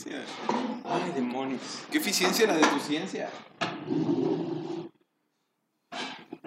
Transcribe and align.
eficiencia. 0.00 0.24
Ay, 0.84 1.12
demonios. 1.14 1.60
¿Qué 1.90 1.98
eficiencia 1.98 2.46
la 2.46 2.56
de 2.56 2.66
tu 2.66 2.78
ciencia? 2.80 3.30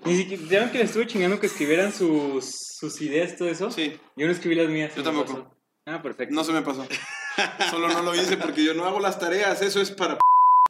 Ni 0.05 0.15
siquiera, 0.17 0.43
¿ya 0.49 0.59
ven 0.61 0.71
que 0.71 0.77
les 0.79 0.87
estuve 0.89 1.07
chingando 1.07 1.39
que 1.39 1.45
escribieran 1.47 1.93
sus, 1.93 2.51
sus 2.79 2.99
ideas, 3.01 3.37
todo 3.37 3.47
eso? 3.47 3.71
Sí, 3.71 3.97
Yo 4.17 4.25
no 4.25 4.31
escribí 4.33 4.55
las 4.55 4.67
mías. 4.69 4.93
Yo 4.95 5.03
tampoco. 5.03 5.33
pasó. 5.33 5.57
Ah, 5.85 6.01
perfecto. 6.01 6.33
no 6.35 6.43
se 6.43 6.51
me 6.51 6.61
pasó. 6.61 6.85
Solo 7.69 7.87
no 7.89 8.01
lo 8.03 8.13
hice 8.15 8.37
porque 8.37 8.63
yo 8.63 8.73
no 8.73 8.85
hago 8.85 8.99
las 8.99 9.17
tareas, 9.19 9.61
eso 9.61 9.81
es 9.81 9.91
para... 9.91 10.17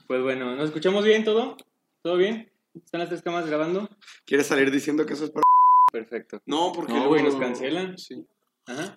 Pues 0.07 0.21
bueno, 0.21 0.55
¿nos 0.55 0.65
escuchamos 0.65 1.03
bien 1.03 1.23
todo? 1.23 1.57
¿Todo 2.03 2.17
bien? 2.17 2.51
¿Están 2.75 2.99
las 2.99 3.09
tres 3.09 3.21
cámaras 3.21 3.47
grabando? 3.47 3.89
¿Quieres 4.25 4.47
salir 4.47 4.69
diciendo 4.71 5.05
que 5.05 5.13
eso 5.13 5.25
es 5.25 5.31
para.? 5.31 5.43
Perfecto. 5.91 6.41
No, 6.45 6.71
porque... 6.73 6.93
No, 6.93 7.07
güey, 7.07 7.21
luego- 7.21 7.37
nos 7.39 7.47
cancelan. 7.47 7.97
Sí. 7.97 8.25
Ajá. 8.67 8.95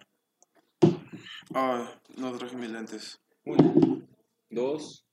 Ay, 1.54 1.84
no 2.16 2.32
traje 2.36 2.56
mis 2.56 2.70
lentes. 2.70 3.20
Una, 3.46 4.02
dos 4.50 5.06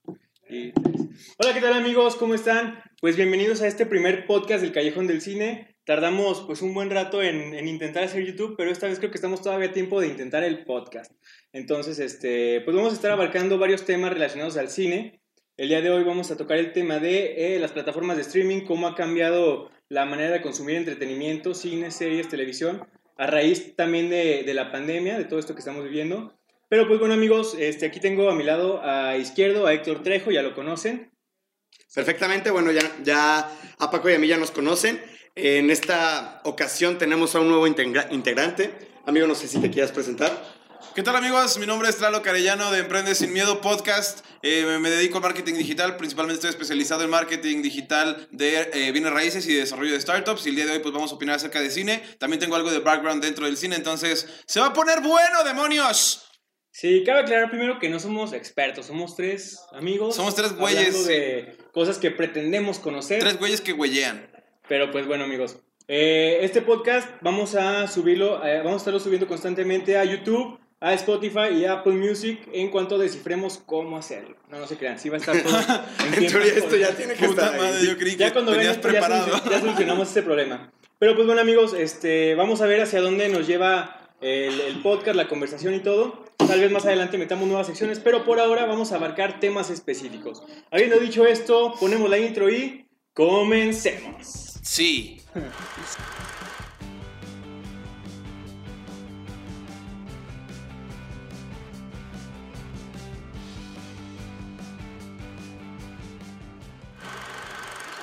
y 0.48 0.72
tres. 0.72 1.36
Hola, 1.38 1.54
¿qué 1.54 1.60
tal 1.60 1.74
amigos? 1.74 2.16
¿Cómo 2.16 2.34
están? 2.34 2.82
Pues 3.00 3.14
bienvenidos 3.14 3.62
a 3.62 3.68
este 3.68 3.86
primer 3.86 4.26
podcast 4.26 4.60
del 4.60 4.72
Callejón 4.72 5.06
del 5.06 5.20
Cine. 5.20 5.76
Tardamos 5.84 6.40
pues 6.40 6.60
un 6.60 6.74
buen 6.74 6.90
rato 6.90 7.22
en, 7.22 7.54
en 7.54 7.68
intentar 7.68 8.02
hacer 8.02 8.26
YouTube, 8.26 8.56
pero 8.58 8.72
esta 8.72 8.88
vez 8.88 8.98
creo 8.98 9.12
que 9.12 9.18
estamos 9.18 9.40
todavía 9.40 9.68
a 9.68 9.72
tiempo 9.72 10.00
de 10.00 10.08
intentar 10.08 10.42
el 10.42 10.64
podcast. 10.64 11.12
Entonces, 11.52 12.00
este, 12.00 12.60
pues 12.62 12.76
vamos 12.76 12.90
a 12.90 12.96
estar 12.96 13.12
abarcando 13.12 13.56
varios 13.56 13.84
temas 13.84 14.12
relacionados 14.12 14.56
al 14.56 14.68
cine. 14.68 15.20
El 15.56 15.68
día 15.68 15.80
de 15.80 15.90
hoy 15.90 16.02
vamos 16.02 16.32
a 16.32 16.36
tocar 16.36 16.58
el 16.58 16.72
tema 16.72 16.98
de 16.98 17.54
eh, 17.54 17.60
las 17.60 17.70
plataformas 17.70 18.16
de 18.16 18.22
streaming, 18.22 18.62
cómo 18.62 18.88
ha 18.88 18.96
cambiado 18.96 19.70
la 19.88 20.06
manera 20.06 20.32
de 20.32 20.42
consumir 20.42 20.74
entretenimiento, 20.74 21.54
cine, 21.54 21.92
series, 21.92 22.28
televisión, 22.28 22.84
a 23.16 23.28
raíz 23.28 23.76
también 23.76 24.10
de, 24.10 24.42
de 24.42 24.54
la 24.54 24.72
pandemia, 24.72 25.18
de 25.18 25.24
todo 25.24 25.38
esto 25.38 25.54
que 25.54 25.60
estamos 25.60 25.84
viviendo. 25.84 26.36
Pero 26.74 26.88
pues 26.88 26.98
bueno 26.98 27.14
amigos, 27.14 27.54
este, 27.56 27.86
aquí 27.86 28.00
tengo 28.00 28.28
a 28.28 28.34
mi 28.34 28.42
lado 28.42 28.82
a 28.82 29.16
izquierdo 29.16 29.68
a 29.68 29.72
Héctor 29.72 30.02
Trejo, 30.02 30.32
ya 30.32 30.42
lo 30.42 30.56
conocen. 30.56 31.12
Perfectamente, 31.94 32.50
bueno, 32.50 32.72
ya, 32.72 32.80
ya 33.04 33.48
a 33.78 33.90
Paco 33.92 34.10
y 34.10 34.14
a 34.14 34.18
mí 34.18 34.26
ya 34.26 34.38
nos 34.38 34.50
conocen. 34.50 35.00
En 35.36 35.70
esta 35.70 36.40
ocasión 36.42 36.98
tenemos 36.98 37.36
a 37.36 37.38
un 37.38 37.48
nuevo 37.48 37.68
integra- 37.68 38.08
integrante. 38.10 38.74
Amigo, 39.06 39.28
no 39.28 39.36
sé 39.36 39.46
si 39.46 39.60
te 39.60 39.70
quieras 39.70 39.92
presentar. 39.92 40.32
¿Qué 40.96 41.04
tal 41.04 41.14
amigos? 41.14 41.58
Mi 41.58 41.66
nombre 41.66 41.88
es 41.88 41.98
Tlalo 41.98 42.22
Carellano 42.22 42.72
de 42.72 42.80
Emprende 42.80 43.14
Sin 43.14 43.32
Miedo 43.32 43.60
Podcast. 43.60 44.26
Eh, 44.42 44.78
me, 44.80 44.90
dedico 44.90 45.18
al 45.18 45.22
marketing 45.22 45.54
digital, 45.54 45.96
principalmente 45.96 46.38
estoy 46.38 46.50
especializado 46.50 47.04
en 47.04 47.10
marketing 47.10 47.62
digital 47.62 48.26
de 48.32 48.68
eh, 48.72 48.90
bienes 48.90 49.12
raíces 49.12 49.46
y 49.46 49.54
desarrollo 49.54 49.92
de 49.92 50.00
startups. 50.00 50.44
Y 50.46 50.48
el 50.48 50.56
día 50.56 50.66
de 50.66 50.72
hoy 50.72 50.78
pues 50.80 50.92
vamos 50.92 51.12
a 51.12 51.14
opinar 51.14 51.36
acerca 51.36 51.60
de 51.60 51.70
cine. 51.70 52.02
También 52.18 52.40
tengo 52.40 52.56
algo 52.56 52.72
de 52.72 52.80
background 52.80 53.22
dentro 53.22 53.46
del 53.46 53.56
cine, 53.56 53.76
entonces 53.76 54.26
se 54.44 54.58
va 54.58 54.66
a 54.66 54.72
poner 54.72 55.02
bueno, 55.02 55.44
demonios. 55.44 56.23
Sí, 56.76 57.04
cabe 57.06 57.20
aclarar 57.20 57.50
primero 57.50 57.78
que 57.78 57.88
no 57.88 58.00
somos 58.00 58.32
expertos, 58.32 58.86
somos 58.86 59.14
tres 59.14 59.60
amigos. 59.72 60.16
Somos 60.16 60.34
tres 60.34 60.56
güeyes, 60.56 60.88
hablando 60.88 61.04
de 61.06 61.56
cosas 61.72 61.98
que 61.98 62.10
pretendemos 62.10 62.80
conocer. 62.80 63.20
Tres 63.20 63.38
güeyes 63.38 63.60
que 63.60 63.72
huellean. 63.72 64.26
Pero 64.68 64.90
pues 64.90 65.06
bueno 65.06 65.22
amigos, 65.22 65.58
eh, 65.86 66.38
este 66.42 66.62
podcast 66.62 67.08
vamos 67.20 67.54
a 67.54 67.86
subirlo, 67.86 68.44
eh, 68.44 68.58
vamos 68.58 68.72
a 68.74 68.76
estarlo 68.78 68.98
subiendo 68.98 69.28
constantemente 69.28 69.96
a 69.96 70.02
YouTube, 70.04 70.58
a 70.80 70.92
Spotify 70.94 71.50
y 71.54 71.64
a 71.64 71.74
Apple 71.74 71.92
Music 71.92 72.40
en 72.52 72.70
cuanto 72.72 72.98
descifremos 72.98 73.58
cómo 73.64 73.96
hacerlo. 73.96 74.36
No, 74.48 74.58
no 74.58 74.66
se 74.66 74.76
crean, 74.76 74.98
sí 74.98 75.08
va 75.08 75.18
a 75.18 75.20
estar 75.20 75.40
todo 75.44 75.56
en 76.00 76.06
En 76.06 76.18
tiempo. 76.18 76.38
teoría 76.40 76.54
esto 76.54 76.76
ya 76.76 76.88
tiene 76.96 77.14
que 77.14 77.24
Puta 77.28 77.54
estar 77.54 77.60
ahí. 77.60 77.86
yo 77.86 77.96
creí 77.96 78.16
Ya 78.16 78.26
que 78.26 78.32
cuando 78.32 78.52
preparado. 78.52 79.26
solucion- 79.28 79.50
ya 79.50 79.60
solucionamos 79.60 80.08
este 80.08 80.22
problema. 80.22 80.72
Pero 80.98 81.14
pues 81.14 81.24
bueno 81.24 81.40
amigos, 81.40 81.72
este, 81.72 82.34
vamos 82.34 82.60
a 82.62 82.66
ver 82.66 82.80
hacia 82.80 83.00
dónde 83.00 83.28
nos 83.28 83.46
lleva 83.46 84.03
el, 84.20 84.60
el 84.60 84.82
podcast, 84.82 85.16
la 85.16 85.28
conversación 85.28 85.74
y 85.74 85.80
todo. 85.80 86.24
Tal 86.36 86.60
vez 86.60 86.70
más 86.70 86.84
adelante 86.84 87.18
metamos 87.18 87.46
nuevas 87.46 87.66
secciones, 87.66 88.00
pero 88.00 88.24
por 88.24 88.40
ahora 88.40 88.66
vamos 88.66 88.92
a 88.92 88.96
abarcar 88.96 89.40
temas 89.40 89.70
específicos. 89.70 90.42
Habiendo 90.70 90.98
dicho 90.98 91.26
esto, 91.26 91.74
ponemos 91.80 92.10
la 92.10 92.18
intro 92.18 92.50
y 92.50 92.86
comencemos. 93.12 94.58
Sí. 94.62 95.20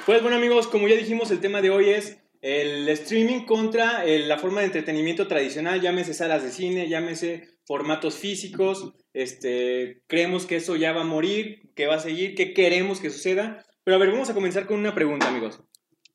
Pues 0.05 0.21
bueno 0.23 0.35
amigos, 0.35 0.67
como 0.67 0.87
ya 0.87 0.95
dijimos, 0.95 1.31
el 1.31 1.39
tema 1.39 1.61
de 1.61 1.69
hoy 1.69 1.89
es 1.89 2.20
el 2.41 2.89
streaming 2.89 3.45
contra 3.45 4.03
el- 4.05 4.27
la 4.27 4.37
forma 4.39 4.59
de 4.61 4.67
entretenimiento 4.67 5.27
tradicional, 5.27 5.79
llámese 5.81 6.13
salas 6.13 6.43
de 6.43 6.51
cine, 6.51 6.89
llámese 6.89 7.47
formatos 7.65 8.15
físicos, 8.15 8.93
este, 9.13 10.01
creemos 10.07 10.45
que 10.45 10.55
eso 10.57 10.75
ya 10.75 10.91
va 10.91 11.01
a 11.01 11.05
morir, 11.05 11.69
que 11.75 11.85
va 11.87 11.95
a 11.95 11.99
seguir, 11.99 12.35
que 12.35 12.53
queremos 12.53 12.99
que 12.99 13.09
suceda. 13.09 13.65
Pero 13.83 13.95
a 13.95 13.99
ver, 13.99 14.11
vamos 14.11 14.29
a 14.29 14.33
comenzar 14.33 14.65
con 14.65 14.79
una 14.79 14.93
pregunta 14.95 15.27
amigos. 15.27 15.59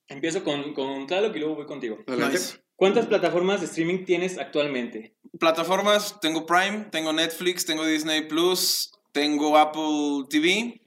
Empiezo 0.09 0.44
con, 0.44 0.72
con 0.75 1.06
Tlaloc 1.06 1.34
y 1.34 1.38
luego 1.41 1.56
voy 1.56 1.66
contigo. 1.66 1.98
Adelante. 2.06 2.38
Nice. 2.38 2.59
¿Cuántas 2.76 3.06
plataformas 3.06 3.60
de 3.60 3.66
streaming 3.66 4.04
tienes 4.04 4.38
actualmente? 4.38 5.15
Plataformas, 5.41 6.20
tengo 6.20 6.44
Prime, 6.44 6.86
tengo 6.92 7.12
Netflix, 7.12 7.65
tengo 7.65 7.84
Disney 7.86 8.22
Plus, 8.28 8.91
tengo 9.12 9.56
Apple 9.56 10.26
TV. 10.28 10.81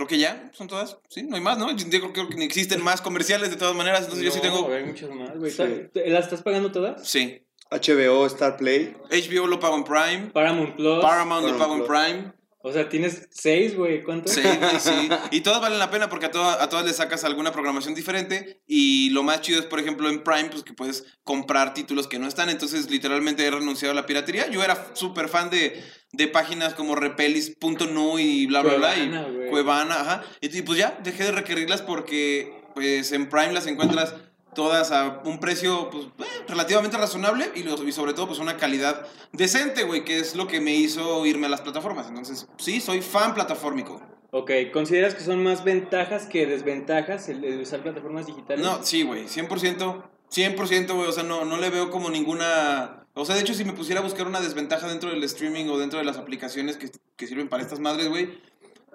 Creo 0.00 0.08
que 0.08 0.18
ya, 0.18 0.50
son 0.54 0.66
todas. 0.66 0.96
Sí, 1.10 1.24
no 1.24 1.36
hay 1.36 1.42
más, 1.42 1.58
¿no? 1.58 1.70
Yo 1.76 1.86
creo, 1.86 2.10
creo 2.14 2.28
que 2.30 2.36
ni 2.36 2.46
existen 2.46 2.82
más 2.82 3.02
comerciales 3.02 3.50
de 3.50 3.56
todas 3.56 3.76
maneras, 3.76 4.04
entonces 4.04 4.24
yo 4.24 4.30
sí 4.30 4.40
tengo. 4.40 4.66
Hay 4.72 4.84
muchas 4.84 5.10
más, 5.10 5.36
güey. 5.36 5.50
Sí. 5.50 5.90
¿Las 6.06 6.24
estás 6.24 6.42
pagando 6.42 6.72
todas? 6.72 7.06
Sí. 7.06 7.46
HBO, 7.70 8.24
Star 8.24 8.56
Play. 8.56 8.96
HBO 9.10 9.46
lo 9.46 9.60
pago 9.60 9.76
en 9.76 9.84
Prime, 9.84 10.30
Paramount 10.32 10.74
Plus. 10.74 11.02
Paramount 11.02 11.46
lo 11.46 11.58
pago 11.58 11.76
en. 11.76 11.84
Prime. 11.84 12.32
O 12.62 12.72
sea, 12.72 12.88
tienes 12.88 13.26
seis, 13.30 13.74
güey. 13.76 14.02
¿Cuántas? 14.02 14.32
Sí, 14.34 14.42
sí. 14.80 15.08
Y 15.30 15.40
todas 15.40 15.60
valen 15.60 15.78
la 15.78 15.90
pena 15.90 16.08
porque 16.10 16.26
a, 16.26 16.30
toda- 16.30 16.62
a 16.62 16.68
todas 16.68 16.84
le 16.84 16.92
sacas 16.92 17.24
alguna 17.24 17.52
programación 17.52 17.94
diferente. 17.94 18.60
Y 18.66 19.10
lo 19.10 19.22
más 19.22 19.40
chido 19.40 19.58
es, 19.60 19.66
por 19.66 19.80
ejemplo, 19.80 20.08
en 20.10 20.22
Prime, 20.22 20.50
pues 20.50 20.62
que 20.62 20.72
puedes 20.74 21.04
comprar 21.24 21.72
títulos 21.74 22.06
que 22.06 22.18
no 22.18 22.28
están. 22.28 22.50
Entonces, 22.50 22.90
literalmente 22.90 23.46
he 23.46 23.50
renunciado 23.50 23.92
a 23.92 23.94
la 23.94 24.06
piratería. 24.06 24.48
Yo 24.50 24.62
era 24.62 24.90
súper 24.94 25.28
fan 25.28 25.48
de, 25.50 25.82
de 26.12 26.28
páginas 26.28 26.74
como 26.74 26.94
repelis.nu 26.94 28.18
y 28.18 28.46
bla, 28.46 28.62
bla, 28.62 28.74
bla. 28.74 28.94
Cuevana, 28.94 29.28
Y. 29.46 29.50
Cuevana, 29.50 30.00
ajá. 30.00 30.24
Y, 30.40 30.56
y 30.58 30.62
pues 30.62 30.78
ya, 30.78 30.98
dejé 31.02 31.24
de 31.24 31.32
requerirlas 31.32 31.82
porque, 31.82 32.52
pues 32.74 33.12
en 33.12 33.28
Prime 33.28 33.52
las 33.52 33.66
encuentras 33.66 34.14
todas 34.54 34.90
a 34.92 35.20
un 35.24 35.38
precio 35.40 35.90
pues, 35.90 36.06
eh, 36.06 36.44
relativamente 36.48 36.96
razonable 36.96 37.50
y, 37.54 37.62
lo- 37.62 37.82
y 37.86 37.92
sobre 37.92 38.12
todo 38.14 38.26
pues 38.28 38.38
una 38.38 38.56
calidad 38.56 39.06
decente, 39.32 39.84
güey, 39.84 40.04
que 40.04 40.18
es 40.18 40.34
lo 40.34 40.46
que 40.46 40.60
me 40.60 40.74
hizo 40.74 41.24
irme 41.26 41.46
a 41.46 41.50
las 41.50 41.60
plataformas. 41.60 42.08
Entonces, 42.08 42.48
sí, 42.58 42.80
soy 42.80 43.00
fan 43.02 43.34
plataformico. 43.34 44.00
Ok, 44.32 44.50
¿consideras 44.72 45.14
que 45.14 45.22
son 45.24 45.42
más 45.42 45.64
ventajas 45.64 46.26
que 46.26 46.46
desventajas 46.46 47.28
el, 47.28 47.42
el 47.44 47.60
usar 47.60 47.82
plataformas 47.82 48.26
digitales? 48.26 48.64
No, 48.64 48.82
sí, 48.84 49.02
güey, 49.02 49.26
100%, 49.26 50.02
100%, 50.30 50.94
güey, 50.94 51.08
o 51.08 51.12
sea, 51.12 51.24
no, 51.24 51.44
no 51.44 51.56
le 51.56 51.70
veo 51.70 51.90
como 51.90 52.10
ninguna... 52.10 53.04
O 53.14 53.24
sea, 53.24 53.34
de 53.34 53.40
hecho, 53.40 53.54
si 53.54 53.64
me 53.64 53.72
pusiera 53.72 54.00
a 54.00 54.04
buscar 54.04 54.28
una 54.28 54.40
desventaja 54.40 54.86
dentro 54.86 55.10
del 55.10 55.22
streaming 55.24 55.66
o 55.68 55.78
dentro 55.78 55.98
de 55.98 56.04
las 56.04 56.16
aplicaciones 56.16 56.76
que, 56.76 56.90
que 57.16 57.26
sirven 57.26 57.48
para 57.48 57.62
estas 57.64 57.80
madres, 57.80 58.08
güey, 58.08 58.38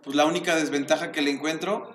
pues 0.04 0.16
la 0.16 0.26
única 0.26 0.56
desventaja 0.56 1.12
que 1.12 1.22
le 1.22 1.32
encuentro 1.32 1.92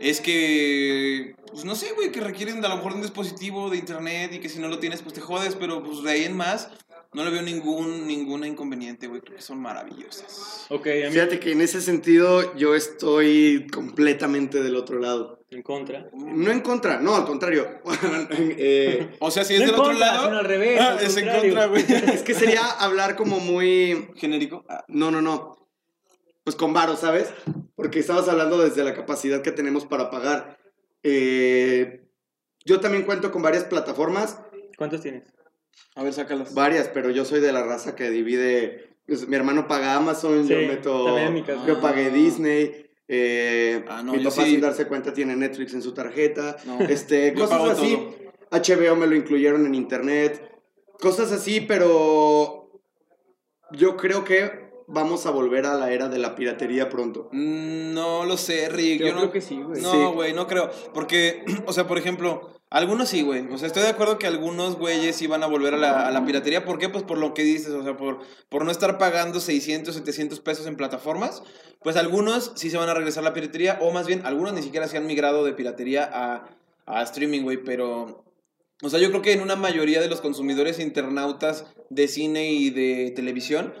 es 0.00 0.20
que, 0.20 1.34
pues 1.50 1.64
no 1.64 1.74
sé, 1.74 1.92
güey, 1.94 2.10
que 2.12 2.20
requieren 2.20 2.60
de 2.60 2.66
a 2.66 2.70
lo 2.70 2.76
mejor 2.76 2.94
un 2.94 3.02
dispositivo 3.02 3.70
de 3.70 3.76
internet 3.78 4.32
y 4.34 4.40
que 4.40 4.48
si 4.48 4.58
no 4.58 4.68
lo 4.68 4.78
tienes, 4.78 5.02
pues 5.02 5.14
te 5.14 5.20
jodes, 5.20 5.54
pero 5.54 5.82
pues 5.82 6.02
de 6.02 6.10
ahí 6.10 6.24
en 6.24 6.36
más 6.36 6.68
no 7.12 7.24
le 7.24 7.30
veo 7.30 7.42
ningún, 7.42 8.08
ninguna 8.08 8.48
inconveniente, 8.48 9.06
güey, 9.06 9.20
creo 9.20 9.36
que 9.36 9.42
son 9.42 9.60
maravillosas. 9.60 10.66
Ok, 10.68 10.88
a 10.88 11.06
mí 11.06 11.12
Fíjate 11.12 11.38
que 11.38 11.52
en 11.52 11.60
ese 11.60 11.80
sentido 11.80 12.56
yo 12.56 12.74
estoy 12.74 13.68
completamente 13.72 14.60
del 14.60 14.74
otro 14.74 14.98
lado. 14.98 15.38
en 15.50 15.62
contra. 15.62 16.10
No 16.12 16.50
en 16.50 16.60
contra, 16.60 16.98
no, 17.00 17.14
al 17.14 17.24
contrario. 17.24 17.68
Eh, 18.56 19.16
O 19.20 19.30
sea, 19.30 19.44
si 19.44 19.54
es 19.54 19.60
No 19.60 19.66
del 19.66 19.74
otro 19.74 19.84
contra, 19.84 20.06
lado... 20.06 20.24
sino 20.24 20.38
al 20.38 20.44
revés, 20.44 20.80
Ah, 20.80 20.96
al 20.98 21.06
es 21.06 21.16
en 21.16 21.28
contra, 21.28 21.66
güey. 21.66 21.84
es 22.14 22.22
que 22.24 22.34
sería 22.34 22.64
hablar 22.68 23.14
como 23.14 23.38
muy... 23.38 24.08
Genérico. 24.16 24.64
Ah, 24.68 24.84
No, 24.88 25.12
no, 25.12 25.22
no. 25.22 25.63
Pues 26.44 26.56
con 26.56 26.72
varo, 26.72 26.96
¿sabes? 26.96 27.32
Porque 27.74 27.98
estabas 28.00 28.28
hablando 28.28 28.58
desde 28.58 28.84
la 28.84 28.94
capacidad 28.94 29.42
que 29.42 29.50
tenemos 29.52 29.86
para 29.86 30.10
pagar. 30.10 30.58
Eh, 31.02 32.06
yo 32.64 32.80
también 32.80 33.04
cuento 33.04 33.30
con 33.32 33.42
varias 33.42 33.64
plataformas, 33.64 34.38
¿Cuántos 34.76 35.00
tienes? 35.02 35.22
A 35.94 36.02
ver, 36.02 36.12
sácalas. 36.12 36.52
varias, 36.54 36.88
pero 36.88 37.10
yo 37.10 37.24
soy 37.24 37.40
de 37.40 37.52
la 37.52 37.62
raza 37.62 37.94
que 37.94 38.10
divide. 38.10 38.96
pues, 39.06 39.28
mi 39.28 39.36
hermano 39.36 39.68
paga 39.68 39.94
Amazon, 39.96 40.46
Sí, 40.46 40.52
yo 40.52 40.58
meto. 40.68 41.04
también 41.06 41.28
en 41.28 41.34
mi 41.34 41.42
caso. 41.42 41.66
Yo 41.66 41.80
pagué 41.80 42.10
Disney. 42.10 42.86
eh, 43.08 43.84
Ah, 43.88 44.02
no, 44.02 44.12
mi 44.14 44.18
papá 44.24 44.44
sí. 44.44 44.50
sin 44.52 44.60
darse 44.60 44.86
cuenta 44.86 45.12
tiene 45.12 45.36
Netflix 45.36 45.74
en 45.74 45.82
su 45.82 45.92
tarjeta. 45.94 46.56
No. 46.64 46.80
Este, 46.80 47.32
cosas 47.34 47.70
así. 47.78 47.94
todo. 47.96 48.24
HBO 48.50 48.96
me 48.96 49.06
lo 49.06 49.14
incluyeron 49.14 49.64
en 49.66 49.74
internet. 49.74 50.42
Cosas 51.00 51.30
así, 51.32 51.60
pero 51.60 52.70
yo 53.72 53.96
creo 53.96 54.24
que 54.24 54.63
vamos 54.86 55.26
a 55.26 55.30
volver 55.30 55.66
a 55.66 55.74
la 55.74 55.92
era 55.92 56.08
de 56.08 56.18
la 56.18 56.34
piratería 56.34 56.88
pronto. 56.88 57.28
Mm, 57.32 57.92
No 57.94 58.24
lo 58.24 58.36
sé, 58.36 58.68
Rick. 58.68 59.00
Yo 59.00 59.06
Yo, 59.06 59.12
creo 59.12 59.24
no, 59.26 59.32
que 59.32 59.40
sí, 59.40 59.60
güey. 59.62 59.80
No, 59.82 59.90
Sí. 59.92 59.98
güey, 60.14 60.32
no 60.32 60.46
creo. 60.46 60.70
Porque, 60.92 61.44
o 61.66 61.72
sea, 61.72 61.86
por 61.86 61.98
ejemplo, 61.98 62.50
Algunos 62.70 63.08
sí, 63.08 63.22
güey. 63.22 63.46
O 63.52 63.58
sea, 63.58 63.68
estoy 63.68 63.82
de 63.84 63.90
acuerdo 63.90 64.18
que 64.18 64.26
algunos 64.26 64.76
güeyes 64.76 65.14
sí 65.14 65.28
van 65.28 65.44
a 65.44 65.46
volver 65.46 65.74
a 65.74 65.76
la, 65.76 66.08
a 66.08 66.10
la 66.10 66.24
piratería. 66.24 66.64
¿Por 66.64 66.78
qué? 66.80 66.88
Pues 66.88 67.04
por 67.04 67.18
lo 67.18 67.32
que 67.32 67.44
dices, 67.44 67.68
o 67.68 67.84
sea, 67.84 67.96
por, 67.96 68.18
por 68.48 68.64
no 68.64 68.72
estar 68.72 68.98
pagando 68.98 69.38
600, 69.38 69.94
700 69.94 70.40
pesos 70.40 70.66
en 70.66 70.76
plataformas. 70.76 71.44
Pues 71.84 71.94
algunos 71.96 72.50
sí 72.56 72.70
se 72.70 72.76
van 72.76 72.88
a 72.88 72.94
regresar 72.94 73.22
a 73.22 73.28
la 73.28 73.32
piratería, 73.32 73.78
o 73.80 73.92
más 73.92 74.08
bien, 74.08 74.22
algunos 74.24 74.54
ni 74.54 74.62
siquiera 74.62 74.88
se 74.88 74.96
han 74.96 75.06
migrado 75.06 75.44
de 75.44 75.52
piratería 75.52 76.10
a, 76.12 76.48
a 76.86 77.02
streaming, 77.04 77.42
güey. 77.42 77.58
Pero, 77.62 78.24
o 78.82 78.88
sea, 78.88 78.98
yo 78.98 79.10
creo 79.10 79.22
que 79.22 79.32
en 79.34 79.42
una 79.42 79.54
mayoría 79.54 80.00
de 80.00 80.08
los 80.08 80.20
consumidores 80.20 80.80
internautas 80.80 81.66
de 81.90 82.08
cine 82.08 82.50
y 82.54 82.70
de 82.70 83.12
televisión, 83.14 83.72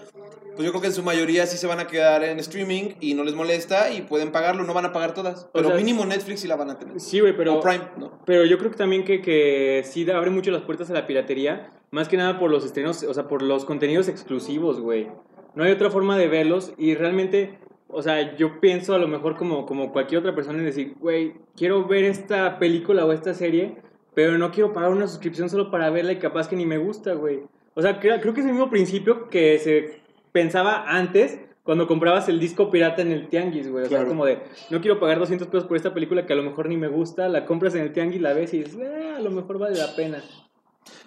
pues 0.54 0.64
yo 0.64 0.70
creo 0.70 0.80
que 0.80 0.86
en 0.88 0.92
su 0.92 1.02
mayoría 1.02 1.46
sí 1.46 1.56
se 1.56 1.66
van 1.66 1.80
a 1.80 1.86
quedar 1.86 2.24
en 2.24 2.38
streaming 2.38 2.94
y 3.00 3.14
no 3.14 3.24
les 3.24 3.34
molesta 3.34 3.90
y 3.90 4.02
pueden 4.02 4.32
pagarlo, 4.32 4.64
no 4.64 4.74
van 4.74 4.86
a 4.86 4.92
pagar 4.92 5.14
todas. 5.14 5.48
Pero 5.52 5.68
sea, 5.68 5.76
mínimo 5.76 6.04
Netflix 6.04 6.40
sí 6.40 6.48
la 6.48 6.56
van 6.56 6.70
a 6.70 6.78
tener. 6.78 6.98
Sí, 7.00 7.20
güey, 7.20 7.36
pero... 7.36 7.56
O 7.56 7.60
Prime, 7.60 7.84
¿no? 7.98 8.20
Pero 8.24 8.44
yo 8.44 8.58
creo 8.58 8.70
que 8.70 8.76
también 8.76 9.04
que, 9.04 9.20
que 9.20 9.82
sí 9.84 10.08
abre 10.10 10.30
mucho 10.30 10.50
las 10.50 10.62
puertas 10.62 10.90
a 10.90 10.94
la 10.94 11.06
piratería, 11.06 11.72
más 11.90 12.08
que 12.08 12.16
nada 12.16 12.38
por 12.38 12.50
los 12.50 12.64
estrenos, 12.64 13.02
o 13.02 13.14
sea, 13.14 13.28
por 13.28 13.42
los 13.42 13.64
contenidos 13.64 14.08
exclusivos, 14.08 14.80
güey. 14.80 15.08
No 15.54 15.64
hay 15.64 15.72
otra 15.72 15.90
forma 15.90 16.16
de 16.16 16.28
verlos 16.28 16.72
y 16.76 16.94
realmente, 16.94 17.58
o 17.88 18.02
sea, 18.02 18.36
yo 18.36 18.60
pienso 18.60 18.94
a 18.94 18.98
lo 18.98 19.08
mejor 19.08 19.36
como, 19.36 19.66
como 19.66 19.92
cualquier 19.92 20.20
otra 20.20 20.34
persona 20.34 20.58
en 20.58 20.64
decir, 20.64 20.94
güey, 20.98 21.34
quiero 21.56 21.86
ver 21.86 22.04
esta 22.04 22.58
película 22.58 23.04
o 23.04 23.12
esta 23.12 23.34
serie, 23.34 23.76
pero 24.14 24.38
no 24.38 24.50
quiero 24.50 24.72
pagar 24.72 24.90
una 24.90 25.06
suscripción 25.06 25.50
solo 25.50 25.70
para 25.70 25.90
verla 25.90 26.12
y 26.12 26.18
capaz 26.18 26.48
que 26.48 26.56
ni 26.56 26.66
me 26.66 26.78
gusta, 26.78 27.14
güey. 27.14 27.42
O 27.74 27.82
sea, 27.82 27.98
creo, 27.98 28.20
creo 28.20 28.34
que 28.34 28.40
es 28.40 28.46
el 28.46 28.52
mismo 28.52 28.70
principio 28.70 29.28
que 29.28 29.58
se 29.58 30.03
pensaba 30.34 30.84
antes 30.88 31.38
cuando 31.62 31.86
comprabas 31.86 32.28
el 32.28 32.40
disco 32.40 32.70
pirata 32.70 33.00
en 33.00 33.12
el 33.12 33.28
tianguis, 33.28 33.70
güey. 33.70 33.84
O 33.86 33.88
sea, 33.88 34.04
como 34.04 34.26
de, 34.26 34.42
no 34.68 34.80
quiero 34.82 34.98
pagar 35.00 35.18
200 35.20 35.46
pesos 35.48 35.66
por 35.66 35.76
esta 35.78 35.94
película 35.94 36.26
que 36.26 36.32
a 36.32 36.36
lo 36.36 36.42
mejor 36.42 36.68
ni 36.68 36.76
me 36.76 36.88
gusta, 36.88 37.28
la 37.28 37.46
compras 37.46 37.74
en 37.76 37.82
el 37.82 37.92
tianguis, 37.92 38.20
la 38.20 38.34
ves 38.34 38.52
y 38.52 38.64
dices, 38.64 38.76
"Ah, 38.82 39.16
a 39.16 39.20
lo 39.20 39.30
mejor 39.30 39.58
vale 39.58 39.78
la 39.78 39.94
pena. 39.94 40.22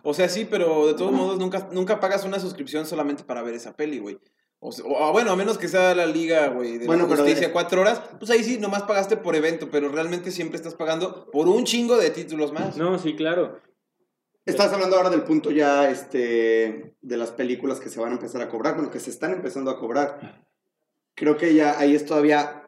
O 0.01 0.13
sea, 0.15 0.29
sí, 0.29 0.47
pero 0.49 0.87
de 0.87 0.93
todos 0.95 1.11
modos 1.11 1.37
nunca, 1.37 1.67
nunca 1.71 1.99
pagas 1.99 2.23
una 2.25 2.39
suscripción 2.39 2.85
solamente 2.87 3.23
para 3.23 3.43
ver 3.43 3.53
esa 3.53 3.75
peli, 3.75 3.99
güey. 3.99 4.17
O, 4.59 4.71
sea, 4.71 4.85
o, 4.85 5.03
ah, 5.03 5.11
bueno, 5.11 5.31
a 5.31 5.35
menos 5.35 5.59
que 5.59 5.67
sea 5.67 5.93
la 5.93 6.07
liga, 6.07 6.47
güey, 6.47 6.79
de 6.79 6.87
Bueno, 6.87 7.03
la 7.03 7.09
pero 7.09 7.21
justicia, 7.21 7.47
de- 7.47 7.53
cuatro 7.53 7.81
horas, 7.81 8.01
pues 8.17 8.31
ahí 8.31 8.43
sí, 8.43 8.57
nomás 8.57 8.83
pagaste 8.83 9.17
por 9.17 9.35
evento, 9.35 9.67
pero 9.69 9.89
realmente 9.89 10.31
siempre 10.31 10.55
estás 10.55 10.73
pagando 10.73 11.29
por 11.31 11.47
un 11.47 11.65
chingo 11.65 11.97
de 11.97 12.09
títulos 12.09 12.51
más. 12.53 12.75
No, 12.77 12.97
sí, 12.97 13.15
claro. 13.15 13.59
Estás 14.47 14.71
hablando 14.73 14.95
ahora 14.95 15.09
del 15.09 15.23
punto 15.23 15.51
ya 15.51 15.89
este, 15.89 16.95
de 17.01 17.17
las 17.17 17.31
películas 17.31 17.79
que 17.79 17.89
se 17.89 17.99
van 17.99 18.11
a 18.11 18.15
empezar 18.15 18.41
a 18.41 18.49
cobrar, 18.49 18.75
bueno, 18.75 18.89
que 18.89 18.99
se 18.99 19.09
están 19.09 19.31
empezando 19.33 19.69
a 19.71 19.79
cobrar. 19.79 20.41
Creo 21.15 21.37
que 21.37 21.53
ya 21.53 21.77
ahí 21.79 21.95
es 21.95 22.05
todavía 22.05 22.63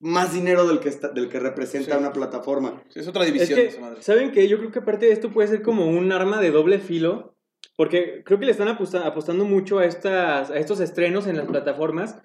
más 0.00 0.32
dinero 0.32 0.66
del 0.66 0.80
que, 0.80 0.88
está, 0.88 1.08
del 1.10 1.28
que 1.28 1.38
representa 1.38 1.92
Sí. 1.92 1.98
una 1.98 2.12
plataforma. 2.12 2.82
Es 2.94 3.06
otra 3.06 3.24
Es 3.24 3.32
división 3.32 3.58
que, 3.58 3.66
esa 3.66 3.80
madre. 3.80 4.02
¿saben 4.02 4.32
qué? 4.32 4.48
Yo 4.48 4.58
creo 4.58 4.72
que 4.72 4.80
aparte 4.80 5.06
de 5.06 5.12
esto 5.12 5.30
puede 5.30 5.48
ser 5.48 5.62
como 5.62 5.86
un 5.86 6.10
arma 6.12 6.40
de 6.40 6.50
doble 6.50 6.78
filo, 6.78 7.34
porque 7.76 8.22
creo 8.24 8.38
que 8.38 8.46
le 8.46 8.52
están 8.52 8.68
aposta- 8.68 9.06
apostando 9.06 9.44
mucho 9.44 9.78
a, 9.78 9.84
estas, 9.86 10.50
a 10.50 10.56
estos 10.58 10.80
estrenos 10.80 11.26
en 11.26 11.36
las 11.36 11.46
plataformas. 11.46 12.16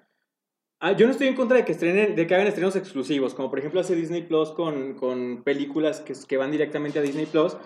Ah, 0.80 0.92
yo 0.92 1.06
no 1.06 1.12
estoy 1.12 1.26
en 1.26 1.34
contra 1.34 1.56
de 1.56 1.64
que 1.64 1.72
estrenen, 1.72 2.14
de 2.14 2.26
que 2.26 2.34
hagan 2.36 2.46
estrenos 2.46 2.76
exclusivos, 2.76 3.34
como 3.34 3.50
por 3.50 3.58
ejemplo 3.58 3.80
hace 3.80 3.96
Disney 3.96 4.22
Plus 4.22 4.50
con, 4.50 4.94
con 4.94 5.42
películas 5.42 6.00
que, 6.00 6.12
que 6.28 6.36
van 6.36 6.52
directamente 6.52 7.00
a 7.00 7.02
Disney 7.02 7.26
Plus. 7.26 7.56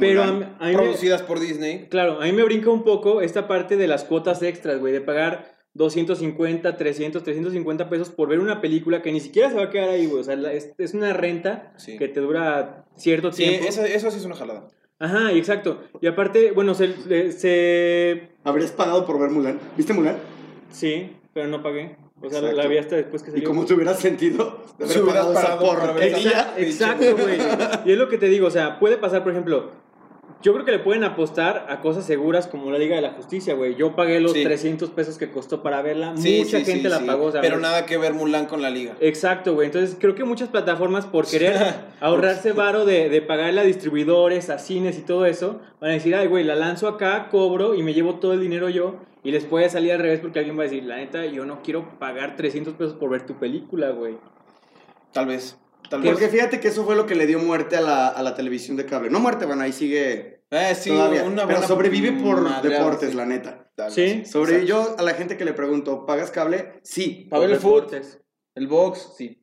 Pero 0.00 0.24
a, 0.24 0.32
mí- 0.32 0.44
me, 0.60 0.72
Producidas 0.72 1.22
por 1.22 1.38
Disney. 1.38 1.86
claro, 1.88 2.20
a 2.20 2.24
mí 2.24 2.32
me 2.32 2.42
brinca 2.42 2.70
un 2.70 2.82
poco 2.82 3.20
esta 3.20 3.46
parte 3.46 3.76
de 3.76 3.86
las 3.86 4.02
cuotas 4.02 4.42
extras, 4.42 4.80
güey, 4.80 4.92
de 4.92 5.00
pagar 5.00 5.54
250, 5.74 6.76
300, 6.76 7.22
350 7.22 7.88
pesos 7.88 8.10
por 8.10 8.28
ver 8.28 8.40
una 8.40 8.60
película 8.60 9.00
que 9.00 9.12
ni 9.12 9.20
siquiera 9.20 9.48
se 9.50 9.56
va 9.56 9.64
a 9.64 9.70
quedar 9.70 9.90
ahí, 9.90 10.06
güey. 10.06 10.20
O 10.20 10.24
sea, 10.24 10.34
es, 10.50 10.72
es 10.76 10.92
una 10.94 11.12
renta 11.12 11.72
Sí. 11.76 11.96
que 11.98 12.08
te 12.08 12.18
dura 12.20 12.84
cierto 12.96 13.30
Sí, 13.30 13.44
tiempo. 13.44 13.68
eso, 13.68 13.84
eso 13.84 14.10
sí 14.10 14.18
es 14.18 14.24
una 14.24 14.34
jalada. 14.34 14.66
Ajá, 14.98 15.30
exacto. 15.32 15.82
Y 16.00 16.06
aparte, 16.08 16.50
bueno, 16.50 16.74
se... 16.74 18.28
¿Habrías 18.42 18.72
pagado 18.72 19.06
por 19.06 19.20
ver 19.20 19.30
Mulan? 19.30 19.60
¿Viste 19.76 19.92
Mulan? 19.92 20.16
Sí, 20.70 21.12
pero 21.34 21.46
no 21.48 21.62
pagué. 21.62 21.96
O 22.22 22.30
sea, 22.30 22.40
la, 22.40 22.48
Exacto. 22.48 22.62
la 22.62 22.68
vi 22.68 22.78
hasta 22.78 22.96
después 22.96 23.22
que 23.22 23.28
¿Y 23.30 23.32
salió. 23.34 23.48
cómo 23.48 23.64
te 23.66 23.74
hubieras 23.74 23.98
sentido 24.00 24.64
de 24.78 24.86
Si 24.86 24.92
haber 24.98 25.02
hubieras 25.04 25.26
pagado 25.26 25.32
esa 25.38 25.58
pagado 25.58 25.66
por 25.66 25.80
haber 25.90 26.12
porquería? 26.12 26.54
Exacto, 26.56 27.04
exacto, 27.04 27.16
güey. 27.22 27.38
Y 27.84 27.92
es 27.92 27.98
lo 27.98 28.08
que 28.08 28.18
te 28.18 28.26
digo, 28.26 28.46
o 28.46 28.50
sea, 28.50 28.78
puede 28.78 28.96
pasar, 28.96 29.22
por 29.22 29.32
ejemplo, 29.32 29.70
yo 30.42 30.52
creo 30.52 30.64
que 30.64 30.70
le 30.72 30.78
pueden 30.78 31.02
apostar 31.02 31.66
a 31.68 31.80
cosas 31.80 32.04
seguras 32.04 32.46
como 32.46 32.70
la 32.70 32.78
Liga 32.78 32.94
de 32.96 33.02
la 33.02 33.12
Justicia, 33.12 33.54
güey. 33.54 33.74
Yo 33.74 33.96
pagué 33.96 34.20
los 34.20 34.32
Sí. 34.32 34.44
300 34.44 34.90
pesos 34.90 35.18
que 35.18 35.30
costó 35.30 35.62
para 35.62 35.82
verla. 35.82 36.14
Sí, 36.16 36.40
Mucha 36.44 36.58
sí, 36.58 36.64
gente 36.64 36.88
la 36.88 37.00
pagó, 37.00 37.32
¿sabes? 37.32 37.48
Pero 37.48 37.60
nada 37.60 37.86
que 37.86 37.96
ver 37.96 38.14
Mulan 38.14 38.46
con 38.46 38.62
la 38.62 38.70
liga. 38.70 38.94
Exacto, 39.00 39.54
güey. 39.54 39.66
Entonces 39.66 39.96
creo 39.98 40.14
que 40.14 40.24
muchas 40.24 40.48
plataformas 40.48 41.06
por 41.06 41.26
querer 41.30 41.56
ahorrarse 42.00 42.52
varo 42.52 42.84
de, 42.84 43.08
de 43.08 43.22
pagarle 43.22 43.60
a 43.60 43.64
distribuidores, 43.64 44.50
a 44.50 44.58
cines 44.58 44.98
y 44.98 45.02
todo 45.02 45.26
eso, 45.26 45.60
van 45.80 45.90
a 45.90 45.94
decir, 45.94 46.14
ay, 46.14 46.26
güey, 46.28 46.44
la 46.44 46.54
lanzo 46.54 46.86
acá, 46.88 47.28
cobro 47.30 47.74
y 47.74 47.82
me 47.82 47.94
llevo 47.94 48.16
todo 48.16 48.32
el 48.34 48.40
dinero 48.40 48.68
yo. 48.68 48.96
Y 49.24 49.32
les 49.32 49.44
puede 49.44 49.68
salir 49.68 49.90
al 49.92 49.98
revés 49.98 50.20
porque 50.20 50.38
alguien 50.38 50.56
va 50.56 50.60
a 50.60 50.64
decir, 50.64 50.84
la 50.84 50.98
neta, 50.98 51.26
yo 51.26 51.44
no 51.46 51.60
quiero 51.62 51.98
pagar 51.98 52.36
300 52.36 52.74
pesos 52.74 52.94
por 52.94 53.10
ver 53.10 53.26
tu 53.26 53.34
película, 53.34 53.90
güey. 53.90 54.16
Tal 55.12 55.26
vez. 55.26 55.58
Tal 55.90 56.00
vez. 56.02 56.10
Porque 56.12 56.28
fíjate 56.28 56.60
que 56.60 56.68
eso 56.68 56.84
fue 56.84 56.96
lo 56.96 57.06
que 57.06 57.14
le 57.14 57.26
dio 57.26 57.38
muerte 57.38 57.76
a 57.76 57.80
la, 57.80 58.08
a 58.08 58.22
la 58.22 58.34
televisión 58.34 58.76
de 58.76 58.86
cable. 58.86 59.10
No 59.10 59.20
muerte, 59.20 59.46
bueno, 59.46 59.62
ahí 59.62 59.72
sigue 59.72 60.42
Eh, 60.50 60.74
sí, 60.74 60.90
todavía. 60.90 61.24
una 61.24 61.46
pero 61.46 61.58
buena 61.58 61.66
sobrevive 61.66 62.12
por 62.12 62.40
madreada, 62.42 62.84
deportes, 62.84 63.10
sí. 63.10 63.16
la 63.16 63.26
neta. 63.26 63.70
Sí. 63.90 64.24
Sobre 64.24 64.60
Exacto. 64.60 64.66
yo 64.66 64.96
a 64.98 65.02
la 65.02 65.14
gente 65.14 65.36
que 65.36 65.44
le 65.44 65.52
pregunto, 65.52 66.06
¿pagas 66.06 66.30
cable? 66.30 66.80
Sí. 66.82 67.26
Para 67.30 67.40
ver 67.42 67.50
el 67.50 67.56
deportes. 67.56 68.20
el 68.54 68.66
box, 68.68 69.12
sí. 69.16 69.42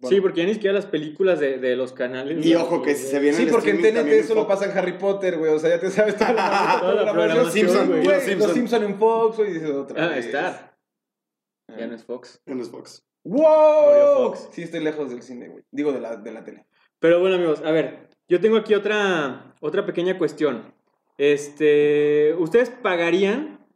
Bueno. 0.00 0.14
Sí, 0.14 0.20
porque 0.20 0.40
ya 0.42 0.46
ni 0.46 0.54
siquiera 0.54 0.74
las 0.74 0.86
películas 0.86 1.40
de, 1.40 1.58
de 1.58 1.74
los 1.74 1.92
canales. 1.92 2.46
Y 2.46 2.54
ojo 2.54 2.82
que 2.82 2.94
si 2.94 3.08
se 3.08 3.18
viene 3.18 3.36
Sí, 3.36 3.46
porque 3.50 3.70
en 3.70 3.82
TNT 3.82 4.28
solo 4.28 4.42
Fox. 4.46 4.54
pasa 4.54 4.70
en 4.70 4.78
Harry 4.78 4.96
Potter, 4.96 5.38
güey. 5.38 5.52
O 5.52 5.58
sea, 5.58 5.70
ya 5.70 5.80
te 5.80 5.90
sabes 5.90 6.16
toda 6.16 6.32
la, 6.34 6.78
Toda 6.80 7.02
la 7.02 7.12
programación, 7.12 7.44
Los 7.44 7.52
Simpson, 7.52 7.88
güey. 7.88 8.04
Los 8.04 8.22
Simpson. 8.22 8.38
Los 8.48 8.52
Simpson 8.56 8.82
en 8.84 8.96
Fox, 8.98 9.36
güey. 9.38 9.52
Dices 9.54 9.70
otra 9.70 10.04
Ah, 10.04 10.08
vez. 10.10 10.26
Star. 10.26 10.78
Ya 11.76 11.86
no 11.88 11.94
es 11.96 12.04
Fox. 12.04 12.40
En 12.46 12.58
los 12.58 12.70
Fox. 12.70 13.04
¡Wow! 13.28 14.34
Sí, 14.52 14.62
estoy 14.62 14.80
lejos 14.80 15.10
del 15.10 15.22
cine, 15.22 15.48
güey. 15.48 15.62
Digo, 15.70 15.92
de 15.92 16.00
la, 16.00 16.16
de 16.16 16.32
la 16.32 16.44
tele. 16.44 16.64
Pero 16.98 17.20
bueno, 17.20 17.36
amigos, 17.36 17.62
a 17.64 17.70
ver, 17.70 18.08
yo 18.28 18.40
tengo 18.40 18.56
aquí 18.56 18.74
otra, 18.74 19.54
otra 19.60 19.84
pequeña 19.84 20.16
cuestión. 20.18 20.72
Este, 21.18 22.34
¿ustedes 22.38 22.70
pagarían 22.70 23.66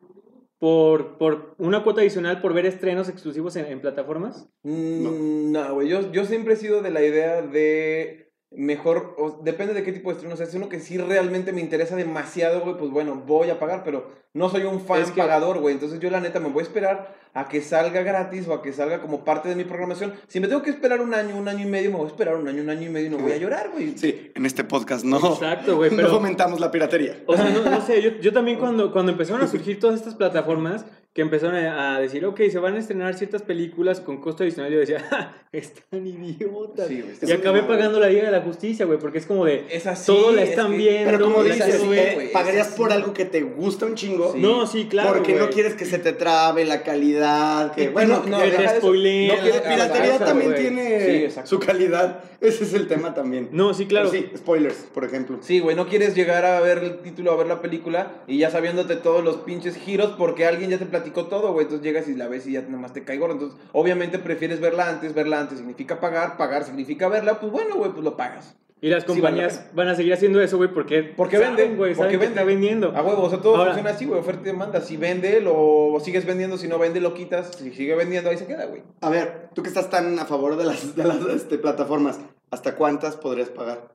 por, 0.59 1.19
por 1.19 1.55
una 1.59 1.83
cuota 1.85 2.01
adicional 2.01 2.41
por 2.41 2.55
ver 2.55 2.67
estrenos 2.67 3.09
exclusivos 3.09 3.55
en, 3.57 3.67
en 3.67 3.81
plataformas? 3.81 4.49
Mm, 4.63 5.53
No, 5.53 5.75
güey. 5.75 5.89
yo, 5.89 6.11
yo 6.13 6.25
siempre 6.25 6.55
he 6.55 6.57
sido 6.57 6.81
de 6.83 6.91
la 6.91 7.03
idea 7.03 7.43
de 7.43 8.22
mejor, 8.57 9.15
o- 9.19 9.41
depende 9.43 9.75
de 9.75 9.83
qué 9.83 9.93
tipo 9.93 10.11
de 10.11 10.15
estreno. 10.15 10.35
O 10.35 10.37
sea, 10.37 10.47
si 10.47 10.51
es 10.51 10.57
uno 10.57 10.69
que 10.69 10.81
sí 10.81 10.99
realmente 10.99 11.53
me 11.53 11.61
interesa 11.61 11.97
demasiado, 11.97 12.61
güey, 12.63 12.77
pues 12.77 12.91
bueno, 12.91 13.23
voy 13.27 13.51
a 13.51 13.59
pagar, 13.59 13.83
pero 13.85 14.11
no 14.35 14.49
soy 14.49 14.63
un 14.65 14.81
fan 14.81 15.03
Es 15.03 15.11
que- 15.11 15.21
pagador, 15.21 15.59
güey. 15.61 15.75
Entonces 15.75 16.01
yo 16.01 16.11
la 16.11 16.21
neta 16.21 16.41
me 16.41 16.49
voy 16.49 16.61
a 16.61 16.67
esperar 16.67 17.15
a 17.35 17.49
que 17.49 17.63
salga 17.63 18.03
gratis 18.03 18.47
o 18.47 18.53
a 18.53 18.61
que 18.63 18.73
salga 18.75 19.01
como 19.01 19.25
parte 19.25 19.49
de 19.49 19.55
mi 19.57 19.65
programación. 19.65 20.13
Si 20.29 20.39
me 20.39 20.49
tengo 20.49 20.63
que 20.63 20.69
esperar 20.71 21.01
un 21.01 21.15
año, 21.15 21.35
un 21.37 21.49
año 21.49 21.67
y 21.67 21.69
medio, 21.71 21.91
me 21.91 21.97
voy 21.97 22.05
a 22.07 22.09
esperar 22.09 22.37
un 22.37 22.47
año, 22.47 22.63
un 22.63 22.69
año 22.69 22.87
y 22.89 22.91
medio 22.91 23.07
y 23.07 23.11
no 23.11 23.19
voy 23.19 23.33
a 23.33 23.37
llorar, 23.39 23.71
güey. 23.73 23.97
Sí, 23.97 24.31
en 24.35 24.45
este 24.45 24.65
podcast 24.65 25.05
no. 25.05 25.17
Exacto, 25.17 25.77
güey, 25.77 25.91
No 25.93 25.97
pero... 25.97 26.11
fomentamos 26.11 26.61
la 26.61 26.71
piratería. 26.71 27.23
O 27.27 27.35
sea, 27.37 27.49
no, 27.49 27.63
no 27.71 27.81
sé, 27.81 28.03
yo, 28.03 28.11
yo 28.21 28.33
también 28.35 28.59
cuando, 28.61 28.93
cuando 28.93 29.13
empezaron 29.13 29.41
a 29.43 29.47
surgir 29.47 29.81
todas 29.81 29.97
estas 29.99 30.15
plataformas 30.15 30.85
que 31.15 31.21
empezaron 31.21 31.55
a, 31.57 32.01
decir, 32.01 32.25
ok, 32.25 32.41
se 32.51 32.59
van 32.59 32.75
a 32.75 32.79
estrenar 32.79 33.13
ciertas 33.15 33.43
películas 33.43 34.01
con 34.01 34.19
costo 34.19 34.45
adicional, 34.45 34.73
yo 34.73 34.79
decía, 34.79 34.99
"Ja, 35.11 35.37
están 35.53 36.07
idiotas. 36.07 36.89
Sí, 36.89 37.03
güey, 37.03 37.15
y 37.21 37.33
acabé 37.33 37.63
pagando 37.65 38.01
la 38.01 38.09
Liga 38.09 38.25
de 38.25 38.31
la 38.31 38.41
Justicia, 38.41 38.87
güey, 38.87 38.99
porque 38.99 39.19
es 39.19 39.27
como 39.27 39.45
de, 39.45 39.67
Es 39.71 39.87
así. 39.87 40.07
todo 40.07 40.33
la 40.33 40.43
es 40.43 40.51
están 40.51 40.71
que- 40.71 40.77
viendo. 40.79 41.11
Pero 41.11 41.25
como 41.25 41.45
dices, 41.45 41.65
quiero 41.65 41.81
sí, 41.81 41.89
ver. 41.89 42.09
eh, 42.09 42.15
güey, 42.15 42.33
pagarías 42.33 42.69
es 42.69 42.75
por 42.75 42.91
así. 42.91 42.97
algo 43.03 43.13
que 43.13 43.27
te 43.27 43.43
gusta 43.43 43.85
un 43.85 43.95
chingo. 43.95 44.33
Sí. 44.33 44.39
No, 44.41 44.67
sí, 44.67 44.87
claro, 44.89 45.13
porque 45.13 45.35
no 45.35 45.51
quieres 45.51 45.75
que 45.75 45.85
se 45.85 45.99
te 45.99 46.15
trabe 46.15 46.65
la 46.65 46.83
calidad. 46.83 47.75
Que, 47.75 47.85
Y- 47.85 47.89
bueno, 47.89 48.23
no, 48.27 48.39
que 48.41 48.51
te 48.51 48.57
de 48.57 48.65
eso. 48.65 48.77
spoileen, 48.79 49.29
No 49.29 49.35
que 49.35 49.41
quiero- 49.51 49.59
la 49.59 49.69
ah, 49.69 49.75
piratería 49.75 50.19
también 50.19 50.51
güey. 50.53 50.63
tiene 50.63 51.01
Sí, 51.05 51.25
exacto. 51.25 51.51
su 51.51 51.59
calidad. 51.59 52.25
Ese 52.41 52.65
es 52.65 52.73
el 52.73 52.89
tema 52.89 53.13
también. 53.15 53.51
No, 53.53 53.75
sí, 53.75 53.85
claro. 53.85 54.09
Pero 54.11 54.25
sí, 54.31 54.37
spoilers, 54.39 54.87
por 54.95 55.05
ejemplo. 55.05 55.37
Sí, 55.43 55.61
güey, 55.61 55.77
no 55.77 55.87
quieres 55.87 56.15
llegar 56.17 56.47
a 56.47 56.59
ver 56.61 56.79
el 56.79 56.99
título, 57.01 57.31
a 57.33 57.37
ver 57.37 57.47
la 57.49 57.61
película 57.61 58.23
y 58.27 58.39
ya 58.39 58.51
sabiéndote 58.51 58.97
todos 58.97 59.23
los 59.23 59.37
pinches 59.37 59.77
giros 59.77 60.15
porque 60.17 60.47
alguien 60.47 60.71
ya 60.71 60.79
te 60.79 60.87
platicó 60.87 61.02
todo, 61.11 61.53
güey. 61.53 61.65
Entonces 61.65 61.85
llegas 61.85 62.09
y 62.09 62.15
la 62.15 62.29
ves 62.29 62.47
y 62.47 62.53
ya 62.53 62.63
nomás 62.63 62.93
te 62.93 63.05
cae 63.05 63.19
gordo. 63.19 63.35
Entonces, 63.35 63.59
obviamente 63.73 64.19
prefieres 64.19 64.61
verla 64.61 64.89
antes, 64.89 65.15
verla 65.15 65.41
antes 65.41 65.59
significa 65.59 66.01
pagar, 66.01 66.37
pagar 66.37 66.65
significa 66.65 67.09
verla, 67.09 67.41
pues 67.41 67.51
bueno, 67.53 67.77
güey, 67.77 67.91
pues 67.93 68.05
lo 68.05 68.17
pagas. 68.17 68.57
Y 68.81 68.89
las 68.89 69.05
Sí, 69.05 69.09
vale 69.21 69.21
la 69.21 69.29
compañías 69.29 69.71
van 69.75 69.89
a 69.89 69.95
seguir 69.95 70.13
haciendo 70.13 70.41
eso, 70.41 70.57
güey, 70.57 70.73
porque 70.73 71.03
Porque 71.17 71.37
saben, 71.39 71.55
venden, 71.55 71.77
güey, 71.77 71.95
porque 71.95 72.13
venden. 72.17 72.31
está 72.31 72.43
vendiendo. 72.43 72.89
A 72.97 73.03
huevo, 73.03 73.23
o 73.23 73.31
sea, 73.31 73.41
todo 73.41 73.55
Ahora- 73.55 73.71
funciona 73.75 73.91
así, 73.91 74.07
güey, 74.07 74.19
oferta 74.19 74.41
y 74.43 74.47
demanda. 74.47 74.81
Si 74.81 74.97
vende, 74.97 75.41
lo 75.41 75.99
sigues 76.01 76.27
vendiendo, 76.27 76.57
si 76.59 76.67
no 76.67 76.79
vende, 76.81 77.01
lo 77.01 77.15
quitas. 77.15 77.53
Si 77.57 77.71
sigue 77.71 77.95
vendiendo, 77.95 78.29
ahí 78.31 78.39
se 78.39 78.47
queda, 78.47 78.67
güey. 78.67 78.83
A 79.01 79.09
ver, 79.09 79.51
tú 79.55 79.63
que 79.63 79.69
estás 79.69 79.89
tan 79.89 80.19
a 80.19 80.25
favor 80.25 80.57
de 80.57 80.65
las, 80.65 80.97
de 80.97 81.05
las 81.05 81.25
este, 81.27 81.59
plataformas, 81.59 82.19
¿hasta 82.51 82.75
cuántas 82.75 83.17
podrías 83.17 83.51
pagar? 83.51 83.95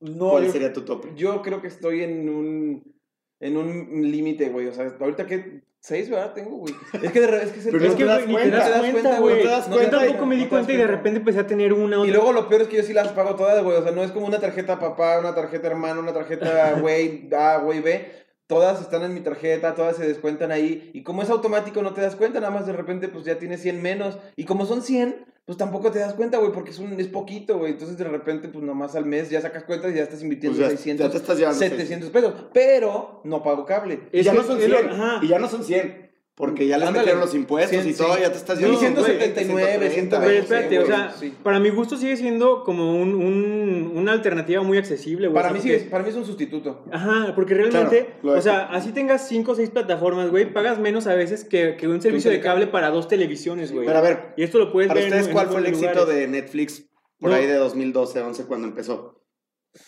No, 0.00 0.30
¿Cuál 0.30 0.46
yo, 0.46 0.52
sería 0.52 0.72
tu 0.72 0.80
tope? 0.80 1.10
yo 1.14 1.42
creo 1.42 1.60
que 1.60 1.68
estoy 1.68 2.02
en 2.02 2.28
un, 2.30 2.94
en 3.38 3.56
un 3.58 4.10
límite, 4.10 4.48
güey. 4.48 4.66
O 4.66 4.72
sea, 4.72 4.96
ahorita 4.98 5.26
que 5.26 5.60
Seis, 5.84 6.08
¿verdad? 6.08 6.32
Tengo, 6.32 6.58
güey. 6.58 6.72
Es 7.02 7.10
que 7.10 7.20
de 7.20 7.42
es 7.42 7.50
que 7.50 7.58
es 7.58 7.66
el 7.66 7.72
Pero 7.72 7.84
Es 7.86 7.94
que, 7.96 8.04
te 8.04 8.08
das 8.08 8.24
güey, 8.24 8.28
ni 8.28 8.34
te 8.34 8.40
cuenta, 8.40 8.56
das 8.56 8.66
te 8.66 8.70
das 8.70 8.90
cuenta, 8.92 9.18
güey. 9.18 9.34
no 9.34 9.42
te 9.42 9.48
das 9.48 9.66
Yo 9.68 9.74
cuenta 9.74 9.98
tampoco 9.98 10.22
y- 10.22 10.26
me 10.28 10.36
di 10.36 10.46
cuenta 10.46 10.72
y 10.72 10.76
de 10.76 10.86
repente 10.86 11.18
empecé 11.18 11.40
a 11.40 11.46
tener 11.48 11.72
una 11.72 11.96
Y 11.96 12.00
otra. 12.00 12.12
luego 12.12 12.32
lo 12.32 12.48
peor 12.48 12.62
es 12.62 12.68
que 12.68 12.76
yo 12.76 12.82
sí 12.84 12.92
las 12.92 13.08
pago 13.08 13.34
todas, 13.34 13.60
güey. 13.64 13.76
O 13.76 13.82
sea, 13.82 13.90
no 13.90 14.04
es 14.04 14.12
como 14.12 14.26
una 14.26 14.38
tarjeta 14.38 14.78
papá, 14.78 15.18
una 15.18 15.34
tarjeta 15.34 15.66
hermano, 15.66 16.00
una 16.00 16.12
tarjeta 16.12 16.74
güey 16.80 17.28
A, 17.36 17.56
güey 17.58 17.80
B. 17.80 18.21
Todas 18.52 18.80
están 18.80 19.02
en 19.02 19.14
mi 19.14 19.20
tarjeta, 19.20 19.74
todas 19.74 19.96
se 19.96 20.06
descuentan 20.06 20.52
ahí. 20.52 20.90
Y 20.94 21.02
como 21.02 21.22
es 21.22 21.30
automático, 21.30 21.82
no 21.82 21.94
te 21.94 22.00
das 22.00 22.16
cuenta. 22.16 22.40
Nada 22.40 22.52
más 22.52 22.66
de 22.66 22.72
repente, 22.72 23.08
pues 23.08 23.24
ya 23.24 23.38
tienes 23.38 23.62
100 23.62 23.80
menos. 23.82 24.18
Y 24.36 24.44
como 24.44 24.66
son 24.66 24.82
100, 24.82 25.24
pues 25.44 25.58
tampoco 25.58 25.90
te 25.90 25.98
das 25.98 26.14
cuenta, 26.14 26.38
güey, 26.38 26.52
porque 26.52 26.70
es, 26.70 26.78
un, 26.78 26.98
es 27.00 27.08
poquito, 27.08 27.58
güey. 27.58 27.72
Entonces 27.72 27.96
de 27.98 28.04
repente, 28.04 28.48
pues 28.48 28.64
nomás 28.64 28.94
al 28.94 29.06
mes 29.06 29.30
ya 29.30 29.40
sacas 29.40 29.64
cuentas 29.64 29.92
y 29.92 29.96
ya 29.96 30.02
estás 30.02 30.22
invirtiendo 30.22 30.58
Pues 30.58 30.70
ya- 30.70 30.76
600, 30.76 31.06
ya 31.06 31.10
te 31.10 31.16
estás 31.18 31.38
llevando 31.38 31.58
700 31.58 32.10
pesos. 32.10 32.34
Pero 32.52 33.20
no 33.24 33.42
pago 33.42 33.64
cable. 33.64 34.00
Y 34.12 34.22
ya 34.22 34.32
que 34.32 34.38
no 34.38 34.44
son 34.44 34.60
es 34.60 34.68
lo- 34.68 34.78
100. 34.78 34.90
ajá. 34.90 35.20
Y 35.22 35.28
ya 35.28 35.38
no 35.38 35.48
son 35.48 35.64
100. 35.64 36.01
Porque 36.42 36.66
ya 36.66 36.76
les 36.76 36.88
Ándale. 36.88 37.04
metieron 37.04 37.20
los 37.20 37.36
impuestos 37.36 37.70
100, 37.82 37.88
y 37.88 37.94
todo, 37.96 38.14
sí. 38.16 38.20
ya 38.22 38.32
te 38.32 38.36
estás 38.38 38.58
llevando 38.58 38.80
179, 38.80 39.90
130. 39.90 40.20
Pero 40.20 40.30
120, 40.32 40.38
espérate, 40.40 40.78
o 40.80 40.86
sea, 40.86 41.14
sí. 41.16 41.32
para 41.40 41.60
mi 41.60 41.70
gusto 41.70 41.96
sigue 41.96 42.16
siendo 42.16 42.64
como 42.64 43.00
un, 43.00 43.14
un- 43.14 43.92
una 43.94 44.10
alternativa 44.10 44.60
muy 44.62 44.76
accesible, 44.76 45.28
güey. 45.28 45.40
Para 45.40 45.54
o 45.56 45.60
sea, 45.60 45.62
mí, 45.62 45.70
porque- 45.70 45.88
para 45.88 46.02
mí 46.02 46.10
es 46.10 46.16
un 46.16 46.24
sustituto. 46.26 46.84
Ajá, 46.90 47.32
porque 47.36 47.54
realmente, 47.54 48.14
Claro, 48.22 48.36
o 48.40 48.42
sea, 48.42 48.62
así 48.72 48.90
tengas 48.90 49.28
5 49.28 49.52
o 49.52 49.54
6 49.54 49.70
plataformas, 49.70 50.30
güey, 50.32 50.52
pagas 50.52 50.80
menos 50.80 51.06
a 51.06 51.14
veces 51.14 51.44
que, 51.44 51.76
que 51.76 51.86
un 51.86 52.02
servicio 52.02 52.28
de 52.32 52.40
cable 52.40 52.66
para 52.66 52.90
dos 52.90 53.06
televisiones, 53.06 53.70
güey. 53.70 53.86
Pero 53.86 53.98
a 53.98 54.02
ver, 54.02 54.34
Y 54.36 54.42
esto 54.42 54.58
lo 54.58 54.72
puedes 54.72 54.88
para 54.88 54.98
ver 54.98 55.10
ustedes, 55.10 55.28
en 55.28 55.32
¿cuál 55.34 55.46
fue 55.46 55.60
el 55.60 55.66
éxito 55.66 55.92
lugares. 55.92 56.16
de 56.16 56.26
Netflix 56.26 56.90
por 57.20 57.30
No. 57.30 57.36
ahí 57.36 57.46
de 57.46 57.54
2012, 57.54 58.20
11 58.20 58.44
cuando 58.46 58.66
empezó? 58.66 59.22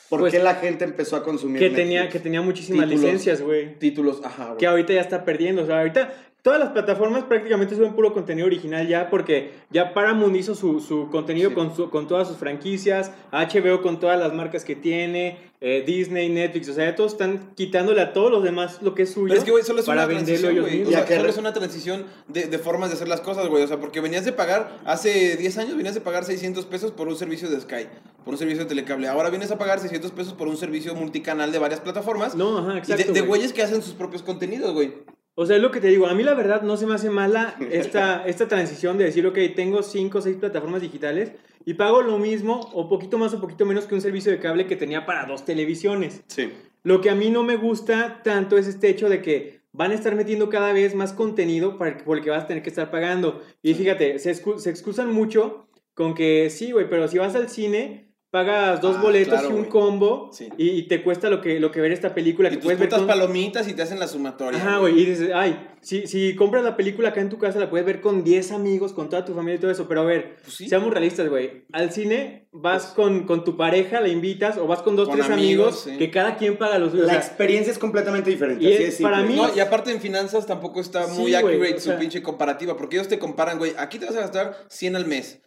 ¿Por 0.08 0.20
Pues, 0.20 0.32
qué 0.32 0.38
la 0.38 0.54
gente 0.54 0.84
empezó 0.84 1.16
a 1.16 1.25
consumir 1.25 1.58
que 1.58 1.64
Netflix? 1.68 1.82
tenía, 1.84 2.08
que 2.08 2.18
tenía 2.20 2.40
muchísimas 2.42 2.87
Títulos. 2.88 3.02
licencias, 3.04 3.42
güey. 3.42 3.78
Títulos, 3.78 4.20
ajá, 4.25 4.44
güey. 4.46 4.56
Que 4.58 4.66
ahorita 4.68 4.92
ya 4.94 5.00
está 5.02 5.25
perdiendo. 5.26 5.62
O 5.62 5.66
sea, 5.66 5.78
ahorita 5.80 6.11
todas 6.44 6.60
las 6.60 6.68
plataformas 6.72 7.24
prácticamente 7.24 7.74
suben 7.74 7.94
puro 7.94 8.12
contenido 8.12 8.46
original 8.46 8.86
ya 8.86 9.08
porque 9.08 9.52
ya 9.70 9.94
Paramount 9.94 10.36
hizo 10.36 10.54
su, 10.54 10.78
su 10.80 11.08
contenido 11.10 11.48
Sí. 11.48 11.54
con, 11.54 11.74
su- 11.74 11.88
con 11.88 12.06
todas 12.06 12.28
sus 12.28 12.36
franquicias, 12.36 13.10
HBO 13.32 13.80
con 13.80 13.98
todas 13.98 14.18
las 14.20 14.34
marcas 14.34 14.62
que 14.62 14.76
tiene, 14.76 15.38
eh, 15.62 15.82
Disney, 15.86 16.28
Netflix. 16.28 16.68
O 16.68 16.74
sea, 16.74 16.84
ya 16.90 16.94
todos 16.94 17.12
están 17.12 17.54
quitándole 17.54 18.02
a 18.02 18.12
todos 18.12 18.30
los 18.30 18.42
demás 18.44 18.82
lo 18.82 18.94
que 18.94 19.04
es 19.04 19.10
suyo 19.12 19.28
Pero 19.28 19.38
es 19.38 19.44
que, 19.44 19.50
güey, 19.52 19.64
solo 19.64 19.80
es 19.80 19.86
para 19.86 20.04
una 20.04 20.14
venderlo 20.14 20.26
transición, 20.48 20.52
ellos 20.52 20.64
güey. 20.66 20.74
O 20.74 20.78
mismos. 20.80 20.92
Ya 20.92 20.98
sea, 20.98 21.06
que 21.08 21.16
solo 21.16 21.28
es 21.30 21.38
una 21.38 21.52
transición 21.54 22.04
de, 22.28 22.46
de 22.48 22.58
formas 22.58 22.90
de 22.90 22.96
hacer 22.96 23.08
las 23.08 23.22
cosas, 23.22 23.48
güey. 23.48 23.62
O 23.62 23.66
sea, 23.66 23.80
porque 23.80 24.02
venías 24.02 24.26
de 24.26 24.32
pagar, 24.32 24.80
hace 24.84 25.38
10 25.38 25.56
años 25.58 25.76
venías 25.78 25.94
de 25.94 26.02
pagar 26.02 26.24
600 26.24 26.66
pesos 26.66 26.90
por 26.92 27.08
un 27.08 27.16
servicio 27.16 27.48
de 27.48 27.58
Sky, 27.58 27.86
por 28.22 28.34
un 28.34 28.38
servicio 28.38 28.64
de 28.64 28.68
telecable. 28.68 29.08
Ahora 29.08 29.30
vienes 29.30 29.50
a 29.50 29.56
pagar 29.56 29.80
600 29.80 30.10
pesos 30.10 30.34
por 30.34 30.48
un 30.48 30.58
servicio 30.58 30.94
multicanal 30.94 31.50
de 31.52 31.58
varias 31.58 31.80
plataformas. 31.80 32.34
No, 32.34 32.58
ajá, 32.58 32.74
y 32.74 32.78
exacto. 32.80 33.02
de, 33.06 33.12
de 33.12 33.20
güey. 33.20 33.28
güeyes 33.40 33.54
que 33.54 33.62
hacen 33.62 33.80
sus 33.80 33.94
propios 33.94 34.22
contenidos, 34.22 34.74
güey. 34.74 34.92
O 35.37 35.47
sea, 35.47 35.57
es 35.57 35.62
lo 35.62 35.71
que 35.71 35.81
te 35.81 35.88
digo. 35.88 36.07
A 36.07 36.14
mí 36.14 36.23
la 36.23 36.35
verdad 36.35 36.62
no 36.62 36.76
se 36.76 36.87
me 36.87 36.95
hace 36.95 37.11
mala 37.11 37.57
esta, 37.71 38.26
esta 38.26 38.47
transición 38.49 38.99
de 38.99 39.05
decir, 39.05 39.26
ok, 39.26 39.38
tengo 39.57 39.83
5 39.83 40.19
o 40.19 40.21
6 40.21 40.37
plataformas 40.37 40.83
digitales 40.83 41.33
y 41.64 41.75
pago 41.75 42.03
lo 42.03 42.19
mismo 42.19 42.61
o 42.73 42.88
poquito 42.88 43.19
más 43.19 43.35
o 43.35 43.41
poquito 43.41 43.64
menos 43.67 43.87
que 43.87 43.95
un 43.95 44.00
servicio 44.00 44.31
de 44.31 44.38
cable 44.38 44.67
que 44.67 44.76
tenía 44.76 45.07
para 45.07 45.25
dos 45.26 45.45
televisiones. 45.45 46.23
Sí. 46.29 46.53
Lo 46.83 47.00
que 47.00 47.11
a 47.11 47.14
mí 47.14 47.31
no 47.31 47.43
me 47.43 47.57
gusta 47.57 48.21
tanto 48.23 48.59
es 48.59 48.67
este 48.67 48.88
hecho 48.91 49.09
de 49.09 49.23
que 49.23 49.61
van 49.73 49.91
a 49.91 49.95
estar 49.95 50.14
metiendo 50.14 50.49
cada 50.50 50.73
vez 50.73 50.95
más 50.95 51.12
contenido 51.12 51.79
para, 51.79 51.99
por 51.99 52.19
el 52.19 52.23
que 52.23 52.31
vas 52.31 52.45
a 52.45 52.47
tener 52.47 52.62
que 52.62 52.69
estar 52.69 52.91
pagando. 52.91 53.43
Y 53.62 53.75
fíjate, 53.75 54.19
se, 54.19 54.31
excu- 54.33 54.59
se 54.59 54.71
excusan 54.71 55.12
mucho 55.12 55.67
con 55.95 56.14
que 56.14 56.49
sí, 56.50 56.71
güey, 56.73 56.88
pero 56.88 57.09
si 57.09 57.19
vas 57.19 57.35
al 57.35 57.49
cine, 57.49 58.13
pagas 58.35 58.81
dos 58.81 58.97
Ah, 58.99 59.00
boletos 59.03 59.33
claro, 59.35 59.49
y 59.49 59.53
un 59.53 59.59
güey. 59.61 59.69
combo 59.71 60.29
Sí. 60.33 60.49
y, 60.59 60.71
y 60.71 60.83
te 60.88 61.05
cuesta 61.05 61.31
lo 61.31 61.41
que, 61.41 61.61
lo 61.61 61.71
que 61.71 61.81
ver 61.81 61.93
esta 61.93 62.12
película. 62.17 62.49
Y 62.49 62.50
que 62.50 62.57
tus 62.57 62.64
puedes 62.64 62.81
ver 62.81 62.88
putas 62.88 62.99
con- 62.99 63.07
palomitas 63.07 63.69
y 63.69 63.75
te 63.75 63.83
hacen 63.83 64.00
la 64.00 64.09
sumatoria. 64.09 64.59
Ajá, 64.61 64.79
güey, 64.79 65.00
y 65.00 65.05
dices, 65.05 65.31
ay, 65.33 65.69
si, 65.81 66.09
si 66.09 66.35
compras 66.35 66.64
la 66.64 66.76
película 66.76 67.11
acá 67.11 67.21
en 67.21 67.29
tu 67.29 67.38
casa, 67.38 67.61
la 67.61 67.71
puedes 67.71 67.87
ver 67.87 68.00
con 68.00 68.25
10 68.25 68.50
amigos, 68.50 68.93
con 68.93 69.09
toda 69.09 69.25
tu 69.25 69.35
familia 69.35 69.55
y 69.55 69.59
todo 69.61 69.71
eso, 69.71 69.87
pero 69.87 70.00
a 70.00 70.05
ver, 70.05 70.37
Pues 70.43 70.57
sí. 70.57 70.69
seamos 70.69 70.91
realistas, 70.93 71.29
güey, 71.29 71.64
al 71.73 71.93
cine 71.93 72.49
vas 72.50 72.87
con, 72.87 73.25
con 73.25 73.45
tu 73.45 73.57
pareja, 73.57 74.00
la 74.00 74.09
invitas, 74.09 74.59
o 74.59 74.67
vas 74.67 74.83
con 74.83 74.97
dos, 74.97 75.09
Con 75.09 75.19
tres 75.19 75.31
amigos, 75.31 75.67
amigos, 75.67 75.81
sí. 75.85 75.97
que 75.99 76.11
cada 76.11 76.37
quien 76.37 76.57
paga 76.59 76.79
los 76.81 76.91
suyos. 76.91 77.05
o 77.05 77.07
La 77.07 77.21
sea, 77.21 77.23
experiencia 77.29 77.71
es 77.73 77.79
completamente 77.79 78.31
diferente. 78.31 78.64
y 78.64 78.75
así 78.75 78.83
es- 78.83 79.00
para 79.00 79.23
mí- 79.23 79.37
No, 79.37 79.55
y 79.55 79.61
aparte 79.61 79.93
en 79.93 80.00
finanzas 80.00 80.45
tampoco 80.45 80.81
está 80.81 81.05
Sí, 81.07 81.21
muy 81.21 81.35
accurate 81.37 81.75
o 81.75 81.79
su 81.79 81.91
sea- 81.91 81.99
pinche 82.00 82.21
comparativa, 82.21 82.76
porque 82.76 82.97
ellos 82.97 83.07
te 83.09 83.21
comparan, 83.21 83.59
güey, 83.59 83.75
aquí 83.79 84.00
te 84.00 84.07
vas 84.07 84.17
a 84.17 84.21
gastar 84.23 84.57
100 84.69 84.97
al 84.97 85.07
mes. 85.07 85.41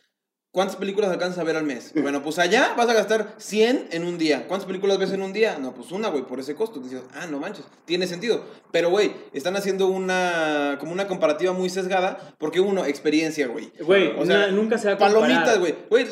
¿Cuántas 0.57 0.77
películas 0.77 1.11
alcanzas 1.11 1.37
a 1.37 1.43
ver 1.43 1.55
al 1.55 1.65
mes? 1.65 1.93
Bueno, 1.93 2.23
pues 2.23 2.39
allá 2.39 2.73
vas 2.75 2.89
a 2.89 2.93
gastar 2.95 3.35
100 3.37 3.89
en 3.91 4.03
un 4.03 4.17
día. 4.17 4.47
¿Cuántas 4.47 4.65
películas 4.65 4.97
ves 4.97 5.11
en 5.11 5.21
un 5.21 5.31
día? 5.31 5.59
No, 5.59 5.71
pues 5.75 5.91
una, 5.91 6.07
güey, 6.07 6.23
por 6.23 6.39
ese 6.39 6.55
costo. 6.55 6.79
Dices, 6.79 7.03
ah, 7.13 7.27
no 7.29 7.37
manches, 7.37 7.63
tiene 7.85 8.07
sentido. 8.07 8.43
Pero, 8.71 8.89
güey, 8.89 9.13
están 9.33 9.55
haciendo 9.55 9.85
una, 9.85 10.77
como 10.79 10.93
una 10.93 11.07
comparativa 11.07 11.53
muy 11.53 11.69
sesgada, 11.69 12.33
porque 12.39 12.59
uno, 12.59 12.85
experiencia, 12.85 13.45
güey. 13.45 13.71
Güey, 13.79 14.19
O 14.19 14.25
sea, 14.25 14.47
nunca 14.47 14.79
se 14.79 14.87
va 14.87 14.93
a 14.95 14.97
comparar. 14.97 15.21
Palomitas, 15.21 15.59
güey. 15.59 15.75
Güey, 15.91 16.07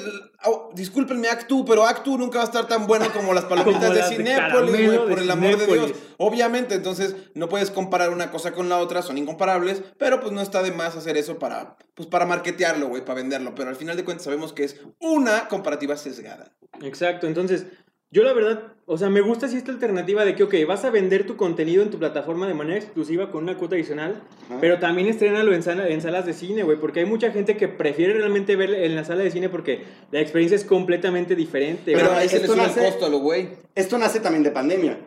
oh, 0.48 0.72
discúlpenme, 0.74 1.28
Actu, 1.30 1.66
pero 1.66 1.86
Actu 1.86 2.18
nunca 2.18 2.40
va 2.40 2.44
a 2.44 2.48
estar 2.48 2.68
tan 2.68 2.88
bueno 2.88 3.12
como 3.14 3.34
las 3.34 3.46
palomitas 3.46 3.82
Como 3.82 3.94
de 3.94 4.00
las 4.00 4.10
de 4.10 4.16
Cinépolis, 4.16 4.92
de 4.92 5.00
por 5.00 5.20
el 5.20 5.32
amor 5.32 5.58
de. 5.58 5.66
Dios. 5.66 5.92
Obviamente, 6.18 6.76
entonces 6.76 7.16
no 7.34 7.50
puedes 7.50 7.72
comparar 7.72 8.10
una 8.12 8.32
cosa 8.32 8.52
con 8.52 8.70
la 8.70 8.78
otra, 8.78 9.02
son 9.02 9.18
incomparables, 9.18 9.84
pero 9.98 10.20
pues 10.20 10.32
no 10.32 10.42
está 10.42 10.64
de 10.64 10.72
más 10.72 10.96
hacer 10.96 11.18
eso 11.18 11.40
para, 11.40 11.78
pues 11.94 12.08
para 12.08 12.26
marketearlo, 12.26 12.88
güey, 12.88 13.04
para 13.04 13.22
venderlo. 13.22 13.56
Pero 13.56 13.70
al 13.70 13.76
final 13.76 13.98
de 13.98 14.06
cuentas 14.06 14.26
sabemos 14.26 14.54
que 14.54 14.64
es 14.64 14.82
una 15.00 15.48
comparativa 15.48 15.98
sesgada. 15.98 16.52
Exacto, 16.82 17.28
entonces, 17.28 17.66
yo 18.16 18.24
la 18.24 18.32
verdad, 18.32 18.62
o 18.86 18.98
sea, 18.98 19.10
me 19.10 19.20
gusta 19.20 19.50
si 19.50 19.58
esta 19.58 19.72
alternativa 19.74 20.24
de 20.24 20.36
que, 20.36 20.44
ok, 20.44 20.54
vas 20.66 20.86
a 20.86 20.90
vender 20.90 21.26
tu 21.26 21.36
contenido 21.36 21.84
en 21.84 21.90
tu 21.92 22.00
plataforma 22.00 22.48
de 22.48 22.54
manera 22.54 22.78
exclusiva 22.78 23.30
con 23.30 23.44
una 23.44 23.58
cuota 23.58 23.76
adicional, 23.76 24.22
Ajá. 24.46 24.58
pero 24.62 24.80
también 24.80 25.10
estrénalo 25.10 25.54
en, 25.54 25.64
sala- 25.64 25.90
en 25.90 26.00
salas 26.02 26.26
de 26.26 26.34
cine, 26.34 26.64
güey, 26.64 26.80
porque 26.80 27.02
hay 27.02 27.06
mucha 27.06 27.32
gente 27.32 27.58
que 27.58 27.68
prefiere 27.68 28.14
realmente 28.14 28.56
ver 28.56 28.74
en 28.74 28.96
la 28.96 29.04
sala 29.04 29.24
de 29.24 29.32
cine 29.32 29.50
porque 29.50 29.84
la 30.12 30.22
experiencia 30.22 30.56
es 30.56 30.64
completamente 30.64 31.36
diferente. 31.36 31.92
Pero, 31.94 32.14
ahí 32.14 32.30
se 32.30 32.38
le 32.38 32.42
esto 32.44 32.54
sube 32.54 32.64
nace- 32.64 32.80
el 32.86 32.92
costo 32.92 33.06
a 33.06 33.10
lo 33.10 33.18
güey. 33.20 33.50
Esto 33.76 33.98
nace 33.98 34.22
también 34.22 34.44
de 34.44 34.52
pandemia. 34.52 34.98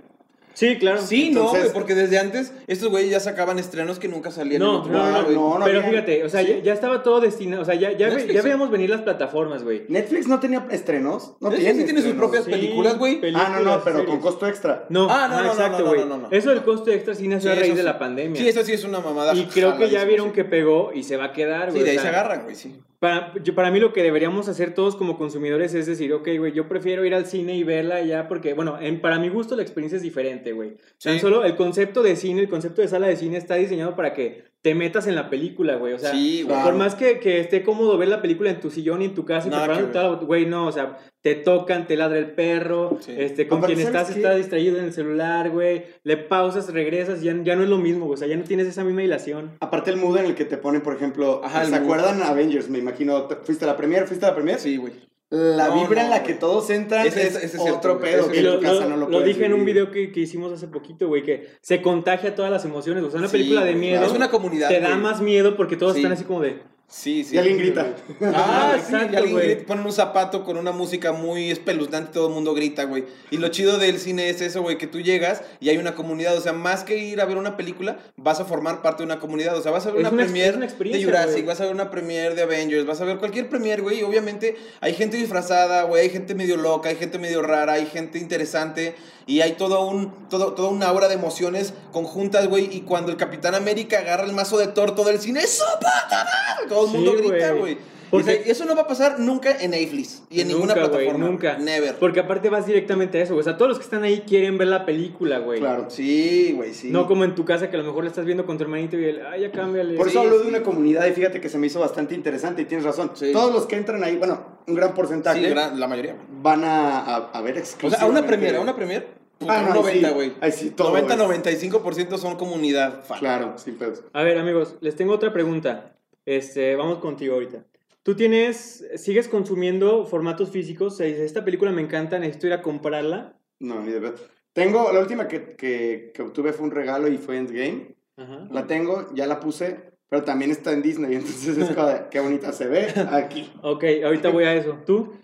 Sí, 0.59 0.77
claro. 0.77 1.01
Sí, 1.01 1.31
no, 1.31 1.43
Entonces- 1.43 1.63
güey, 1.63 1.73
porque 1.73 1.95
desde 1.95 2.19
antes 2.19 2.53
estos 2.67 2.89
güeyes 2.89 3.13
ya 3.13 3.21
sacaban 3.21 3.61
estrenos 3.61 4.01
que 4.01 4.09
nunca 4.09 4.33
salían 4.33 4.61
en 4.61 4.67
No, 4.67 4.81
otro 4.81 4.93
no, 4.93 4.99
lado, 4.99 5.23
no, 5.31 5.31
no, 5.53 5.59
no 5.61 5.65
pero 5.65 5.79
había- 5.79 5.91
fíjate, 5.91 6.25
o 6.25 6.29
sea, 6.29 6.41
sí. 6.41 6.49
ya, 6.49 6.59
ya 6.59 6.73
estaba 6.73 7.05
todo 7.05 7.21
destinado, 7.21 7.63
o 7.63 7.65
sea, 7.65 7.77
ya, 7.77 7.93
ya, 7.93 8.09
Netflix, 8.09 8.43
veíamos 8.43 8.69
venir 8.69 8.91
las 8.91 9.03
plataformas, 9.03 9.63
güey. 9.63 9.85
Netflix 9.89 10.27
no 10.27 10.41
tenía 10.41 10.67
estrenos. 10.73 11.35
No 11.41 11.51
Netflix 11.51 11.65
tiene. 11.65 11.79
sí 11.79 11.85
tiene 11.85 12.03
sus 12.03 12.15
propias 12.15 12.45
películas, 12.45 12.99
güey. 12.99 13.21
Ah, 13.37 13.61
no, 13.63 13.65
no, 13.77 13.85
pero 13.85 13.99
series. 13.99 14.11
con 14.11 14.21
costo 14.21 14.49
extra. 14.49 14.87
No, 14.89 15.05
Ah, 15.09 15.29
no, 15.29 15.35
ajá, 15.35 15.37
no, 15.37 15.43
no, 15.45 15.53
exacto, 15.53 15.79
no, 15.79 15.85
no, 15.85 15.91
güey. 15.95 16.05
no, 16.09 16.17
no. 16.19 16.29
Eso 16.33 16.51
del 16.51 16.63
costo 16.65 16.91
extra 16.91 17.15
sí 17.15 17.29
nació 17.29 17.53
Sí, 17.53 17.57
a 17.57 17.61
raíz 17.61 17.77
de 17.77 17.83
la 17.85 17.97
pandemia. 18.01 18.43
Sí, 18.43 18.49
eso 18.49 18.65
sí 18.65 18.73
es 18.73 18.83
una 18.83 18.99
mamada. 18.99 19.35
y 19.37 19.45
creo 19.47 19.79
que 19.79 19.89
ya 19.91 20.03
vieron 20.05 20.33
que 20.33 20.45
pegó 20.45 20.91
y 20.93 21.05
se 21.05 21.17
va 21.17 21.27
a 21.27 21.33
quedar, 21.33 21.71
güey. 21.71 21.83
Sí, 21.83 21.85
de 21.85 21.91
ahí 21.93 21.99
se 22.01 22.09
agarran, 22.09 22.43
güey, 22.43 22.57
sí. 22.57 22.75
Para, 23.01 23.33
yo- 23.45 23.55
para 23.55 23.71
mí 23.71 23.79
lo 23.79 23.93
que 23.93 24.03
deberíamos 24.03 24.49
hacer 24.49 24.75
todos 24.75 24.97
como 24.97 25.17
consumidores 25.19 25.73
es 25.75 25.87
decir, 25.87 26.13
ok, 26.13 26.29
güey, 26.39 26.53
yo 26.53 26.69
prefiero 26.69 27.05
ir 27.05 27.15
al 27.15 27.27
cine 27.27 27.57
y 27.57 27.63
verla 27.63 28.03
ya 28.03 28.27
porque, 28.27 28.55
bueno, 28.55 28.77
en, 28.81 29.01
para 29.01 29.21
mi 29.21 29.29
gusto 29.29 29.55
la 29.55 29.63
experiencia 29.63 29.97
es 29.97 30.03
diferente, 30.03 30.53
güey. 30.53 30.77
Tan 31.03 31.15
Sí. 31.15 31.19
solo 31.21 31.45
el 31.45 31.55
concepto 31.55 32.03
de 32.03 32.17
cine, 32.17 32.41
el 32.41 32.49
concepto 32.49 32.83
de 32.83 32.89
sala 32.89 33.07
de 33.07 33.15
cine 33.17 33.37
está 33.37 33.55
diseñado 33.55 33.95
para 33.95 34.15
que 34.15 34.43
te 34.63 34.75
metas 34.75 35.07
en 35.07 35.15
la 35.15 35.31
película, 35.31 35.77
güey. 35.77 35.93
O 35.93 35.99
sea, 35.99 36.11
Sí, 36.11 36.45
por 36.49 36.75
más 36.75 36.95
que, 36.95 37.21
que 37.21 37.41
esté 37.41 37.63
cómodo 37.63 37.97
ver 37.97 38.09
la 38.09 38.21
película 38.21 38.51
en 38.51 38.61
tu 38.61 38.71
sillón 38.71 39.03
y 39.03 39.07
en 39.07 39.15
tu 39.15 39.25
casa 39.25 39.49
y 39.49 40.25
Güey, 40.27 40.47
no, 40.47 40.67
o 40.67 40.73
sea, 40.73 40.99
te 41.23 41.35
tocan, 41.35 41.87
te 41.87 41.97
ladra 41.97 42.19
el 42.19 42.33
perro, 42.33 42.99
Sí. 43.01 43.13
este, 43.17 43.47
con 43.47 43.59
Aparte, 43.59 43.75
quien 43.77 43.87
¿sabes 43.87 44.09
estás 44.09 44.17
está 44.17 44.35
distraído 44.35 44.79
en 44.79 44.85
el 44.87 44.93
celular, 44.93 45.51
güey. 45.51 45.85
Le 46.03 46.17
pausas, 46.17 46.73
regresas, 46.73 47.23
ya, 47.23 47.37
ya 47.43 47.57
no 47.57 47.63
es 47.63 47.69
lo 47.69 47.79
mismo, 47.79 48.07
güey. 48.07 48.15
O 48.15 48.17
sea, 48.19 48.29
ya 48.29 48.37
no 48.37 48.45
tienes 48.45 48.67
esa 48.67 48.85
misma 48.85 49.03
dilación. 49.03 49.57
Aparte 49.61 49.91
el 49.91 49.97
mood 49.97 50.19
en 50.19 50.27
el 50.27 50.35
que 50.35 50.45
te 50.45 50.57
ponen, 50.57 50.81
por 50.83 50.95
ejemplo, 50.95 51.41
Ajá, 51.45 51.65
¿se 51.65 51.75
acuerdan 51.75 52.23
Avengers? 52.23 52.69
Me 52.69 52.79
imagino, 52.79 53.25
¿te- 53.25 53.37
¿fuiste 53.37 53.65
a 53.65 53.69
la 53.69 53.77
premier? 53.77 54.07
¿Fuiste 54.07 54.27
a 54.27 54.31
la 54.31 54.35
premier? 54.35 54.59
Sí, 54.59 54.77
güey. 54.77 54.93
La 55.31 55.69
No, 55.69 55.75
vibra 55.83 56.01
no, 56.01 56.05
en 56.07 56.11
la 56.11 56.23
que 56.23 56.33
todos 56.33 56.71
entran 56.71 57.07
Ese- 57.07 57.27
es 57.27 57.37
ese- 57.37 57.57
es 57.59 57.71
otro 57.71 58.01
pedo 58.01 58.31
que 58.31 58.41
lo, 58.41 58.61
casa 58.61 58.87
no 58.87 58.97
lo 58.97 59.11
lo 59.11 59.21
dije 59.21 59.45
en 59.45 59.53
un 59.53 59.67
video 59.67 59.91
que, 59.91 60.11
que 60.11 60.21
hicimos 60.21 60.51
hace 60.53 60.69
poquito, 60.69 61.07
güey, 61.09 61.23
que 61.23 61.49
se 61.61 61.83
contagia 61.83 62.35
todas 62.35 62.51
las 62.51 62.65
emociones. 62.65 63.05
O 63.05 63.11
sea, 63.11 63.19
una 63.19 63.29
Sí, 63.29 63.33
película 63.33 63.63
de 63.63 63.75
miedo. 63.75 64.03
Es 64.07 64.13
una 64.13 64.31
comunidad, 64.31 64.69
te 64.69 64.81
da 64.81 64.97
más 64.97 65.21
miedo 65.21 65.55
porque 65.55 65.77
todos 65.77 65.93
Sí. 65.93 65.99
están 65.99 66.13
así 66.13 66.25
como 66.25 66.41
de... 66.41 66.63
Sí, 66.91 67.23
sí. 67.23 67.35
Y 67.35 67.39
alguien 67.39 67.59
grita. 67.59 67.95
Ah, 68.35 68.73
sí, 68.77 68.81
Exacto, 68.95 69.13
y 69.13 69.17
alguien 69.17 69.33
güey. 69.35 69.47
grita, 69.49 69.67
ponen 69.67 69.85
un 69.85 69.93
zapato 69.93 70.43
con 70.43 70.57
una 70.57 70.73
música 70.73 71.13
muy 71.13 71.51
espeluznante 71.51 72.11
y 72.11 72.15
todo 72.15 72.29
el 72.29 72.35
mundo 72.35 72.55
grita, 72.55 72.85
güey. 72.85 73.05
Y 73.31 73.37
lo 73.37 73.49
chido 73.49 73.77
del 73.77 73.99
cine 73.99 74.31
es 74.31 74.41
eso, 74.41 74.63
güey, 74.63 74.79
que 74.79 74.87
tú 74.87 75.01
llegas 75.01 75.43
y 75.61 75.69
hay 75.69 75.77
una 75.77 75.95
comunidad. 75.95 76.37
O 76.37 76.41
sea, 76.41 76.55
más 76.55 76.85
que 76.85 76.97
ir 76.97 77.21
a 77.21 77.27
ver 77.27 77.37
una 77.37 77.59
película, 77.59 77.99
vas 78.17 78.41
a 78.41 78.47
formar 78.47 78.81
parte 78.81 79.03
de 79.03 79.07
una 79.07 79.21
comunidad. 79.21 79.57
O 79.57 79.63
sea, 79.63 79.71
vas 79.71 79.85
a 79.87 79.91
ver 79.91 80.01
Es 80.01 80.13
una, 80.13 80.23
una 80.25 80.41
es 80.47 80.57
una 80.57 80.67
de 80.67 81.05
Jurassic, 81.05 81.33
güey. 81.35 81.45
vas 81.45 81.61
a 81.61 81.65
ver 81.65 81.75
una 81.75 81.91
premiere 81.91 82.35
de 82.35 82.43
Avengers, 82.43 82.87
vas 82.87 83.01
a 83.03 83.05
ver 83.05 83.19
cualquier 83.19 83.51
premiere, 83.51 83.83
güey. 83.83 84.01
Y 84.01 84.03
obviamente 84.03 84.57
hay 84.81 84.95
gente 84.95 85.19
disfrazada, 85.19 85.83
güey, 85.83 86.05
hay 86.05 86.11
gente 86.11 86.35
medio 86.35 86.57
loca, 86.57 86.89
hay 86.89 86.97
gente 86.97 87.19
medio 87.19 87.43
rara, 87.43 87.75
hay 87.75 87.85
gente 87.85 88.19
interesante. 88.19 88.95
Y 89.27 89.43
hay 89.43 89.53
todo 89.53 89.87
un, 89.87 90.27
todo, 90.31 90.55
toda 90.55 90.71
una 90.71 90.87
aura 90.87 91.07
de 91.07 91.13
emociones 91.13 91.75
conjuntas, 91.93 92.49
güey. 92.49 92.75
Y 92.75 92.81
cuando 92.81 93.11
el 93.11 93.19
Capitán 93.19 93.55
América 93.55 93.99
agarra 93.99 94.25
el 94.25 94.33
mazo 94.33 94.57
de 94.57 94.69
Thor, 94.69 94.95
todo 94.95 95.11
el 95.11 95.21
cine, 95.21 95.41
¡eso, 95.41 95.65
puta 95.79 96.25
madre! 96.25 96.67
Todo 96.79 96.87
el 96.87 96.93
mundo 97.05 97.13
Sí, 97.23 97.29
grita, 97.29 97.53
güey. 97.53 97.79
Porque- 98.11 98.43
O 98.47 98.51
eso 98.51 98.65
no 98.65 98.75
va 98.75 98.83
a 98.83 98.87
pasar 98.87 99.21
nunca 99.21 99.55
en 99.61 99.73
Netflix 99.73 100.23
y 100.31 100.41
en 100.41 100.49
ninguna 100.49 100.75
Nunca, 100.75 100.89
plataforma. 100.89 101.27
nunca. 101.27 101.59
Never. 101.59 101.95
Porque 101.97 102.21
aparte 102.21 102.49
vas 102.49 102.65
directamente 102.67 103.19
a 103.19 103.23
eso, 103.25 103.35
güey. 103.35 103.41
O 103.41 103.45
sea, 103.45 103.59
todos 103.59 103.69
los 103.69 103.77
que 103.79 103.85
están 103.85 104.03
ahí 104.03 104.23
quieren 104.27 104.57
ver 104.57 104.69
la 104.69 104.87
película, 104.87 105.41
güey. 105.41 105.61
Claro. 105.61 105.91
Sí, 105.91 106.55
güey, 106.57 106.73
sí. 106.73 106.89
No 106.91 107.07
como 107.07 107.25
en 107.25 107.35
tu 107.35 107.45
casa 107.45 107.69
que 107.69 107.77
a 107.77 107.81
lo 107.81 107.85
mejor 107.85 108.05
la 108.05 108.09
estás 108.09 108.25
viendo 108.25 108.47
con 108.47 108.57
tu 108.57 108.65
hermanito 108.65 108.97
y 108.99 109.05
él, 109.05 109.21
ay, 109.31 109.43
ya 109.43 109.51
cámbiale. 109.53 109.95
Por 109.95 110.07
Sí, 110.07 110.13
eso 110.13 110.21
hablo 110.21 110.39
sí. 110.39 110.45
de 110.45 110.49
una 110.49 110.63
comunidad 110.63 111.07
y 111.07 111.13
fíjate 111.13 111.39
que 111.43 111.51
se 111.51 111.59
me 111.59 111.67
hizo 111.67 111.81
bastante 111.81 112.15
interesante 112.15 112.63
y 112.63 112.65
tienes 112.65 112.87
razón. 112.87 113.11
Sí. 113.13 113.31
Todos 113.31 113.53
los 113.53 113.67
que 113.67 113.77
entran 113.77 114.03
ahí, 114.03 114.17
bueno, 114.17 114.43
un 114.67 114.75
gran 114.75 114.95
porcentaje, 114.95 115.43
Sí, 115.45 115.51
gran- 115.51 115.79
la 115.79 115.87
mayoría. 115.87 116.15
güey. 116.15 116.25
van 116.41 116.65
a, 116.65 117.01
a, 117.01 117.17
a 117.31 117.41
ver 117.43 117.57
O 117.57 117.59
exclusivamente. 117.59 117.99
sea, 117.99 118.07
a 118.07 118.11
una 118.11 118.27
premier, 118.27 118.57
a 118.57 118.61
una 118.63 118.75
premier. 118.75 119.07
puta, 119.39 119.53
Ah, 119.53 119.63
no, 119.63 119.69
ahí 119.69 119.75
90, 120.01 120.09
sí. 120.09 120.15
güey. 120.15 120.33
Ahí 120.41 120.53
sí, 120.53 120.71
todo 120.71 120.89
90, 120.89 121.13
es- 121.13 121.21
95% 121.21 122.17
son 122.17 122.37
comunidad 122.37 123.05
fan. 123.05 123.19
Claro, 123.19 123.53
sin 123.59 123.75
pedos. 123.77 124.03
A 124.15 124.23
ver, 124.23 124.39
amigos, 124.39 124.77
les 124.81 124.97
tengo 124.97 125.13
otra 125.13 125.31
pregunta. 125.31 125.93
Este, 126.29 126.77
vamos 126.77 126.99
contigo 126.99 127.33
ahorita. 127.33 127.65
¿Tú 128.03 128.15
tienes, 128.15 128.87
sigues 128.97 129.29
consumiendo 129.29 130.05
formatos 130.05 130.51
físicos? 130.51 131.01
Esta 131.01 131.43
película 131.43 131.73
me 131.73 131.81
encanta, 131.81 132.19
necesito 132.19 132.49
ir 132.49 132.53
a 132.53 132.61
comprarla. 132.61 133.41
No, 133.61 133.81
ni 133.81 133.93
de 133.93 134.01
verdad. 134.01 134.21
Tengo, 134.53 134.93
la 134.93 135.01
última 135.01 135.27
que, 135.27 135.57
que, 135.57 136.11
que 136.13 136.21
obtuve 136.21 136.53
fue 136.53 136.67
un 136.67 136.73
regalo 136.73 137.09
y 137.09 137.17
fue 137.17 137.39
Endgame. 137.39 137.97
Ajá. 138.19 138.47
La 138.51 138.67
tengo, 138.67 139.09
ya 139.15 139.27
la 139.27 139.41
puse, 139.41 139.93
pero 140.11 140.23
también 140.23 140.51
está 140.51 140.73
en 140.73 140.83
Disney, 140.83 141.15
entonces 141.15 141.57
es 141.57 141.69
de, 141.75 142.03
qué 142.11 142.21
bonita 142.21 142.53
se 142.53 142.67
ve 142.67 142.93
aquí. 143.11 143.51
Ok, 143.63 143.85
ahorita 144.05 144.29
voy 144.29 144.45
a 144.45 144.55
eso. 144.55 144.77
¿Tú? 144.85 145.15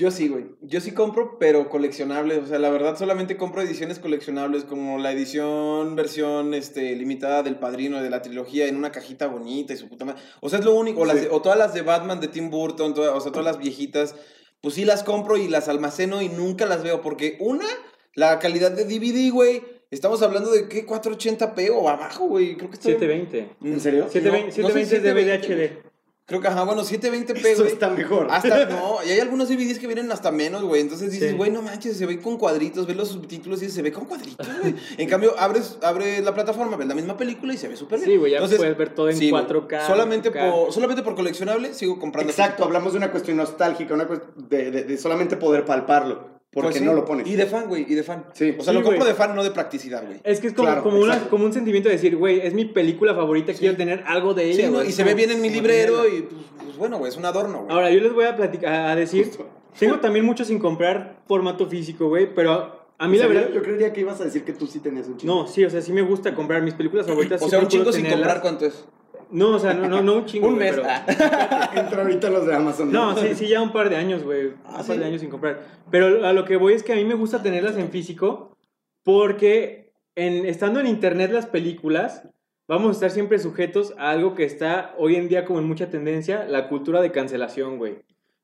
Yo 0.00 0.12
sí, 0.12 0.28
güey. 0.28 0.46
Yo 0.62 0.80
sí 0.80 0.92
compro, 0.92 1.38
pero 1.40 1.68
coleccionables. 1.68 2.38
O 2.44 2.46
sea, 2.46 2.60
la 2.60 2.70
verdad 2.70 2.96
solamente 2.96 3.36
compro 3.36 3.62
ediciones 3.62 3.98
coleccionables, 3.98 4.62
como 4.64 4.96
la 4.98 5.10
edición 5.10 5.96
versión 5.96 6.54
este, 6.54 6.94
limitada 6.94 7.42
del 7.42 7.56
Padrino, 7.58 8.00
de 8.00 8.08
la 8.08 8.22
trilogía, 8.22 8.68
en 8.68 8.76
una 8.76 8.92
cajita 8.92 9.26
bonita 9.26 9.72
y 9.72 9.76
su 9.76 9.88
puta 9.88 10.04
madre. 10.04 10.20
O 10.40 10.48
sea, 10.48 10.60
es 10.60 10.64
lo 10.64 10.74
único. 10.76 11.00
O, 11.00 11.04
las 11.04 11.16
Sí. 11.16 11.22
de- 11.24 11.30
o 11.30 11.42
todas 11.42 11.58
las 11.58 11.74
de 11.74 11.82
Batman 11.82 12.20
de 12.20 12.28
Tim 12.28 12.48
Burton, 12.48 12.94
todas- 12.94 13.12
o 13.12 13.20
sea, 13.20 13.32
todas 13.32 13.44
las 13.44 13.58
viejitas. 13.58 14.14
Pues 14.60 14.74
sí 14.74 14.84
las 14.84 15.02
compro 15.02 15.36
y 15.36 15.48
las 15.48 15.68
almaceno 15.68 16.22
y 16.22 16.28
nunca 16.28 16.64
las 16.66 16.84
veo. 16.84 17.00
Porque 17.02 17.36
una, 17.40 17.66
la 18.14 18.38
calidad 18.38 18.70
de 18.70 18.84
DVD, 18.84 19.30
güey. 19.30 19.62
Estamos 19.90 20.22
hablando 20.22 20.50
de 20.52 20.68
qué, 20.68 20.86
480p 20.86 21.70
o 21.70 21.88
abajo, 21.88 22.26
güey. 22.26 22.56
Creo 22.56 22.68
que 22.70 22.74
está... 22.76 22.90
720. 22.90 23.56
¿En 23.64 23.80
serio? 23.80 24.06
720, 24.08 24.62
no 24.62 24.68
720 24.68 24.80
es 24.82 24.88
sé, 24.88 25.00
DVD 25.00 25.40
720, 25.40 25.80
HD. 25.82 25.87
Creo 26.28 26.42
que, 26.42 26.48
ajá, 26.48 26.62
bueno, 26.64 26.82
720p, 26.84 27.38
Eso 27.46 27.62
güey. 27.62 27.72
está 27.72 27.88
mejor. 27.88 28.26
Hasta, 28.30 28.66
no, 28.66 28.96
y 29.02 29.08
hay 29.12 29.18
algunos 29.18 29.48
DVDs 29.48 29.78
que 29.78 29.86
vienen 29.86 30.12
hasta 30.12 30.30
menos, 30.30 30.62
güey. 30.62 30.82
Entonces 30.82 31.10
dices, 31.10 31.30
Sí. 31.30 31.36
güey, 31.38 31.50
no 31.50 31.62
manches, 31.62 31.96
se 31.96 32.04
ve 32.04 32.20
con 32.20 32.36
cuadritos, 32.36 32.86
ves 32.86 32.98
los 32.98 33.08
subtítulos 33.08 33.60
y 33.60 33.62
dices, 33.62 33.76
se 33.76 33.80
ve 33.82 33.92
con 33.92 34.04
cuadritos, 34.04 34.46
güey. 34.60 34.74
En 34.98 35.08
cambio, 35.08 35.34
abres, 35.38 35.78
abres 35.82 36.22
la 36.22 36.34
plataforma, 36.34 36.76
ves 36.76 36.86
la 36.86 36.94
misma 36.94 37.16
película 37.16 37.54
y 37.54 37.56
se 37.56 37.66
ve 37.68 37.76
súper 37.76 38.00
bien. 38.00 38.10
Sí, 38.10 38.16
güey, 38.18 38.32
ya 38.32 38.36
Entonces, 38.38 38.58
puedes 38.58 38.76
ver 38.76 38.94
todo 38.94 39.08
en 39.08 39.16
sí, 39.16 39.30
güey, 39.30 39.42
4K. 39.42 39.86
Solamente 39.86 40.30
8K. 40.30 40.50
por, 40.50 40.72
solamente 40.74 41.02
por 41.02 41.14
coleccionable 41.14 41.72
sigo 41.72 41.98
comprando. 41.98 42.30
Exacto, 42.30 42.62
hablamos 42.64 42.92
de 42.92 42.98
una 42.98 43.10
cuestión 43.10 43.38
nostálgica, 43.38 43.94
una 43.94 44.06
cuestión 44.06 44.30
de, 44.50 44.70
de- 44.70 44.84
de 44.84 44.98
solamente 44.98 45.38
poder 45.38 45.64
palparlo, 45.64 46.37
porque 46.50 46.68
Pues 46.70 46.78
sí, 46.78 46.84
no 46.84 46.94
lo 46.94 47.04
pones. 47.04 47.26
Y 47.26 47.36
de 47.36 47.46
fan, 47.46 47.68
güey, 47.68 47.84
y 47.88 47.94
de 47.94 48.02
fan. 48.02 48.24
Sí. 48.32 48.54
O 48.58 48.62
sea, 48.62 48.72
Sí, 48.72 48.78
lo 48.78 48.84
compro 48.84 49.04
de 49.04 49.14
fan, 49.14 49.34
no 49.36 49.44
de 49.44 49.50
practicidad, 49.50 50.04
güey. 50.04 50.18
Es 50.24 50.40
que 50.40 50.46
es 50.48 50.52
como, 50.54 50.66
Claro, 50.66 50.82
como, 50.82 50.96
una- 50.98 51.12
exacto. 51.14 51.30
como 51.30 51.44
un 51.44 51.52
sentimiento 51.52 51.88
de 51.88 51.96
decir, 51.96 52.16
güey, 52.16 52.40
es 52.40 52.54
mi 52.54 52.64
película 52.64 53.14
favorita, 53.14 53.52
quiero 53.52 53.76
tener 53.76 54.02
algo 54.06 54.32
de 54.34 54.44
ella. 54.50 54.56
Sí, 54.56 54.62
¿no? 54.70 54.78
güey. 54.78 54.88
Y 54.88 54.92
se 54.92 55.04
ve 55.04 55.14
bien 55.14 55.30
en 55.30 55.40
mi 55.42 55.50
librero 55.50 56.08
y 56.08 56.22
pues, 56.22 56.42
pues, 56.64 56.76
bueno, 56.78 56.98
güey, 56.98 57.10
es 57.12 57.16
un 57.18 57.24
adorno, 57.26 57.64
güey. 57.64 57.70
Ahora, 57.72 57.90
yo 57.90 58.00
les 58.00 58.12
voy 58.12 58.24
a 58.24 58.34
platicar, 58.34 58.72
a 58.90 58.96
decir, 58.96 59.26
Justo. 59.26 59.46
tengo 59.78 60.00
también 60.00 60.24
mucho 60.24 60.44
sin 60.44 60.58
comprar 60.58 61.20
formato 61.28 61.66
físico, 61.66 62.08
güey, 62.08 62.34
pero 62.34 62.78
a 62.98 63.06
mí 63.08 63.16
O 63.18 63.20
la 63.20 63.26
verdad... 63.28 63.48
yo, 63.50 63.56
yo 63.56 63.62
creería 63.62 63.92
que 63.92 64.00
ibas 64.00 64.20
a 64.20 64.24
decir 64.24 64.42
que 64.44 64.52
tú 64.54 64.66
sí 64.66 64.80
tenías 64.80 65.06
un 65.06 65.18
chingo. 65.18 65.34
No, 65.34 65.46
sí, 65.46 65.64
o 65.64 65.70
sea, 65.70 65.80
sí 65.82 65.92
me 65.92 66.02
gusta 66.02 66.34
comprar 66.34 66.62
mis 66.62 66.74
películas 66.74 67.06
favoritas. 67.08 67.40
o 67.42 67.44
sí 67.44 67.50
sea, 67.50 67.58
un 67.60 67.68
chingo 67.68 67.92
sin 67.92 68.04
tenerlas. 68.04 68.38
comprar, 68.38 68.42
¿cuánto 68.42 68.66
es? 68.66 68.84
No, 69.30 69.56
o 69.56 69.58
sea, 69.58 69.74
no, 69.74 69.88
no, 69.88 70.02
no 70.02 70.14
un 70.16 70.24
chingo. 70.26 70.48
Un 70.48 70.58
mes. 70.58 70.74
pero- 70.76 70.86
ah. 70.88 71.70
Entra 71.74 72.02
ahorita 72.02 72.30
los 72.30 72.46
de 72.46 72.54
Amazon. 72.54 72.90
No, 72.92 73.16
sí, 73.16 73.34
sí, 73.34 73.48
ya 73.48 73.60
un 73.60 73.72
par 73.72 73.90
de 73.90 73.96
años, 73.96 74.22
güey. 74.24 74.52
Ah, 74.64 74.78
un 74.80 74.86
par 74.86 74.98
de 74.98 75.04
años 75.04 75.20
sin 75.20 75.30
comprar. 75.30 75.60
Pero 75.90 76.26
a 76.26 76.32
lo 76.32 76.44
que 76.44 76.56
voy 76.56 76.72
es 76.74 76.82
que 76.82 76.92
a 76.92 76.96
mí 76.96 77.04
me 77.04 77.14
gusta 77.14 77.42
tenerlas 77.42 77.76
en 77.76 77.90
físico 77.90 78.56
porque 79.02 79.92
en, 80.16 80.44
estando 80.46 80.80
en 80.80 80.86
internet 80.86 81.30
las 81.32 81.46
películas 81.46 82.28
vamos 82.66 82.88
a 82.90 82.92
estar 82.92 83.10
siempre 83.10 83.38
sujetos 83.38 83.94
a 83.98 84.10
algo 84.10 84.34
que 84.34 84.44
está 84.44 84.94
hoy 84.98 85.16
en 85.16 85.28
día 85.28 85.44
como 85.44 85.58
en 85.58 85.66
mucha 85.66 85.88
tendencia, 85.90 86.44
la 86.44 86.68
cultura 86.68 87.00
de 87.00 87.12
cancelación, 87.12 87.78
güey. 87.78 87.98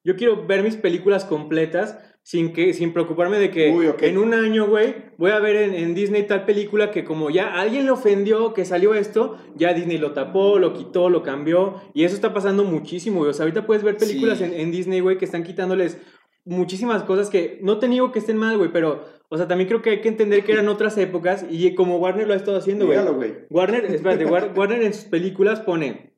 Yo 0.04 0.16
quiero 0.16 0.46
ver 0.46 0.62
mis 0.62 0.76
películas 0.76 1.24
completas 1.24 1.98
sin, 2.22 2.52
que, 2.52 2.72
sin 2.72 2.92
preocuparme 2.92 3.38
de 3.38 3.50
que 3.50 3.70
Uy, 3.70 3.86
en 4.00 4.16
un 4.18 4.32
año, 4.34 4.66
güey, 4.66 4.94
voy 5.18 5.30
a 5.32 5.38
ver 5.40 5.56
en, 5.56 5.74
en 5.74 5.94
Disney 5.94 6.22
tal 6.26 6.44
película 6.46 6.90
que 6.90 7.04
como 7.04 7.30
ya 7.30 7.54
alguien 7.60 7.84
le 7.84 7.90
ofendió 7.90 8.54
que 8.54 8.64
salió 8.64 8.94
esto, 8.94 9.36
ya 9.56 9.74
Disney 9.74 9.98
lo 9.98 10.12
tapó, 10.12 10.58
lo 10.58 10.72
quitó, 10.72 11.10
lo 11.10 11.22
cambió. 11.22 11.80
Y 11.92 12.04
eso 12.04 12.14
está 12.14 12.32
pasando 12.32 12.64
muchísimo, 12.64 13.18
güey. 13.20 13.30
O 13.30 13.34
sea, 13.34 13.44
ahorita 13.44 13.66
puedes 13.66 13.82
ver 13.82 13.96
películas 13.96 14.38
Sí. 14.38 14.44
en, 14.44 14.54
en 14.54 14.70
Disney, 14.70 15.00
güey, 15.00 15.18
que 15.18 15.24
están 15.26 15.42
quitándoles 15.42 15.98
muchísimas 16.46 17.02
cosas 17.04 17.30
que 17.30 17.58
no 17.62 17.78
te 17.78 17.88
que 18.12 18.18
estén 18.18 18.36
mal, 18.36 18.56
güey, 18.58 18.70
pero, 18.72 19.04
o 19.28 19.36
sea, 19.36 19.48
también 19.48 19.68
creo 19.68 19.80
que 19.82 19.90
hay 19.90 20.00
que 20.00 20.08
entender 20.08 20.44
que 20.44 20.52
eran 20.52 20.68
otras 20.68 20.96
épocas 20.98 21.44
y 21.50 21.74
como 21.74 21.96
Warner 21.98 22.26
lo 22.26 22.34
ha 22.34 22.36
estado 22.36 22.58
haciendo, 22.58 22.86
güey. 22.86 22.98
Warner, 23.50 23.84
espérate, 23.86 24.26
War- 24.26 24.52
Warner 24.54 24.82
en 24.82 24.92
sus 24.94 25.04
películas 25.04 25.60
pone, 25.60 26.13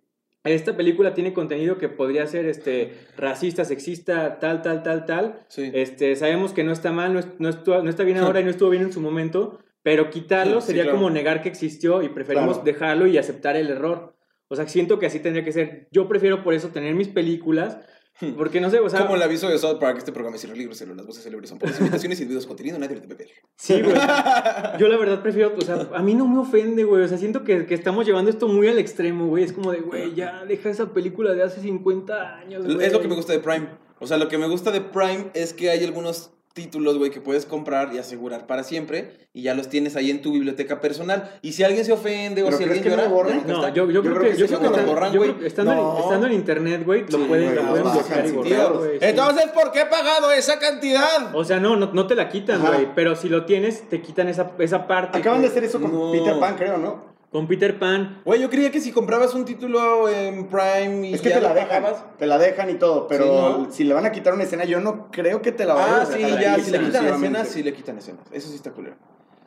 esta 0.48 0.76
película 0.76 1.14
tiene 1.14 1.32
contenido 1.32 1.78
que 1.78 1.88
podría 1.88 2.26
ser 2.26 2.46
este, 2.46 2.92
racista, 3.16 3.64
sexista, 3.64 4.38
tal, 4.38 4.62
tal, 4.62 4.82
tal, 4.82 5.04
tal. 5.06 5.40
Sí. 5.48 5.70
Este, 5.74 6.16
sabemos 6.16 6.52
que 6.52 6.64
no 6.64 6.72
está 6.72 6.92
mal, 6.92 7.12
no, 7.12 7.18
es- 7.20 7.28
no 7.38 7.48
estu- 7.50 7.82
no 7.82 7.90
está 7.90 8.02
bien 8.04 8.18
ahora 8.18 8.40
y 8.40 8.44
no 8.44 8.50
estuvo 8.50 8.70
bien 8.70 8.85
en 8.85 8.92
su 8.92 9.00
momento, 9.00 9.59
pero 9.82 10.11
quitarlo 10.11 10.61
Sí, 10.61 10.68
sería 10.68 10.82
claro. 10.85 10.98
como 10.98 11.11
negar 11.11 11.42
que 11.42 11.48
existió 11.48 12.02
y 12.02 12.09
preferimos 12.09 12.59
Claro. 12.59 12.64
dejarlo 12.64 13.06
y 13.06 13.18
aceptar 13.18 13.56
el 13.56 13.70
error. 13.70 14.14
O 14.48 14.56
sea, 14.56 14.66
siento 14.68 14.98
que 14.98 15.06
así 15.06 15.18
tendría 15.20 15.44
que 15.44 15.52
ser. 15.52 15.88
Yo 15.90 16.06
prefiero 16.09 16.42
por 16.44 16.54
eso 16.54 16.68
tener 16.68 16.94
mis 16.94 17.09
películas, 17.09 17.78
porque 18.37 18.61
no 18.61 18.70
sé, 18.70 18.79
o 18.79 18.88
sea... 18.88 19.00
Como 19.00 19.16
el 19.16 19.22
aviso 19.22 19.48
de 19.48 19.59
South 19.59 19.79
Park, 19.79 19.98
este 19.98 20.12
programa 20.12 20.37
es 20.37 20.44
irrelibre, 20.44 20.74
las 20.94 21.07
voces 21.07 21.24
célebres 21.24 21.50
son 21.50 21.59
por 21.59 21.70
las 21.70 21.81
imitaciones 21.81 22.18
y 22.18 22.22
el 22.22 22.29
video 22.29 22.40
es 22.40 22.46
contenido, 22.46 22.79
nadie 22.79 22.96
le 22.96 23.02
debe 23.02 23.14
ver. 23.14 23.29
Sí, 23.57 23.81
güey. 23.83 23.94
Yo 24.79 24.88
la 24.88 24.96
verdad 24.96 25.22
prefiero, 25.22 25.55
o 25.57 25.61
sea, 25.61 25.88
a 25.94 26.02
mí 26.02 26.14
no 26.14 26.26
me 26.26 26.38
ofende, 26.38 26.85
güey. 26.85 27.02
O 27.02 27.09
sea, 27.09 27.18
siento 27.18 27.44
que, 27.44 27.66
que 27.66 27.74
estamos 27.74 28.07
llevando 28.07 28.31
esto 28.31 28.48
muy 28.48 28.68
al 28.68 28.79
extremo, 28.79 29.26
güey. 29.26 29.44
Es 29.44 29.52
como 29.52 29.72
de, 29.72 29.81
güey, 29.81 30.14
ya 30.14 30.44
deja 30.44 30.70
esa 30.70 30.92
película 30.92 31.33
de 31.35 31.42
hace 31.42 31.61
50 31.61 32.38
años, 32.38 32.64
güey. 32.64 32.85
Es 32.85 32.92
lo 32.92 33.00
que 33.00 33.09
me 33.09 33.14
gusta 33.14 33.33
de 33.33 33.40
Prime. 33.40 33.68
O 33.98 34.07
sea, 34.07 34.18
lo 34.18 34.29
que 34.29 34.38
me 34.38 34.48
gusta 34.48 34.70
de 34.70 34.81
Prime 34.81 35.31
es 35.35 35.52
que 35.52 35.70
hay 35.70 35.85
algunos 35.85 36.31
títulos, 36.57 36.97
güey, 36.97 37.11
que 37.11 37.21
puedes 37.21 37.45
comprar 37.45 37.92
y 37.95 37.99
asegurar 37.99 38.47
para 38.47 38.64
siempre 38.64 39.12
y 39.35 39.42
ya 39.42 39.55
los 39.55 39.69
tienes 39.69 39.95
ahí 39.95 40.11
en 40.11 40.23
tu 40.23 40.33
biblioteca 40.33 40.81
personal. 40.81 41.38
Y 41.42 41.53
si 41.53 41.62
alguien 41.62 41.85
se 41.85 41.92
ofende 41.92 42.42
o 42.42 42.47
¿Pero 42.47 42.57
si 42.57 42.64
alguien 42.64 42.83
que 42.83 42.88
no 42.88 42.97
llora, 43.09 43.35
nunca 43.35 43.47
No, 43.53 43.55
está. 43.59 43.75
yo, 43.75 43.90
yo, 43.90 44.01
creo, 44.03 44.19
que, 44.19 44.31
yo 44.37 44.49
sí 44.49 44.55
creo 44.55 44.73
que 44.73 44.79
que, 44.81 44.85
borran, 44.87 45.12
yo 45.12 45.21
creo 45.21 45.38
que 45.38 45.47
estando, 45.47 45.75
No. 45.75 45.97
en, 45.99 46.03
estando 46.03 46.27
en 46.29 46.33
internet, 46.33 46.83
güey, 46.85 47.03
lo 47.03 47.19
Sí, 47.19 47.25
pueden, 47.29 47.55
lo 47.55 47.62
pueden 47.69 47.83
bloquear 47.92 48.27
y 48.27 48.31
borrar, 48.33 48.73
güey. 48.73 48.90
sí. 48.92 48.99
Entonces, 49.03 49.45
¿por 49.53 49.71
qué 49.71 49.83
he 49.83 49.87
pagado 49.87 50.33
esa 50.33 50.59
cantidad? 50.59 51.35
O 51.35 51.45
sea, 51.45 51.61
no, 51.61 51.77
no, 51.77 51.92
no 51.92 52.07
te 52.07 52.14
la 52.14 52.31
quitan, 52.31 52.61
güey. 52.64 52.88
Pero 52.95 53.14
si 53.16 53.29
lo 53.29 53.45
tienes, 53.45 53.87
te 53.90 54.01
quitan 54.01 54.27
esa, 54.29 54.53
esa 54.59 54.87
parte. 54.87 55.19
Acaban 55.19 55.42
de 55.42 55.49
hacer 55.49 55.62
eso 55.62 55.79
con 55.81 55.92
No. 55.92 56.11
Peter 56.11 56.40
Pan, 56.40 56.57
creo, 56.57 56.79
¿no? 56.79 57.15
Con 57.37 57.46
Peter 57.46 57.79
Pan. 57.79 58.22
Güey, 58.25 58.40
yo 58.40 58.49
creía 58.49 58.70
que 58.70 58.81
si 58.81 58.92
comprabas 58.92 59.35
un 59.35 59.44
título 59.44 60.09
en 60.09 60.46
Prime 60.49 61.09
y 61.09 61.12
Es 61.14 61.20
que 61.20 61.29
ya 61.29 61.35
te 61.35 61.40
la 61.42 61.53
dejan, 61.53 61.83
pagabas- 61.83 62.16
te 62.16 62.27
la 62.27 62.38
dejan 62.38 62.70
y 62.70 62.75
todo, 62.77 63.07
pero 63.07 63.25
Sí, 63.25 63.31
¿no? 63.31 63.70
si 63.72 63.85
le 63.85 63.92
van 63.92 64.07
a 64.07 64.12
quitar 64.12 64.33
una 64.33 64.44
escena, 64.44 64.64
yo 64.64 64.81
no 64.81 65.11
creo 65.11 65.42
que 65.42 65.53
te 65.53 65.66
la 65.66 65.75
vayan 65.75 65.94
Ah, 65.99 66.03
a 66.03 66.07
sí, 66.07 66.18
dejar 66.22 66.40
ya, 66.40 66.55
ahí 66.55 66.62
si 66.62 66.70
le 66.70 66.79
quitan 66.81 67.07
escenas, 67.07 67.49
sí 67.49 67.62
le 67.62 67.75
quitan 67.75 67.99
escenas. 67.99 68.22
Eso 68.33 68.49
sí 68.49 68.55
está 68.55 68.70
culero. 68.70 68.96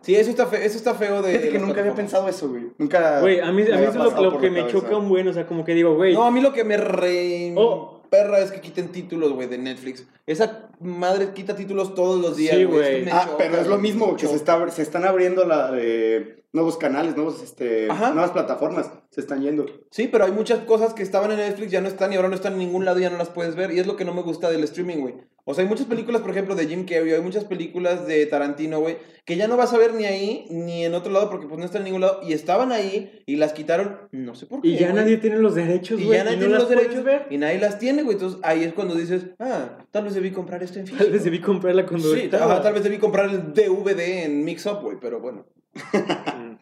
Sí, 0.01 0.15
eso 0.15 0.29
está, 0.29 0.45
fe- 0.45 0.63
eso 0.63 0.77
está 0.77 0.93
feo 0.93 1.23
de... 1.23 1.31
Fíjate 1.31 1.49
que 1.49 1.57
nunca 1.59 1.81
había 1.81 1.95
pensado 1.95 2.29
eso, 2.29 2.47
güey. 2.49 2.67
Nunca. 2.77 3.21
Güey, 3.21 3.39
a 3.39 3.51
mí, 3.51 3.63
a 3.63 3.75
mí 3.77 3.83
eso 3.85 4.07
es 4.07 4.13
lo, 4.21 4.37
que 4.39 4.51
me 4.51 4.59
cabeza. 4.59 4.77
choca 4.79 4.95
un 4.95 5.09
buen. 5.09 5.27
O 5.27 5.33
sea, 5.33 5.47
como 5.47 5.65
que 5.65 5.73
digo, 5.73 5.95
güey. 5.95 6.13
No, 6.13 6.23
a 6.25 6.31
mí 6.31 6.41
lo 6.41 6.53
que 6.53 6.63
me 6.63 6.77
re... 6.77 7.53
Oh. 7.57 8.01
Perra 8.09 8.39
es 8.39 8.51
que 8.51 8.59
quiten 8.61 8.89
títulos, 8.91 9.33
güey, 9.33 9.47
de 9.47 9.57
Netflix. 9.57 10.05
Esa 10.25 10.69
madre 10.79 11.29
quita 11.35 11.55
títulos 11.55 11.93
todos 11.95 12.19
los 12.19 12.37
días, 12.37 12.55
Sí, 12.55 12.63
güey. 12.63 13.07
Ah, 13.11 13.29
pero 13.37 13.57
es 13.57 13.67
lo 13.67 13.77
mismo, 13.77 14.15
que 14.15 14.21
se, 14.21 14.25
choca. 14.27 14.35
está, 14.35 14.69
se 14.71 14.81
están 14.81 15.05
abriendo 15.05 15.45
la, 15.45 15.71
eh, 15.75 16.38
nuevos 16.51 16.77
canales, 16.77 17.15
nuevos, 17.15 17.41
este, 17.43 17.89
Ajá. 17.91 18.11
nuevas 18.11 18.31
plataformas, 18.31 18.89
se 19.11 19.21
están 19.21 19.41
yendo. 19.41 19.65
Sí, 19.91 20.07
pero 20.11 20.25
hay 20.25 20.31
muchas 20.31 20.59
cosas 20.59 20.93
que 20.93 21.03
estaban 21.03 21.31
en 21.31 21.37
Netflix, 21.37 21.71
ya 21.71 21.81
no 21.81 21.87
están 21.87 22.11
y 22.11 22.15
ahora 22.15 22.29
no 22.29 22.35
están 22.35 22.53
en 22.53 22.59
ningún 22.59 22.85
lado 22.85 22.99
y 22.99 23.03
ya 23.03 23.09
no 23.09 23.17
las 23.17 23.29
puedes 23.29 23.55
ver. 23.55 23.71
Y 23.71 23.79
es 23.79 23.87
lo 23.87 23.95
que 23.95 24.05
no 24.05 24.13
me 24.13 24.21
gusta 24.23 24.49
del 24.49 24.63
streaming, 24.63 24.97
güey. 24.97 25.15
O 25.45 25.53
sea, 25.55 25.63
hay 25.63 25.69
muchas 25.69 25.87
películas, 25.87 26.21
por 26.21 26.29
ejemplo, 26.29 26.53
de 26.53 26.67
Jim 26.67 26.85
Carrey, 26.85 27.11
hay 27.13 27.21
muchas 27.21 27.43
películas 27.45 28.05
de 28.05 28.23
Tarantino, 28.27 28.79
güey, 28.81 28.97
que 29.25 29.35
ya 29.35 29.47
no 29.47 29.57
vas 29.57 29.73
a 29.73 29.77
ver 29.79 29.95
ni 29.95 30.05
ahí 30.05 30.45
ni 30.51 30.85
en 30.85 30.93
otro 30.93 31.11
lado 31.11 31.29
porque 31.31 31.47
pues 31.47 31.57
no 31.59 31.65
están 31.65 31.81
en 31.81 31.85
ningún 31.85 32.01
lado. 32.01 32.19
Y 32.23 32.33
estaban 32.33 32.71
ahí 32.71 33.23
y 33.25 33.35
las 33.37 33.53
quitaron, 33.53 33.97
no 34.11 34.35
sé 34.35 34.45
por 34.45 34.61
qué. 34.61 34.67
y 34.69 34.77
ya 34.77 34.93
nadie 34.93 35.17
tiene 35.17 35.37
los 35.37 35.55
derechos, 35.55 35.99
Y 35.99 36.05
güey. 36.05 36.17
ya 36.17 36.23
nadie 36.23 36.37
no 36.37 36.41
tiene 36.41 36.53
las 36.53 36.63
los 36.63 36.69
derechos 36.69 37.03
ver. 37.03 37.25
y 37.31 37.37
nadie 37.37 37.59
las 37.59 37.79
tiene, 37.79 38.03
güey. 38.03 38.15
Entonces 38.15 38.39
ahí 38.43 38.63
es 38.63 38.73
cuando 38.73 38.93
dices, 38.95 39.25
ah, 39.39 39.77
tal 39.91 40.03
vez 40.03 40.13
debí 40.13 40.29
comprar 40.31 40.61
esto 40.61 40.77
en 40.79 40.85
físico. 40.85 41.03
Tal 41.03 41.13
vez 41.13 41.23
debí 41.23 41.39
comprarla 41.41 41.85
cuando 41.85 42.13
Sí, 42.13 42.21
estaba. 42.21 42.61
tal 42.61 42.73
vez 42.73 42.83
debí 42.83 42.97
comprar 42.99 43.29
el 43.29 43.53
DVD 43.53 44.25
en 44.25 44.43
Mix 44.43 44.65
Up, 44.67 44.79
güey, 44.81 44.97
pero 45.01 45.19
bueno. 45.19 45.45
Mm. 45.93 46.57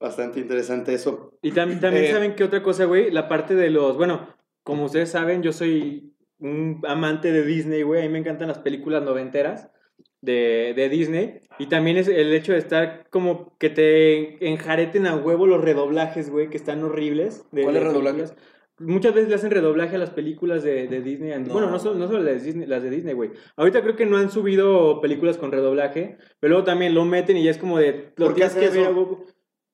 Bastante 0.00 0.40
interesante 0.40 0.94
eso. 0.94 1.34
Y 1.42 1.52
tam- 1.52 1.78
también 1.80 2.04
Eh, 2.06 2.10
saben 2.12 2.34
que 2.34 2.44
otra 2.44 2.62
cosa, 2.62 2.86
güey, 2.86 3.10
la 3.10 3.28
parte 3.28 3.54
de 3.54 3.68
los, 3.70 3.96
bueno, 3.96 4.28
como 4.62 4.84
ustedes 4.86 5.10
saben, 5.10 5.42
yo 5.42 5.52
soy 5.52 6.14
un 6.38 6.80
amante 6.86 7.32
de 7.32 7.44
Disney, 7.44 7.82
güey, 7.82 8.00
a 8.00 8.04
mí 8.06 8.08
me 8.08 8.18
encantan 8.18 8.48
las 8.48 8.58
películas 8.60 9.02
noventeras 9.02 9.68
de, 10.22 10.72
de 10.74 10.88
Disney. 10.88 11.40
Y 11.58 11.66
también 11.66 11.98
es 11.98 12.08
el 12.08 12.32
hecho 12.32 12.52
de 12.52 12.58
estar 12.58 13.08
como 13.10 13.58
que 13.58 13.68
te 13.68 14.48
enjareten 14.48 15.06
a 15.06 15.16
huevo 15.16 15.46
los 15.46 15.62
redoblajes, 15.62 16.30
güey, 16.30 16.48
que 16.48 16.56
están 16.56 16.82
horribles. 16.82 17.44
de- 17.52 17.62
¿Cuáles 17.64 17.82
redoblajes? 17.82 18.34
Muchas 18.80 19.14
veces 19.14 19.28
le 19.28 19.34
hacen 19.36 19.50
redoblaje 19.50 19.94
a 19.96 19.98
las 19.98 20.10
películas 20.10 20.62
de, 20.62 20.88
de 20.88 21.00
Disney. 21.00 21.38
No. 21.38 21.52
Bueno, 21.52 21.70
no 21.70 21.78
solo, 21.78 21.98
no 21.98 22.06
solo 22.08 22.18
las 22.22 22.40
de 22.40 22.46
Disney, 22.46 22.66
las 22.66 22.82
de 22.82 22.90
Disney, 22.90 23.14
güey. 23.14 23.30
Ahorita 23.56 23.82
creo 23.82 23.94
que 23.96 24.06
no 24.06 24.16
han 24.16 24.30
subido 24.30 25.00
películas 25.00 25.36
con 25.36 25.52
redoblaje, 25.52 26.16
pero 26.40 26.50
luego 26.52 26.64
también 26.64 26.94
lo 26.94 27.04
meten 27.04 27.36
y 27.36 27.44
ya 27.44 27.50
es 27.52 27.58
como 27.58 27.78
de... 27.78 28.12
Lo 28.16 28.26
¿Por 28.26 28.34
qué 28.34 28.48
que 28.48 28.68
ver, 28.68 28.88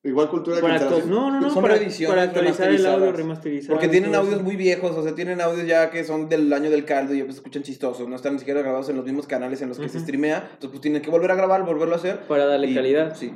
Igual 0.03 0.29
cultura 0.29 0.61
para 0.61 0.79
actu- 0.79 1.05
No, 1.07 1.33
no, 1.33 1.41
no, 1.41 1.51
Son 1.51 1.63
para, 1.63 1.79
para 2.07 2.23
actualizar 2.23 2.71
el 2.71 2.87
audio 2.87 3.11
remasterizado. 3.13 3.75
Porque 3.75 3.89
tienen 3.89 4.15
audios 4.15 4.41
muy 4.41 4.55
viejos, 4.55 4.93
o 4.97 5.03
sea, 5.03 5.15
tienen 5.17 5.41
audios 5.41 5.67
ya 5.67 5.91
que 5.91 6.05
son 6.05 6.29
del 6.29 6.53
año 6.53 6.71
del 6.71 6.85
caldo 6.85 7.13
y 7.13 7.19
ya 7.19 7.25
pues 7.25 7.35
se 7.35 7.41
escuchan 7.41 7.65
chistosos, 7.65 8.09
no 8.09 8.15
están 8.15 8.35
ni 8.35 8.39
siquiera 8.39 8.61
grabados 8.63 8.89
en 8.89 8.97
los 8.97 9.05
mismos 9.05 9.27
canales 9.27 9.63
en 9.63 9.69
los 9.69 9.79
que 9.81 9.89
se 9.89 9.97
Ujú. 9.97 10.05
streamea, 10.05 10.39
entonces 10.45 10.71
pues 10.71 10.81
tienen 10.81 11.03
que 11.03 11.11
volver 11.11 11.33
a 11.33 11.35
grabar, 11.35 11.65
volverlo 11.65 11.95
a 11.95 11.99
hacer. 11.99 12.21
Para 12.29 12.47
darle 12.47 12.69
y- 12.69 12.75
calidad. 12.75 13.17
Sí. 13.17 13.33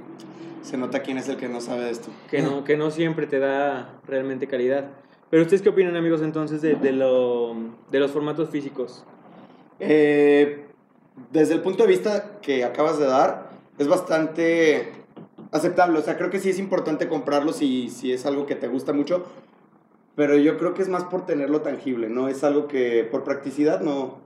Se 0.62 0.76
nota 0.76 1.00
quién 1.00 1.18
es 1.18 1.28
el 1.28 1.36
que 1.38 1.48
no 1.48 1.60
sabe 1.60 1.84
de 1.86 1.90
esto. 1.90 2.10
que 2.30 2.40
no, 2.42 2.62
que 2.62 2.76
no 2.76 2.90
siempre 2.92 3.26
te 3.26 3.38
da 3.40 4.00
realmente 4.06 4.46
calidad. 4.46 4.90
Pero 5.30 5.42
ustedes 5.42 5.62
qué 5.62 5.68
opinan, 5.68 5.96
amigos, 5.96 6.22
entonces 6.22 6.60
de, 6.60 6.74
de, 6.74 6.92
lo, 6.92 7.54
de 7.90 8.00
los 8.00 8.10
formatos 8.10 8.50
físicos? 8.50 9.04
Eh, 9.78 10.66
desde 11.30 11.54
el 11.54 11.60
punto 11.60 11.84
de 11.84 11.88
vista 11.88 12.38
que 12.42 12.64
acabas 12.64 12.98
de 12.98 13.06
dar, 13.06 13.50
es 13.78 13.86
bastante 13.86 14.92
aceptable. 15.52 15.98
O 15.98 16.02
sea, 16.02 16.16
creo 16.16 16.30
que 16.30 16.40
sí 16.40 16.50
es 16.50 16.58
importante 16.58 17.08
comprarlo 17.08 17.52
si, 17.52 17.90
si 17.90 18.12
es 18.12 18.26
algo 18.26 18.46
que 18.46 18.56
te 18.56 18.66
gusta 18.66 18.92
mucho. 18.92 19.24
Pero 20.16 20.36
yo 20.36 20.58
creo 20.58 20.74
que 20.74 20.82
es 20.82 20.88
más 20.88 21.04
por 21.04 21.24
tenerlo 21.24 21.62
tangible, 21.62 22.08
¿no? 22.08 22.28
Es 22.28 22.42
algo 22.42 22.66
que 22.66 23.04
por 23.04 23.22
practicidad 23.22 23.80
no, 23.80 24.18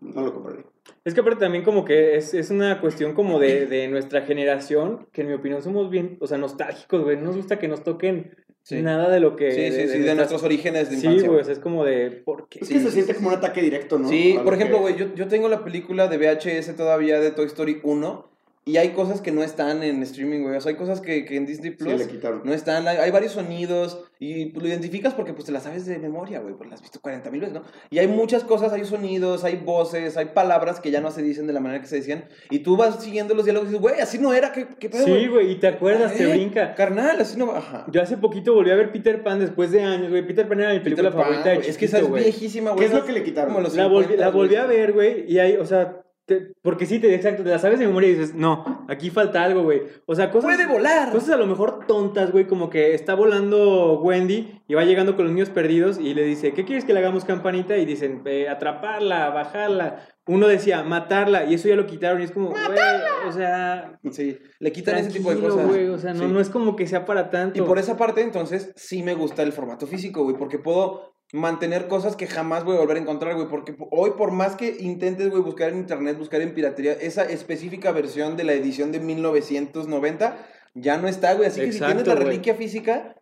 no 0.00 0.20
lo 0.22 0.34
compraría. 0.34 0.64
Es 1.04 1.14
que 1.14 1.20
aparte 1.20 1.40
también 1.40 1.64
como 1.64 1.84
que 1.84 2.16
es, 2.16 2.34
es 2.34 2.50
una 2.50 2.80
cuestión 2.80 3.14
como 3.14 3.38
de, 3.38 3.66
de 3.66 3.88
nuestra 3.88 4.22
generación, 4.22 5.06
que 5.12 5.22
en 5.22 5.28
mi 5.28 5.34
opinión 5.34 5.62
somos 5.62 5.88
bien, 5.88 6.18
o 6.20 6.26
sea, 6.26 6.38
nostálgicos, 6.38 7.02
güey. 7.04 7.16
No 7.16 7.26
nos 7.26 7.36
gusta 7.36 7.58
que 7.58 7.68
nos 7.68 7.84
toquen 7.84 8.34
Sí. 8.64 8.82
nada 8.82 9.10
de 9.10 9.20
lo 9.20 9.36
que... 9.36 9.52
Sí, 9.52 9.60
sí, 9.70 9.72
sí, 9.72 9.76
de, 9.86 9.86
nuestras- 9.98 10.16
nuestros 10.16 10.42
orígenes 10.42 10.90
de 10.90 10.96
Sí, 10.96 11.06
infancia. 11.06 11.28
güey, 11.28 11.40
o 11.42 11.44
sea, 11.44 11.52
es 11.52 11.58
como 11.60 11.84
de... 11.84 12.10
¿Por 12.10 12.48
qué? 12.48 12.60
Es 12.60 12.66
Sí, 12.68 12.74
que 12.74 12.80
se 12.80 12.86
sí, 12.86 12.92
siente 12.92 13.12
sí, 13.12 13.16
como 13.18 13.28
un 13.28 13.34
ataque 13.34 13.60
directo, 13.60 13.98
¿no? 13.98 14.08
Sí, 14.08 14.38
por 14.42 14.54
ejemplo, 14.54 14.78
que- 14.78 14.82
güey, 14.82 14.96
yo, 14.96 15.14
yo 15.14 15.28
tengo 15.28 15.48
la 15.48 15.62
película 15.64 16.08
de 16.08 16.16
VHS 16.16 16.74
todavía 16.74 17.20
de 17.20 17.30
Toy 17.30 17.46
Story 17.46 17.80
1 17.84 18.33
y 18.66 18.78
hay 18.78 18.90
cosas 18.90 19.20
que 19.20 19.30
no 19.30 19.42
están 19.42 19.82
en 19.82 20.02
streaming, 20.02 20.40
güey. 20.42 20.56
O 20.56 20.60
sea, 20.60 20.70
hay 20.70 20.76
cosas 20.76 21.00
que, 21.00 21.24
que 21.26 21.36
en 21.36 21.44
Disney 21.46 21.72
Sí, 21.72 21.76
Plus 21.76 21.98
le 21.98 22.06
quitaron. 22.08 22.42
no 22.44 22.52
están. 22.54 22.88
Hay, 22.88 22.96
hay 22.96 23.10
varios 23.10 23.32
sonidos 23.32 24.04
y 24.18 24.46
pues, 24.46 24.62
lo 24.62 24.68
identificas 24.70 25.12
porque 25.12 25.34
pues 25.34 25.44
te 25.44 25.52
las 25.52 25.64
sabes 25.64 25.84
de 25.84 25.98
memoria, 25.98 26.40
güey. 26.40 26.54
Pues 26.54 26.70
las 26.70 26.78
has 26.78 26.82
visto 26.82 26.98
40 27.00 27.30
mil 27.30 27.40
veces, 27.40 27.54
¿no? 27.54 27.62
Y 27.90 27.98
hay 27.98 28.06
muchas 28.08 28.42
cosas, 28.42 28.72
hay 28.72 28.84
sonidos, 28.86 29.44
hay 29.44 29.56
voces, 29.56 30.16
hay 30.16 30.26
palabras 30.26 30.80
que 30.80 30.90
ya 30.90 31.00
no 31.02 31.10
se 31.10 31.20
dicen 31.22 31.46
de 31.46 31.52
la 31.52 31.60
manera 31.60 31.80
que 31.82 31.86
se 31.88 31.96
decían. 31.96 32.24
Y 32.50 32.60
tú 32.60 32.76
vas 32.78 33.02
siguiendo 33.02 33.34
los 33.34 33.44
diálogos 33.44 33.68
y 33.68 33.72
dices, 33.72 33.82
güey, 33.82 34.00
así 34.00 34.18
no 34.18 34.32
era, 34.32 34.50
¿qué, 34.52 34.66
qué 34.78 34.88
pedo, 34.88 35.04
Sí, 35.04 35.26
güey, 35.26 35.50
y 35.52 35.54
te 35.56 35.66
acuerdas, 35.66 36.14
te 36.14 36.24
Eh, 36.24 36.32
brinca. 36.32 36.74
Carnal, 36.74 37.20
así 37.20 37.36
no 37.38 37.48
va. 37.48 37.58
Ajá. 37.58 37.84
Yo 37.90 38.00
hace 38.00 38.16
poquito 38.16 38.54
volví 38.54 38.70
a 38.70 38.76
ver 38.76 38.92
Peter 38.92 39.22
Pan 39.22 39.40
después 39.40 39.72
de 39.72 39.82
años, 39.82 40.08
güey. 40.10 40.26
Peter 40.26 40.48
Pan 40.48 40.60
era 40.60 40.72
mi 40.72 40.80
película 40.80 41.10
Pan, 41.10 41.20
favorita 41.20 41.50
de 41.50 41.56
güey. 41.56 41.68
Es 41.68 41.76
que 41.76 41.86
chiquito, 41.86 42.06
esa 42.06 42.18
es 42.18 42.24
viejísima, 42.24 42.70
güey. 42.70 42.80
¿Qué 42.80 42.86
es 42.86 42.98
lo 42.98 43.04
que 43.04 43.12
le 43.12 43.22
quitaron? 43.22 43.52
como 43.52 43.62
los 43.62 43.74
La 43.76 43.88
volví, 43.88 44.04
50, 44.04 44.24
la 44.24 44.30
volví 44.30 44.56
a 44.56 44.64
ver, 44.64 44.92
güey, 44.94 45.30
y 45.30 45.38
hay, 45.38 45.56
o 45.56 45.66
sea, 45.66 46.00
te- 46.26 46.52
porque 46.62 46.86
sí, 46.86 46.98
te, 46.98 47.14
exacto, 47.14 47.42
te 47.44 47.50
la 47.50 47.58
sabes 47.58 47.78
de 47.78 47.86
memoria 47.86 48.08
y 48.08 48.14
dices, 48.14 48.34
no, 48.34 48.84
aquí 48.88 49.10
falta 49.10 49.42
algo, 49.44 49.62
güey. 49.62 49.82
O 50.06 50.14
sea, 50.14 50.30
cosas... 50.30 50.54
¡Puede 50.54 50.66
volar! 50.66 51.10
Cosas 51.12 51.30
a 51.30 51.36
lo 51.36 51.46
mejor 51.46 51.86
tontas, 51.86 52.32
güey, 52.32 52.46
como 52.46 52.70
que 52.70 52.94
está 52.94 53.14
volando 53.14 54.00
Wendy 54.00 54.62
y 54.66 54.74
va 54.74 54.84
llegando 54.84 55.16
con 55.16 55.26
los 55.26 55.34
niños 55.34 55.50
perdidos 55.50 55.98
y 55.98 56.14
le 56.14 56.24
dice, 56.24 56.52
¿qué 56.52 56.64
quieres 56.64 56.84
que 56.84 56.94
le 56.94 57.00
hagamos 57.00 57.24
campanita? 57.24 57.76
Y 57.76 57.84
dicen, 57.84 58.22
"Eh, 58.24 58.48
atraparla, 58.48 59.30
bajarla. 59.30 60.06
Uno 60.26 60.48
decía, 60.48 60.82
matarla, 60.82 61.44
y 61.44 61.54
eso 61.54 61.68
ya 61.68 61.76
lo 61.76 61.84
quitaron 61.86 62.20
y 62.22 62.24
es 62.24 62.30
como, 62.30 62.48
güey, 62.48 63.28
o 63.28 63.32
sea... 63.32 63.98
Sí, 64.10 64.38
le 64.58 64.72
quitan 64.72 64.96
ese 64.96 65.10
tipo 65.10 65.30
de 65.34 65.38
cosas. 65.40 65.66
güey, 65.66 65.88
o 65.88 65.98
sea, 65.98 66.14
no, 66.14 66.20
Sí. 66.20 66.32
no 66.32 66.40
es 66.40 66.48
como 66.48 66.76
que 66.76 66.86
sea 66.86 67.04
para 67.04 67.28
tanto. 67.30 67.58
Y 67.58 67.62
por 67.66 67.78
esa 67.78 67.96
parte, 67.98 68.22
entonces, 68.22 68.72
sí 68.76 69.02
me 69.02 69.12
gusta 69.14 69.42
el 69.42 69.52
formato 69.52 69.86
físico, 69.86 70.22
güey, 70.24 70.36
porque 70.36 70.58
puedo 70.58 71.14
mantener 71.34 71.88
cosas 71.88 72.14
que 72.14 72.26
jamás 72.28 72.62
voy 72.64 72.76
a 72.76 72.78
volver 72.80 72.96
a 72.96 73.00
encontrar, 73.00 73.34
güey, 73.34 73.48
porque 73.48 73.74
hoy 73.90 74.12
por 74.12 74.30
más 74.30 74.54
que 74.54 74.76
intentes, 74.78 75.30
güey, 75.30 75.42
buscar 75.42 75.70
en 75.70 75.78
internet, 75.78 76.16
buscar 76.16 76.40
en 76.40 76.54
piratería, 76.54 76.92
esa 76.92 77.24
específica 77.24 77.90
versión 77.90 78.36
de 78.36 78.44
la 78.44 78.52
edición 78.52 78.92
de 78.92 79.00
1990 79.00 80.36
ya 80.74 80.96
no 80.96 81.08
está, 81.08 81.34
güey, 81.34 81.48
así 81.48 81.60
que 81.60 81.72
si 81.72 81.80
tienes 81.80 82.06
la 82.06 82.14
güey. 82.14 82.26
reliquia 82.26 82.54
física, 82.54 83.16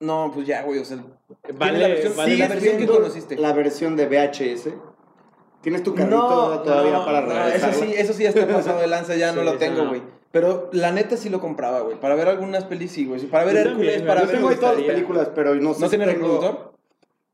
no, 0.00 0.30
pues 0.34 0.46
ya, 0.46 0.62
güey, 0.62 0.78
o 0.78 0.84
sea, 0.84 0.96
Vale, 1.54 1.78
tienes 1.78 1.80
la 1.82 1.88
versión, 1.88 2.16
vale 2.16 2.36
la 2.38 2.48
versión 2.48 2.78
que 2.78 2.86
conociste. 2.86 3.36
La 3.36 3.52
versión 3.52 3.96
de 3.96 4.06
VHS. 4.06 4.68
¿Tienes 5.60 5.82
tu 5.82 5.94
carrito 5.94 6.62
todavía 6.64 6.92
no, 6.92 7.04
para 7.04 7.20
no, 7.22 7.26
regresar? 7.34 7.70
eso 7.70 7.84
sí, 7.84 7.92
eso 7.96 8.12
sí 8.14 8.22
ya 8.22 8.28
está 8.30 8.46
pasado 8.46 8.80
de 8.80 8.86
lanza, 8.86 9.14
ya 9.16 9.32
no 9.34 9.42
lo 9.42 9.58
tengo, 9.58 9.82
no. 9.82 9.88
güey. 9.90 10.02
Pero 10.30 10.70
la 10.72 10.92
neta 10.92 11.16
sí 11.16 11.28
lo 11.30 11.40
compraba, 11.40 11.80
güey. 11.80 11.98
Para 12.00 12.14
ver 12.14 12.28
algunas 12.28 12.64
pelis, 12.64 12.92
sí, 12.92 13.06
güey. 13.06 13.20
Para 13.26 13.44
ver 13.44 13.54
Yo 13.54 13.70
Hércules, 13.70 14.02
para 14.02 14.20
Yo 14.22 14.26
ver. 14.26 14.36
tengo 14.36 14.48
ahí 14.50 14.56
todas 14.56 14.76
las 14.76 14.84
películas, 14.84 15.30
pero 15.34 15.54
no 15.56 15.74
sé 15.74 15.80
¿No 15.80 15.86
si 15.88 15.96
tiene 15.96 16.12
tengo- 16.12 16.26
reproductor? 16.28 16.77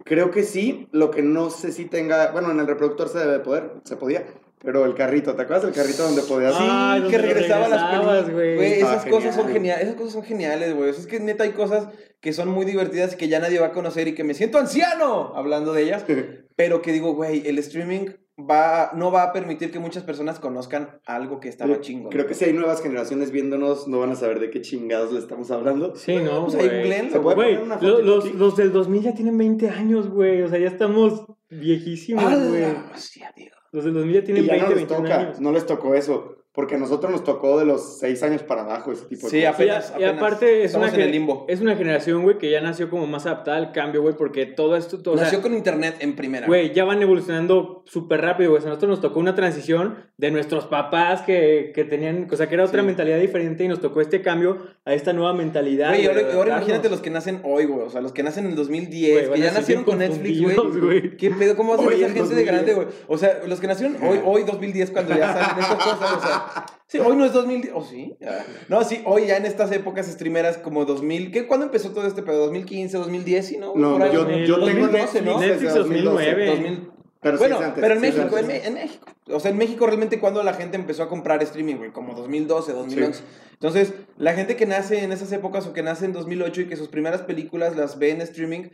Creo 0.04 0.30
que 0.30 0.42
sí, 0.42 0.88
lo 0.92 1.10
que 1.10 1.22
no 1.22 1.50
sé 1.50 1.72
si 1.72 1.86
tenga, 1.86 2.30
bueno, 2.32 2.50
en 2.50 2.60
el 2.60 2.66
reproductor 2.66 3.08
se 3.08 3.18
debe 3.18 3.38
poder, 3.40 3.72
se 3.84 3.96
podía, 3.96 4.24
pero 4.62 4.84
el 4.84 4.94
carrito, 4.94 5.34
¿te 5.34 5.42
acuerdas 5.42 5.64
del 5.64 5.74
carrito 5.74 6.02
donde 6.04 6.22
podías? 6.22 6.52
Sí, 6.54 6.64
Ah, 6.66 6.98
que 7.08 7.18
regresaba 7.18 7.66
a 7.66 7.68
las 7.68 7.90
películas, 7.90 8.30
güey. 8.30 8.72
Esas 8.74 9.04
cosas 9.06 9.10
genial, 9.10 9.34
son 9.34 9.42
güey. 9.44 9.52
geniales, 9.54 9.82
esas 9.84 9.96
cosas 9.96 10.12
son 10.12 10.22
geniales, 10.24 10.74
güey. 10.74 10.90
O 10.90 10.92
sea, 10.92 11.00
es 11.02 11.06
que 11.06 11.20
neta 11.20 11.44
hay 11.44 11.52
cosas 11.52 11.88
que 12.20 12.32
son 12.32 12.48
muy 12.48 12.64
divertidas 12.64 13.14
y 13.14 13.16
que 13.16 13.28
ya 13.28 13.38
nadie 13.40 13.60
va 13.60 13.66
a 13.68 13.72
conocer 13.72 14.08
y 14.08 14.14
que 14.14 14.24
me 14.24 14.34
siento 14.34 14.58
anciano 14.58 15.32
hablando 15.36 15.72
de 15.72 15.82
ellas, 15.82 16.04
pero 16.56 16.82
que 16.82 16.92
digo, 16.92 17.14
güey, 17.14 17.46
el 17.46 17.58
streaming 17.58 18.08
va 18.38 18.90
no 18.94 19.12
va 19.12 19.22
a 19.24 19.32
permitir 19.32 19.70
que 19.70 19.78
muchas 19.78 20.02
personas 20.02 20.40
conozcan 20.40 21.00
algo 21.06 21.38
que 21.40 21.48
estaba 21.48 21.80
chingo. 21.80 22.10
Creo 22.10 22.26
que 22.26 22.34
si 22.34 22.44
hay 22.46 22.52
nuevas 22.52 22.82
generaciones 22.82 23.30
viéndonos, 23.30 23.86
no 23.86 24.00
van 24.00 24.10
a 24.10 24.16
saber 24.16 24.40
de 24.40 24.50
qué 24.50 24.60
chingados 24.60 25.12
le 25.12 25.20
estamos 25.20 25.50
hablando. 25.50 25.94
Sí, 25.94 26.16
¿no? 26.16 26.46
Ahí 26.46 26.52
güey. 26.54 26.68
googleenlo, 26.80 27.12
Se 27.12 27.20
puede 27.20 27.34
güey. 27.36 27.54
Güey, 27.56 27.58
poner 27.58 27.62
una 27.64 27.74
lo- 27.76 27.96
fotito 27.96 28.02
los, 28.16 28.24
aquí. 28.24 28.36
los 28.36 28.56
del 28.56 28.72
2000 28.72 29.02
ya 29.02 29.14
tienen 29.14 29.38
20 29.38 29.70
años, 29.70 30.08
güey. 30.10 30.42
O 30.42 30.48
sea, 30.48 30.58
ya 30.58 30.68
estamos 30.68 31.26
viejísimos, 31.48 32.24
güey. 32.24 32.64
¡Hala! 32.64 32.90
Hostia, 32.94 33.32
tío. 33.34 33.52
Los 33.72 33.84
del 33.84 33.94
2000 33.94 34.14
ya 34.14 34.24
tienen 34.24 34.44
Y 34.44 34.46
ya 34.46 34.52
20, 34.52 34.64
no 34.68 34.74
les 34.74 34.88
21 34.88 35.02
toca, 35.08 35.20
años. 35.20 35.40
no 35.40 35.52
les 35.52 35.66
tocó 35.66 35.94
eso, 35.94 36.33
porque 36.54 36.76
a 36.76 36.78
nosotros 36.78 37.10
nos 37.10 37.24
tocó 37.24 37.58
de 37.58 37.64
los 37.64 37.98
6 37.98 38.22
años 38.22 38.42
para 38.44 38.62
abajo 38.62 38.92
ese 38.92 39.06
tipo 39.06 39.26
de 39.26 39.30
Sí, 39.30 39.40
cosas. 39.40 39.54
apenas, 39.56 39.90
y, 39.90 39.92
a- 39.94 40.00
y 40.00 40.04
apenas. 40.04 40.22
aparte 40.22 40.62
es 40.64 40.74
una, 40.74 40.88
en 40.88 40.94
el 40.94 41.00
gen- 41.00 41.10
limbo. 41.10 41.44
es 41.48 41.60
una 41.60 41.74
generación, 41.74 42.22
güey, 42.22 42.38
que 42.38 42.48
ya 42.48 42.60
nació 42.60 42.88
como 42.88 43.08
más 43.08 43.26
adaptada 43.26 43.56
al 43.56 43.72
cambio, 43.72 44.02
güey, 44.02 44.14
porque 44.14 44.46
todo 44.46 44.76
esto, 44.76 45.02
todo, 45.02 45.14
o 45.14 45.16
sea, 45.18 45.26
Nació 45.26 45.42
con 45.42 45.52
internet 45.52 45.96
en 45.98 46.14
primera. 46.14 46.46
güey, 46.46 46.72
ya 46.72 46.84
van 46.84 47.02
evolucionando 47.02 47.82
súper 47.86 48.20
rápido, 48.20 48.50
güey. 48.50 48.58
O 48.58 48.62
sea, 48.62 48.68
a 48.70 48.74
nosotros 48.74 48.88
nos 48.90 49.00
tocó 49.00 49.18
una 49.18 49.34
transición 49.34 49.96
de 50.16 50.30
nuestros 50.30 50.66
papás 50.66 51.22
que, 51.22 51.72
que 51.74 51.82
tenían, 51.84 52.28
o 52.30 52.36
sea, 52.36 52.48
que 52.48 52.54
era 52.54 52.64
otra 52.64 52.82
Sí. 52.82 52.86
mentalidad 52.86 53.18
diferente 53.18 53.64
y 53.64 53.68
nos 53.68 53.80
tocó 53.80 54.00
este 54.00 54.22
cambio 54.22 54.58
a 54.84 54.94
esta 54.94 55.12
nueva 55.12 55.34
mentalidad. 55.34 55.88
Güey, 55.88 56.06
ahora, 56.36 56.58
imagínate 56.58 56.88
los 56.88 57.00
que 57.00 57.10
nacen 57.10 57.40
hoy, 57.42 57.64
güey. 57.64 57.84
O 57.84 57.90
sea, 57.90 58.00
los 58.00 58.12
que 58.12 58.22
nacen 58.22 58.44
en 58.44 58.50
el 58.50 58.56
2010, 58.56 59.28
Güey, 59.28 59.40
que 59.40 59.46
ya 59.46 59.52
nacieron 59.52 59.82
con 59.82 59.98
Netflix, 59.98 60.40
güey. 60.80 61.16
¿Qué 61.16 61.30
pedo? 61.32 61.56
¿Cómo 61.56 61.76
va 61.76 61.82
a 61.82 61.88
ser 61.88 61.94
esa 61.94 62.06
en 62.06 62.14
gente 62.14 62.34
de 62.34 62.44
2010. 62.44 62.46
grande, 62.46 62.74
güey? 62.74 62.86
O 63.08 63.18
sea, 63.18 63.40
los 63.48 63.58
que 63.60 63.66
nacieron 63.66 63.96
hoy, 64.02 64.20
hoy 64.24 64.44
2010, 64.44 64.92
cuando 64.92 65.16
ya 65.16 65.32
salen 65.32 65.58
estas 65.58 65.84
cosas, 65.84 66.12
o 66.16 66.20
sea. 66.20 66.43
Sí, 66.86 66.98
hoy 66.98 67.16
no 67.16 67.24
es 67.24 67.32
2010. 67.32 67.74
¿O 67.74 67.82
sí? 67.82 68.16
Ah. 68.24 68.44
No, 68.68 68.84
sí, 68.84 69.02
hoy 69.04 69.26
ya 69.26 69.36
en 69.36 69.46
estas 69.46 69.72
épocas 69.72 70.06
streameras 70.06 70.58
como 70.58 70.84
2000. 70.84 71.32
¿Qué? 71.32 71.46
¿Cuándo 71.46 71.66
empezó 71.66 71.90
todo 71.90 72.06
este 72.06 72.22
pedo? 72.22 72.52
¿2015, 72.52 72.90
2010? 72.90 73.46
Sí, 73.46 73.56
¿no? 73.58 73.74
No, 73.74 73.98
yo, 74.12 74.28
yo 74.30 74.56
el 74.56 74.64
tengo 74.64 74.86
2012, 74.88 74.92
Netflix, 74.92 75.24
¿no? 75.24 75.40
Netflix 75.40 75.74
2012. 75.74 76.30
2009. 76.30 76.46
2000. 76.46 76.90
Pero 77.20 77.38
sí 77.38 77.40
bueno, 77.40 77.56
es 77.56 77.62
antes, 77.62 77.80
pero 77.80 77.94
en 77.94 78.00
sí 78.00 78.06
México, 78.06 78.38
en, 78.38 78.50
en 78.50 78.74
México. 78.74 79.06
O 79.30 79.40
sea, 79.40 79.50
en 79.50 79.56
México 79.56 79.86
realmente 79.86 80.20
cuando 80.20 80.42
la 80.42 80.52
gente 80.52 80.76
empezó 80.76 81.02
a 81.02 81.08
comprar 81.08 81.42
streaming, 81.42 81.76
güey, 81.76 81.90
como 81.90 82.14
2012, 82.14 82.72
2011. 82.72 83.22
Entonces, 83.54 83.94
la 84.18 84.34
gente 84.34 84.56
que 84.56 84.66
nace 84.66 85.02
en 85.02 85.10
esas 85.10 85.32
épocas 85.32 85.66
o 85.66 85.72
que 85.72 85.82
nace 85.82 86.04
en 86.04 86.12
2008 86.12 86.60
y 86.60 86.66
que 86.66 86.76
sus 86.76 86.88
primeras 86.88 87.22
películas 87.22 87.76
las 87.76 87.98
ve 87.98 88.10
en 88.10 88.20
streaming 88.20 88.68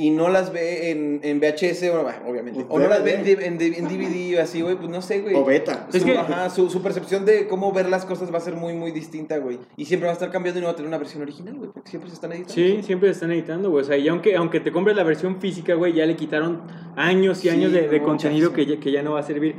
y 0.00 0.10
no 0.10 0.28
las 0.28 0.52
ve 0.52 0.92
en, 0.92 1.18
en 1.24 1.40
VHS, 1.40 1.80
bueno, 1.90 2.08
obviamente, 2.28 2.64
Pues 2.64 2.66
o 2.70 2.78
no 2.78 2.88
las 2.88 3.02
ve 3.02 3.14
en, 3.16 3.60
en 3.60 3.88
DVD 3.88 4.38
o 4.38 4.42
así, 4.42 4.60
güey, 4.62 4.76
pues 4.76 4.88
no 4.88 5.02
sé, 5.02 5.22
güey. 5.22 5.34
O 5.34 5.44
beta. 5.44 5.88
Es 5.92 6.02
Su, 6.02 6.06
que- 6.06 6.16
ajá, 6.16 6.48
su, 6.50 6.70
su 6.70 6.80
percepción 6.82 7.24
de 7.24 7.48
cómo 7.48 7.72
ver 7.72 7.88
las 7.88 8.04
cosas 8.04 8.32
va 8.32 8.38
a 8.38 8.40
ser 8.40 8.54
muy, 8.54 8.74
muy 8.74 8.92
distinta, 8.92 9.38
güey. 9.38 9.58
Y 9.76 9.86
siempre 9.86 10.06
va 10.06 10.12
a 10.12 10.14
estar 10.14 10.30
cambiando 10.30 10.60
y 10.60 10.62
no 10.62 10.66
va 10.68 10.72
a 10.74 10.76
tener 10.76 10.86
una 10.88 10.98
versión 10.98 11.22
original, 11.22 11.56
güey, 11.56 11.70
porque 11.72 11.90
siempre 11.90 12.08
se 12.10 12.14
están 12.14 12.30
editando. 12.30 12.54
Sí, 12.54 12.80
siempre 12.84 13.08
se 13.08 13.12
están 13.14 13.32
editando, 13.32 13.70
güey. 13.70 13.82
O 13.82 13.86
sea, 13.86 13.96
y 13.96 14.06
aunque, 14.06 14.36
aunque 14.36 14.60
te 14.60 14.70
compres 14.70 14.94
la 14.94 15.02
versión 15.02 15.40
física, 15.40 15.74
güey, 15.74 15.92
ya 15.94 16.06
le 16.06 16.14
quitaron 16.14 16.62
años 16.94 17.38
y 17.40 17.42
Sí, 17.42 17.48
años 17.48 17.72
de, 17.72 17.88
de 17.88 17.98
no, 17.98 18.04
contenido 18.06 18.52
que 18.52 18.66
ya, 18.66 18.78
que 18.78 18.92
ya 18.92 19.02
no 19.02 19.14
va 19.14 19.18
a 19.20 19.24
servir. 19.24 19.56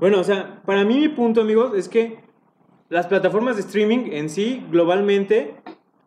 Bueno, 0.00 0.20
o 0.20 0.24
sea, 0.24 0.62
para 0.64 0.84
mí 0.86 0.98
mi 1.00 1.08
punto, 1.10 1.42
amigos, 1.42 1.74
es 1.76 1.90
que 1.90 2.16
las 2.88 3.06
plataformas 3.08 3.56
de 3.56 3.60
streaming 3.62 4.10
en 4.12 4.30
sí, 4.30 4.64
globalmente, 4.70 5.54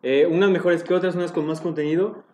eh, 0.02 0.26
unas 0.28 0.50
mejores 0.50 0.82
que 0.82 0.92
otras, 0.92 1.14
unas 1.14 1.30
con 1.30 1.46
más 1.46 1.60
contenido, 1.60 2.24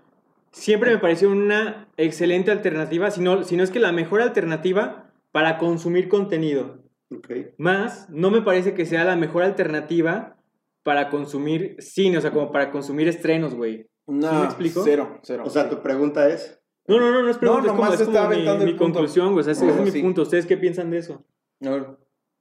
siempre 0.53 0.91
me 0.93 0.99
pareció 0.99 1.31
una 1.31 1.89
excelente 1.97 2.51
alternativa, 2.51 3.11
si 3.11 3.21
no, 3.21 3.43
si 3.43 3.57
no 3.57 3.63
es 3.65 3.71
que 3.71 3.81
la 3.81 3.93
mejor 3.93 4.21
alternativa 4.23 5.11
para 5.33 5.59
consumir 5.59 6.09
contenido. 6.09 6.83
Ok. 7.15 7.31
Más, 7.59 8.09
no 8.11 8.31
me 8.31 8.43
parece 8.43 8.75
que 8.75 8.87
sea 8.87 9.05
la 9.05 9.17
mejor 9.17 9.43
alternativa 9.43 10.37
para 10.83 11.11
consumir 11.11 11.77
cine, 11.79 12.19
o 12.19 12.21
sea, 12.21 12.31
como 12.33 12.51
para 12.53 12.71
consumir 12.71 13.09
estrenos, 13.09 13.55
güey. 13.55 13.87
No, 14.07 14.29
¿Sí 14.31 14.37
me 14.37 14.45
explico? 14.45 14.83
cero, 14.85 15.19
cero. 15.23 15.43
O 15.47 15.51
sea, 15.51 15.69
tu 15.71 15.81
pregunta 15.83 16.29
es... 16.29 16.59
No, 16.89 16.99
no, 16.99 17.11
no, 17.13 17.23
no 17.23 17.29
es 17.31 17.39
pregunta, 17.39 17.63
No, 17.69 17.73
es 17.73 17.77
como, 17.79 17.93
es 17.95 18.01
como 18.03 18.11
mi, 18.13 18.17
aventando 18.19 18.65
el 18.65 18.73
mi 18.73 18.79
punto. 18.79 18.95
conclusión, 18.95 19.33
güey. 19.33 19.41
O 19.41 19.45
sea, 19.45 19.53
ese, 19.53 19.69
es 19.69 19.77
mi 19.81 19.91
Sí. 19.93 20.03
punto. 20.03 20.23
¿Ustedes 20.23 20.47
qué 20.47 20.57
piensan 20.57 20.91
de 20.91 20.99
eso? 20.99 21.25
A 21.65 21.71
ver, 21.71 21.87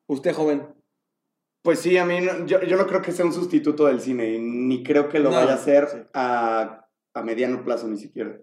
usted 0.07 0.33
joven. 0.33 0.73
Pues 1.61 1.79
sí, 1.79 1.95
a 1.99 2.05
mí 2.05 2.19
no- 2.21 2.47
yo, 2.47 2.59
yo 2.63 2.75
no 2.75 2.87
creo 2.87 3.03
que 3.03 3.11
sea 3.11 3.23
un 3.25 3.33
sustituto 3.33 3.85
del 3.85 4.01
cine 4.01 4.39
ni 4.39 4.81
creo 4.81 5.07
que 5.09 5.19
lo 5.19 5.29
No, 5.29 5.35
vaya 5.35 5.51
a 5.51 5.55
hacer 5.55 5.87
sí. 5.87 5.97
a, 6.15 6.87
a 7.13 7.21
mediano 7.23 7.63
plazo 7.63 7.87
ni 7.87 7.97
siquiera. 7.97 8.37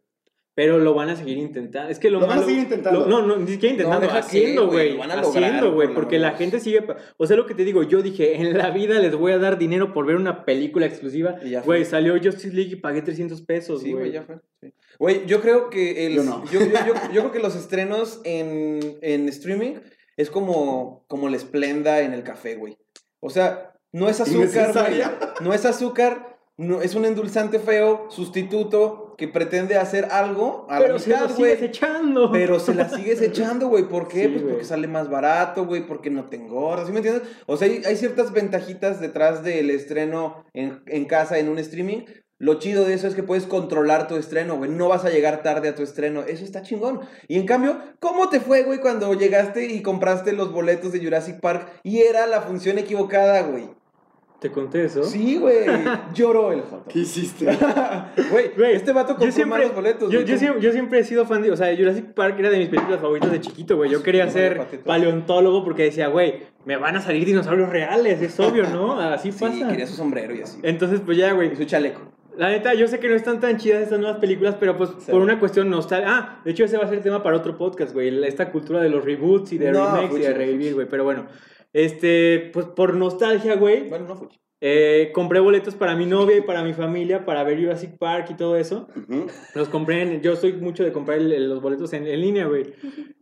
Pero 0.54 0.78
lo 0.80 0.92
van 0.92 1.08
a 1.08 1.14
seguir 1.14 1.38
intentando. 1.38 1.88
Es 1.88 2.00
que 2.00 2.10
lo, 2.10 2.18
Lo 2.18 2.26
van 2.26 2.40
a 2.40 2.42
seguir 2.42 2.58
intentando. 2.62 3.00
lo- 3.00 3.06
no, 3.06 3.24
no, 3.24 3.36
ni 3.36 3.46
siquiera 3.46 3.74
intentando, 3.74 4.08
que, 4.08 4.12
haciendo, 4.18 4.66
güey, 4.66 4.76
güey. 4.88 4.92
lo 4.94 4.98
van 4.98 5.10
a 5.12 5.22
lograr, 5.22 5.44
Haciendo, 5.44 5.72
güey. 5.72 5.86
por 5.88 5.94
Porque 5.94 6.18
la 6.18 6.32
gente 6.32 6.58
sigue. 6.58 6.84
O 7.16 7.26
sea, 7.28 7.36
lo 7.36 7.46
que 7.46 7.54
te 7.54 7.64
digo, 7.64 7.84
yo 7.84 8.02
dije, 8.02 8.34
en 8.40 8.58
la 8.58 8.70
vida 8.70 8.98
les 8.98 9.14
voy 9.14 9.30
a 9.30 9.38
dar 9.38 9.56
dinero 9.56 9.92
por 9.94 10.04
ver 10.04 10.16
una 10.16 10.44
película 10.44 10.86
exclusiva. 10.86 11.36
Y 11.44 11.50
ya 11.50 11.62
fue. 11.62 11.76
Güey, 11.76 11.84
salió 11.84 12.14
Justice 12.20 12.52
League 12.52 12.72
y 12.72 12.76
pagué 12.76 13.02
300 13.02 13.40
pesos, 13.42 13.82
Sí, 13.82 13.92
güey, 13.92 14.02
güey. 14.06 14.12
ya 14.12 14.22
fue. 14.24 14.40
sí. 14.60 14.72
Güey, 14.98 15.26
yo 15.26 15.40
creo 15.40 15.70
que 15.70 16.06
el, 16.06 16.14
Yo 16.14 16.24
no. 16.24 16.44
yo, 16.50 16.58
yo- 16.58 16.66
yo- 16.66 16.94
yo 17.12 17.20
creo 17.20 17.30
que 17.30 17.38
los 17.38 17.54
estrenos 17.54 18.20
en, 18.24 18.98
en 19.00 19.28
streaming 19.28 19.74
es 20.16 20.28
como, 20.28 21.04
como 21.06 21.28
la 21.28 21.36
esplenda 21.36 22.00
en 22.00 22.12
el 22.14 22.24
café, 22.24 22.56
güey. 22.56 22.76
O 23.20 23.30
sea, 23.30 23.74
no 23.92 24.08
es 24.08 24.20
azúcar, 24.20 24.72
güey. 24.72 25.02
No 25.40 25.54
es 25.54 25.64
azúcar, 25.64 26.37
no, 26.58 26.82
es 26.82 26.94
un 26.96 27.04
endulzante 27.04 27.58
feo, 27.60 28.06
sustituto, 28.10 29.14
que 29.16 29.28
pretende 29.28 29.76
hacer 29.76 30.08
algo 30.10 30.66
a 30.68 30.78
Pero 30.78 30.94
la 30.94 30.98
se 30.98 31.10
lo 31.10 31.16
mitad, 31.16 31.36
sigues 31.36 31.58
güey. 31.58 31.68
echando. 31.70 32.30
Pero 32.32 32.58
se 32.60 32.74
la 32.74 32.88
sigues 32.88 33.22
echando, 33.22 33.68
güey. 33.68 33.88
¿Por 33.88 34.08
qué? 34.08 34.24
Sí, 34.24 34.28
pues 34.28 34.42
güey. 34.42 34.52
porque 34.54 34.64
sale 34.64 34.86
más 34.88 35.08
barato, 35.08 35.66
güey, 35.66 35.86
porque 35.86 36.10
no 36.10 36.24
te 36.26 36.36
engordas, 36.36 36.86
¿sí 36.86 36.92
me 36.92 36.98
entiendes? 36.98 37.22
O 37.46 37.56
sea, 37.56 37.68
hay, 37.68 37.82
hay 37.86 37.96
ciertas 37.96 38.32
ventajitas 38.32 39.00
detrás 39.00 39.42
del 39.42 39.70
estreno 39.70 40.44
en, 40.52 40.82
en 40.86 41.04
casa, 41.06 41.38
en 41.38 41.48
un 41.48 41.58
streaming. 41.58 42.02
Lo 42.40 42.60
chido 42.60 42.84
de 42.84 42.94
eso 42.94 43.08
es 43.08 43.16
que 43.16 43.24
puedes 43.24 43.46
controlar 43.46 44.06
tu 44.06 44.14
estreno, 44.16 44.56
güey. 44.56 44.70
No 44.70 44.88
vas 44.88 45.04
a 45.04 45.10
llegar 45.10 45.42
tarde 45.42 45.68
a 45.68 45.74
tu 45.74 45.82
estreno. 45.82 46.22
Eso 46.22 46.44
está 46.44 46.62
chingón. 46.62 47.00
Y 47.26 47.36
en 47.38 47.46
cambio, 47.46 47.80
¿cómo 47.98 48.28
te 48.28 48.38
fue, 48.38 48.62
güey, 48.62 48.80
cuando 48.80 49.12
llegaste 49.14 49.66
y 49.66 49.82
compraste 49.82 50.32
los 50.32 50.52
boletos 50.52 50.92
de 50.92 51.00
Jurassic 51.00 51.40
Park 51.40 51.68
y 51.82 51.98
era 51.98 52.26
la 52.28 52.42
función 52.42 52.78
equivocada, 52.78 53.42
güey? 53.42 53.70
¿Te 54.40 54.50
conté 54.52 54.84
eso? 54.84 55.02
Sí, 55.02 55.36
güey. 55.36 55.66
Lloró 56.14 56.52
el 56.52 56.62
foto. 56.62 56.84
¿Qué 56.88 57.00
hiciste? 57.00 57.44
Güey, 58.56 58.72
este 58.74 58.92
vato 58.92 59.08
compró 59.08 59.26
yo 59.26 59.32
siempre, 59.32 59.58
malos 59.58 59.74
boletos. 59.74 60.10
yo, 60.12 60.20
yo 60.20 60.38
siempre, 60.38 60.62
yo 60.62 60.70
siempre 60.72 60.98
he 61.00 61.04
sido 61.04 61.26
fan 61.26 61.42
de, 61.42 61.50
o 61.50 61.56
sea, 61.56 61.74
Jurassic 61.76 62.12
Park 62.14 62.36
era 62.38 62.50
de 62.50 62.58
mis 62.58 62.68
películas 62.68 63.00
favoritas 63.00 63.32
de 63.32 63.40
chiquito, 63.40 63.76
güey. 63.76 63.90
Yo 63.90 64.02
quería 64.02 64.26
Sí, 64.26 64.34
ser 64.34 64.60
paleontólogo 64.84 65.64
porque 65.64 65.84
decía, 65.84 66.06
güey, 66.08 66.42
me 66.64 66.76
van 66.76 66.94
a 66.96 67.00
salir 67.00 67.24
dinosaurios 67.24 67.68
reales, 67.68 68.22
es 68.22 68.38
obvio, 68.38 68.64
¿no? 68.68 69.00
Así 69.00 69.32
Sí, 69.32 69.38
pasa. 69.44 69.68
quería 69.68 69.86
su 69.86 69.94
sombrero 69.94 70.34
y 70.34 70.42
así. 70.42 70.58
Entonces, 70.62 71.00
pues 71.04 71.16
ya, 71.18 71.32
güey. 71.32 71.52
Y 71.52 71.56
su 71.56 71.64
chaleco. 71.64 72.00
La 72.36 72.50
neta, 72.50 72.74
yo 72.74 72.86
sé 72.86 73.00
que 73.00 73.08
no 73.08 73.16
están 73.16 73.40
tan 73.40 73.56
chidas 73.56 73.82
estas 73.82 73.98
nuevas 73.98 74.18
películas, 74.20 74.54
pero 74.60 74.76
pues 74.76 74.90
Sí. 75.00 75.10
por 75.10 75.20
una 75.20 75.40
cuestión 75.40 75.68
nostálgica. 75.68 76.12
Ah, 76.16 76.40
de 76.44 76.52
hecho, 76.52 76.64
ese 76.64 76.76
va 76.76 76.84
a 76.84 76.88
ser 76.88 77.02
tema 77.02 77.22
para 77.24 77.36
otro 77.36 77.58
podcast, 77.58 77.92
güey. 77.92 78.24
Esta 78.24 78.52
cultura 78.52 78.80
de 78.80 78.88
los 78.88 79.04
reboots 79.04 79.52
y 79.54 79.58
de 79.58 79.72
No, 79.72 79.96
remakes 79.96 80.18
y 80.18 80.22
de 80.22 80.32
revivir, 80.34 80.74
güey. 80.74 80.86
Pero 80.88 81.02
bueno, 81.02 81.26
este, 81.72 82.50
pues 82.52 82.66
por 82.66 82.94
nostalgia, 82.94 83.56
güey. 83.56 83.88
Bueno, 83.88 84.06
no 84.06 84.16
fue. 84.16 84.28
eh, 84.60 85.10
compré 85.14 85.38
boletos 85.40 85.74
para 85.76 85.94
mi 85.94 86.04
novia 86.06 86.36
y 86.38 86.40
para 86.40 86.64
mi 86.64 86.72
familia 86.72 87.24
para 87.24 87.44
ver 87.44 87.60
Jurassic 87.60 87.96
Park 87.98 88.28
y 88.30 88.34
todo 88.36 88.56
eso. 88.56 88.88
Los 89.54 89.68
compré 89.68 90.02
en, 90.02 90.20
yo 90.20 90.34
soy 90.36 90.54
mucho 90.54 90.82
de 90.84 90.92
comprar 90.92 91.18
el- 91.18 91.48
los 91.48 91.62
boletos 91.62 91.92
en, 91.92 92.06
en 92.06 92.20
línea, 92.20 92.46
güey. 92.46 92.72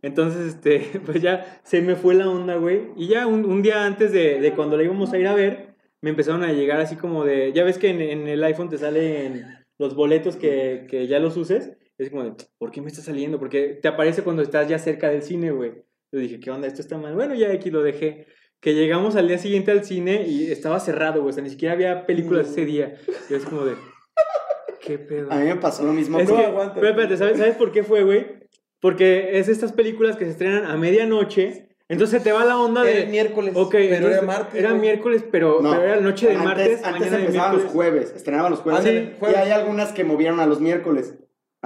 Entonces, 0.01 0.55
este, 0.55 0.79
pues 1.05 1.21
ya 1.21 1.59
se 1.63 1.81
me 1.81 1.95
fue 1.95 2.15
la 2.15 2.29
onda, 2.29 2.55
güey. 2.55 2.87
Y 2.95 3.07
ya 3.07 3.27
un, 3.27 3.45
un 3.45 3.61
día 3.61 3.85
antes 3.85 4.11
de, 4.11 4.39
de 4.39 4.51
cuando 4.53 4.77
la 4.77 4.83
íbamos 4.83 5.13
a 5.13 5.19
ir 5.19 5.27
a 5.27 5.35
ver, 5.35 5.75
me 6.01 6.09
empezaron 6.11 6.43
a 6.43 6.51
llegar 6.53 6.79
así 6.79 6.95
como 6.95 7.23
de, 7.23 7.51
ya 7.53 7.63
ves 7.63 7.77
que 7.77 7.89
en, 7.89 8.01
en 8.01 8.27
el 8.27 8.43
iPhone 8.43 8.69
te 8.69 8.77
salen 8.77 9.45
los 9.79 9.95
boletos 9.95 10.35
que, 10.37 10.87
que 10.89 11.05
ya 11.07 11.19
los 11.19 11.37
uses. 11.37 11.73
Es 11.99 12.09
como 12.11 12.23
de, 12.23 12.33
¿por 12.59 12.71
qué 12.71 12.81
me 12.81 12.87
está 12.87 13.01
saliendo? 13.01 13.39
Porque 13.39 13.79
te 13.81 13.87
aparece 13.87 14.21
cuando 14.23 14.41
estás 14.43 14.67
ya 14.69 14.77
cerca 14.79 15.09
del 15.09 15.21
cine, 15.23 15.51
güey. 15.51 15.83
Yo 16.11 16.19
dije, 16.19 16.39
¿qué 16.39 16.51
onda? 16.51 16.67
Esto 16.67 16.81
está 16.81 16.97
mal. 16.97 17.15
Bueno, 17.15 17.35
ya 17.35 17.51
aquí 17.51 17.69
lo 17.69 17.83
dejé. 17.83 18.27
Que 18.59 18.73
llegamos 18.73 19.15
al 19.15 19.27
día 19.27 19.37
siguiente 19.37 19.71
al 19.71 19.83
cine 19.83 20.25
y 20.27 20.51
estaba 20.51 20.79
cerrado, 20.79 21.21
güey. 21.21 21.29
O 21.29 21.33
sea, 21.33 21.43
ni 21.43 21.49
siquiera 21.49 21.73
había 21.73 22.05
películas 22.05 22.49
ese 22.49 22.65
día. 22.65 22.95
Y 23.29 23.35
es 23.35 23.43
como 23.45 23.65
de, 23.65 23.75
¿qué 24.81 24.97
pedo? 24.97 25.31
A 25.31 25.35
mí 25.37 25.45
me 25.45 25.57
pasó 25.57 25.83
lo 25.83 25.93
mismo. 25.93 26.19
Es 26.19 26.31
que, 26.31 26.45
aguanta. 26.45 26.75
pero 26.75 26.89
espérate, 26.89 27.17
¿sabes, 27.17 27.37
¿sabes 27.37 27.55
por 27.55 27.71
qué 27.71 27.83
fue, 27.83 28.03
güey? 28.03 28.47
Porque 28.79 29.37
es 29.39 29.47
estas 29.47 29.73
películas 29.73 30.15
que 30.15 30.25
se 30.25 30.31
estrenan 30.31 30.65
a 30.65 30.77
medianoche, 30.77 31.67
entonces 31.89 32.21
te 32.21 32.31
va 32.31 32.45
la 32.45 32.57
onda 32.57 32.83
de... 32.83 33.01
Era 33.01 33.09
miércoles. 33.09 33.53
Ok, 33.55 33.71
pero 33.71 33.95
entonces, 33.95 34.17
era 34.17 34.27
martes. 34.27 34.55
Era 34.55 34.69
güey. 34.69 34.81
miércoles, 34.81 35.23
pero, 35.31 35.61
No, 35.61 35.71
pero 35.71 35.83
era 35.83 36.01
noche 36.01 36.27
de 36.27 36.35
antes, 36.35 36.45
martes, 36.45 36.83
Antes 36.83 37.13
empezaban 37.13 37.57
los 37.57 37.71
jueves, 37.71 38.13
estrenaban 38.15 38.51
los 38.51 38.59
jueves. 38.59 38.79
Ándale, 38.79 38.99
y 38.99 39.19
jueves. 39.19 39.37
hay 39.37 39.51
algunas 39.51 39.93
que 39.93 40.03
movieron 40.03 40.39
a 40.39 40.45
los 40.45 40.59
miércoles. 40.59 41.15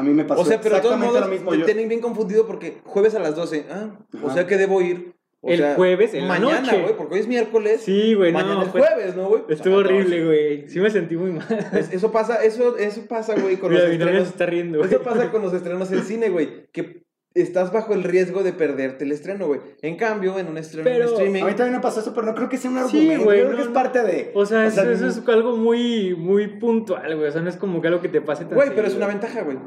A 0.02 0.04
mí 0.04 0.14
me 0.14 0.26
pasó 0.26 0.42
O 0.42 0.46
sea, 0.46 0.60
pero 0.60 0.82
todos 0.82 0.96
exactamente 0.96 1.08
modos 1.20 1.28
lo 1.30 1.34
mismo. 1.34 1.52
te 1.52 1.58
Yo, 1.60 1.66
tienen 1.66 1.88
bien 1.90 2.02
confundido 2.02 2.46
porque 2.46 2.80
jueves 2.84 3.16
a 3.16 3.20
las 3.20 3.36
12. 3.36 3.66
Ah, 3.72 3.90
o 4.24 4.30
sea 4.32 4.46
que 4.48 4.58
debo 4.58 4.82
ir. 4.82 5.14
O 5.44 5.50
El 5.50 5.58
sea, 5.58 5.74
jueves 5.76 6.14
en 6.14 6.28
la 6.28 6.40
mañana, 6.40 6.62
noche. 6.62 6.82
güey, 6.84 6.96
porque 6.96 7.16
hoy 7.16 7.20
es 7.22 7.28
miércoles. 7.28 7.82
Sí, 7.82 8.14
güey, 8.14 8.32
mañana 8.32 8.56
no. 8.56 8.62
es 8.64 8.70
fue- 8.70 8.82
jueves, 8.82 9.16
¿no, 9.16 9.28
güey? 9.28 9.42
Estuvo 9.50 9.78
O 9.78 9.84
sea, 9.84 9.90
horrible, 9.96 10.26
güey. 10.26 10.68
Sí 10.70 10.80
me 10.80 10.92
sentí 10.92 11.16
muy 11.18 11.32
mal. 11.32 11.48
Es- 11.74 11.92
Eso 11.92 12.12
pasa, 12.12 12.44
eso, 12.44 12.78
eso 12.78 13.02
pasa, 13.10 13.34
güey, 13.36 13.58
con 13.58 13.72
Mira, 13.72 13.86
los 13.86 13.92
estrenos. 13.94 14.28
está 14.28 14.46
riendo, 14.46 14.78
güey. 14.78 14.90
Eso 14.92 15.02
pasa 15.02 15.32
con 15.32 15.42
los 15.42 15.52
estrenos 15.54 15.92
en 15.92 16.04
cine, 16.04 16.30
güey. 16.30 16.68
Que 16.72 17.02
estás 17.34 17.72
bajo 17.74 17.94
el 17.96 18.04
riesgo 18.04 18.44
de 18.44 18.54
perderte 18.54 19.04
el 19.04 19.12
estreno, 19.14 19.48
güey. 19.48 19.62
En 19.82 19.96
cambio, 19.98 20.38
en 20.38 20.46
un 20.48 20.60
estreno 20.60 20.84
Pero- 20.84 21.06
en 21.06 21.10
streaming. 21.12 21.42
a 21.42 21.46
mí 21.46 21.54
también 21.54 21.78
me 21.78 21.82
pasó 21.82 22.02
eso, 22.02 22.14
pero 22.14 22.28
no 22.28 22.36
creo 22.36 22.48
que 22.48 22.58
sea 22.58 22.70
un 22.70 22.78
Sí, 22.90 22.98
argumento. 23.00 23.24
güey, 23.24 23.40
creo 23.40 23.50
no, 23.52 23.56
que 23.56 23.62
es 23.64 23.68
parte 23.70 24.04
de. 24.04 24.32
O 24.36 24.46
sea, 24.46 24.60
O 24.60 24.64
eso, 24.66 24.82
sea, 24.84 24.92
eso 24.92 25.08
es 25.08 25.28
algo 25.28 25.58
muy, 25.58 26.14
muy 26.14 26.60
puntual, 26.60 27.16
güey. 27.16 27.30
O 27.30 27.32
sea, 27.32 27.42
no 27.42 27.50
es 27.50 27.56
como 27.56 27.82
que 27.82 27.88
algo 27.88 28.00
que 28.02 28.10
te 28.10 28.22
pase 28.22 28.46
tan 28.46 28.54
Güey, 28.54 28.76
pero 28.76 28.88
es 28.88 28.94
una 28.94 29.08
ventaja, 29.08 29.42
güey. 29.42 29.58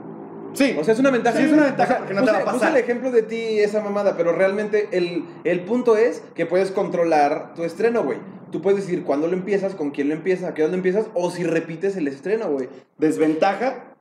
Sí, 0.55 0.77
O 0.79 0.85
sea, 0.85 0.95
es 0.95 1.01
una 1.01 1.11
ventaja. 1.11 1.37
Sí, 1.39 1.45
es 1.45 1.53
una 1.53 1.65
ventaja, 1.65 1.85
O 1.85 1.89
sea, 1.89 1.99
porque 1.99 2.15
no 2.15 2.21
te 2.23 2.27
puse- 2.31 2.33
va 2.33 2.39
a 2.39 2.45
pasar. 2.45 2.59
Puse 2.61 2.71
el 2.71 2.77
ejemplo 2.85 3.11
de 3.11 3.23
ti 3.23 3.37
y 3.37 3.59
esa 3.61 3.81
mamada, 3.83 4.17
pero 4.17 4.33
realmente 4.33 4.89
el, 4.93 5.25
el 5.45 5.61
punto 5.61 5.97
es 5.97 6.23
que 6.35 6.47
puedes 6.47 6.71
controlar 6.71 7.55
tu 7.55 7.65
estreno, 7.65 8.03
güey. 8.05 8.19
Tú 8.53 8.63
puedes 8.63 8.81
decir 8.87 9.03
cuándo 9.03 9.27
lo 9.27 9.33
empiezas, 9.35 9.75
con 9.75 9.91
quién 9.91 10.09
lo 10.09 10.15
empiezas, 10.15 10.49
a 10.51 10.55
qué 10.55 10.63
hora 10.63 10.71
lo 10.71 10.77
empiezas, 10.77 11.07
o 11.15 11.31
si 11.31 11.43
repites 11.43 11.97
el 11.97 12.07
estreno, 12.09 12.49
güey. 12.51 12.69
desventaja. 12.99 13.94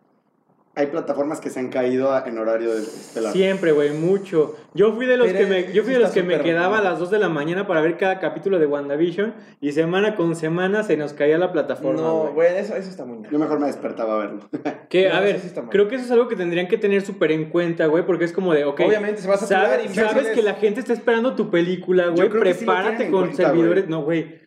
Hay 0.75 0.87
plataformas 0.87 1.39
que 1.39 1.51
se 1.51 1.59
han 1.59 1.69
caído 1.69 2.11
a- 2.13 2.23
en 2.27 2.35
horario 2.39 2.73
de 2.73 2.81
estelar. 2.81 3.31
Siempre, 3.31 3.71
güey, 3.73 3.91
mucho. 3.91 4.55
Yo 4.73 4.91
fui 4.93 5.05
de 5.05 5.17
los 5.17 5.27
Pero 5.27 5.39
que 5.39 5.45
me, 5.45 5.71
yo 5.71 5.83
fui 5.83 5.93
de 5.93 5.99
los 5.99 6.09
que 6.09 6.23
me 6.23 6.39
quedaba 6.41 6.79
a 6.79 6.81
las 6.81 6.97
2 6.97 7.11
de 7.11 7.19
la 7.19 7.29
mañana 7.29 7.67
para 7.67 7.81
ver 7.81 7.95
cada 7.95 8.19
capítulo 8.19 8.57
de 8.57 8.65
WandaVision 8.65 9.35
y 9.61 9.71
semana 9.73 10.15
con 10.15 10.35
semana 10.35 10.81
se 10.81 10.97
nos 10.97 11.13
caía 11.13 11.37
la 11.37 11.51
plataforma. 11.51 12.01
No, 12.01 12.31
güey. 12.33 12.57
eso, 12.57 12.75
eso 12.75 12.89
está 12.89 13.05
muy 13.05 13.19
mal. 13.19 13.29
Yo 13.29 13.37
mejor 13.37 13.59
me 13.59 13.67
despertaba 13.67 14.15
a 14.15 14.17
verlo. 14.17 14.49
Que, 14.89 15.09
No, 15.09 15.15
a 15.15 15.19
ver, 15.21 15.39
sí 15.39 15.51
creo 15.69 15.87
que 15.87 15.95
eso 15.95 16.05
es 16.05 16.11
algo 16.11 16.27
que 16.27 16.35
tendrían 16.35 16.67
que 16.67 16.77
tener 16.77 17.03
súper 17.03 17.31
en 17.31 17.49
cuenta, 17.49 17.85
güey, 17.85 18.05
porque 18.05 18.25
es 18.25 18.33
como 18.33 18.53
de, 18.53 18.65
ok, 18.65 18.81
Obviamente 18.85 19.21
se 19.21 19.27
va 19.27 19.35
a 19.35 19.37
saturar 19.37 19.69
sabes, 19.69 19.91
y 19.91 19.93
sabes 19.95 20.27
que 20.29 20.41
la 20.41 20.55
gente 20.55 20.79
está 20.79 20.93
esperando 20.93 21.35
tu 21.35 21.49
película, 21.51 22.07
güey, 22.07 22.29
creo 22.29 22.43
que 22.43 22.53
sí 22.53 22.65
lo 22.65 22.73
prepárate 22.73 23.09
con 23.11 23.21
cuenta, 23.21 23.43
servidores. 23.43 23.87
No, 23.87 24.03
güey. 24.03 24.41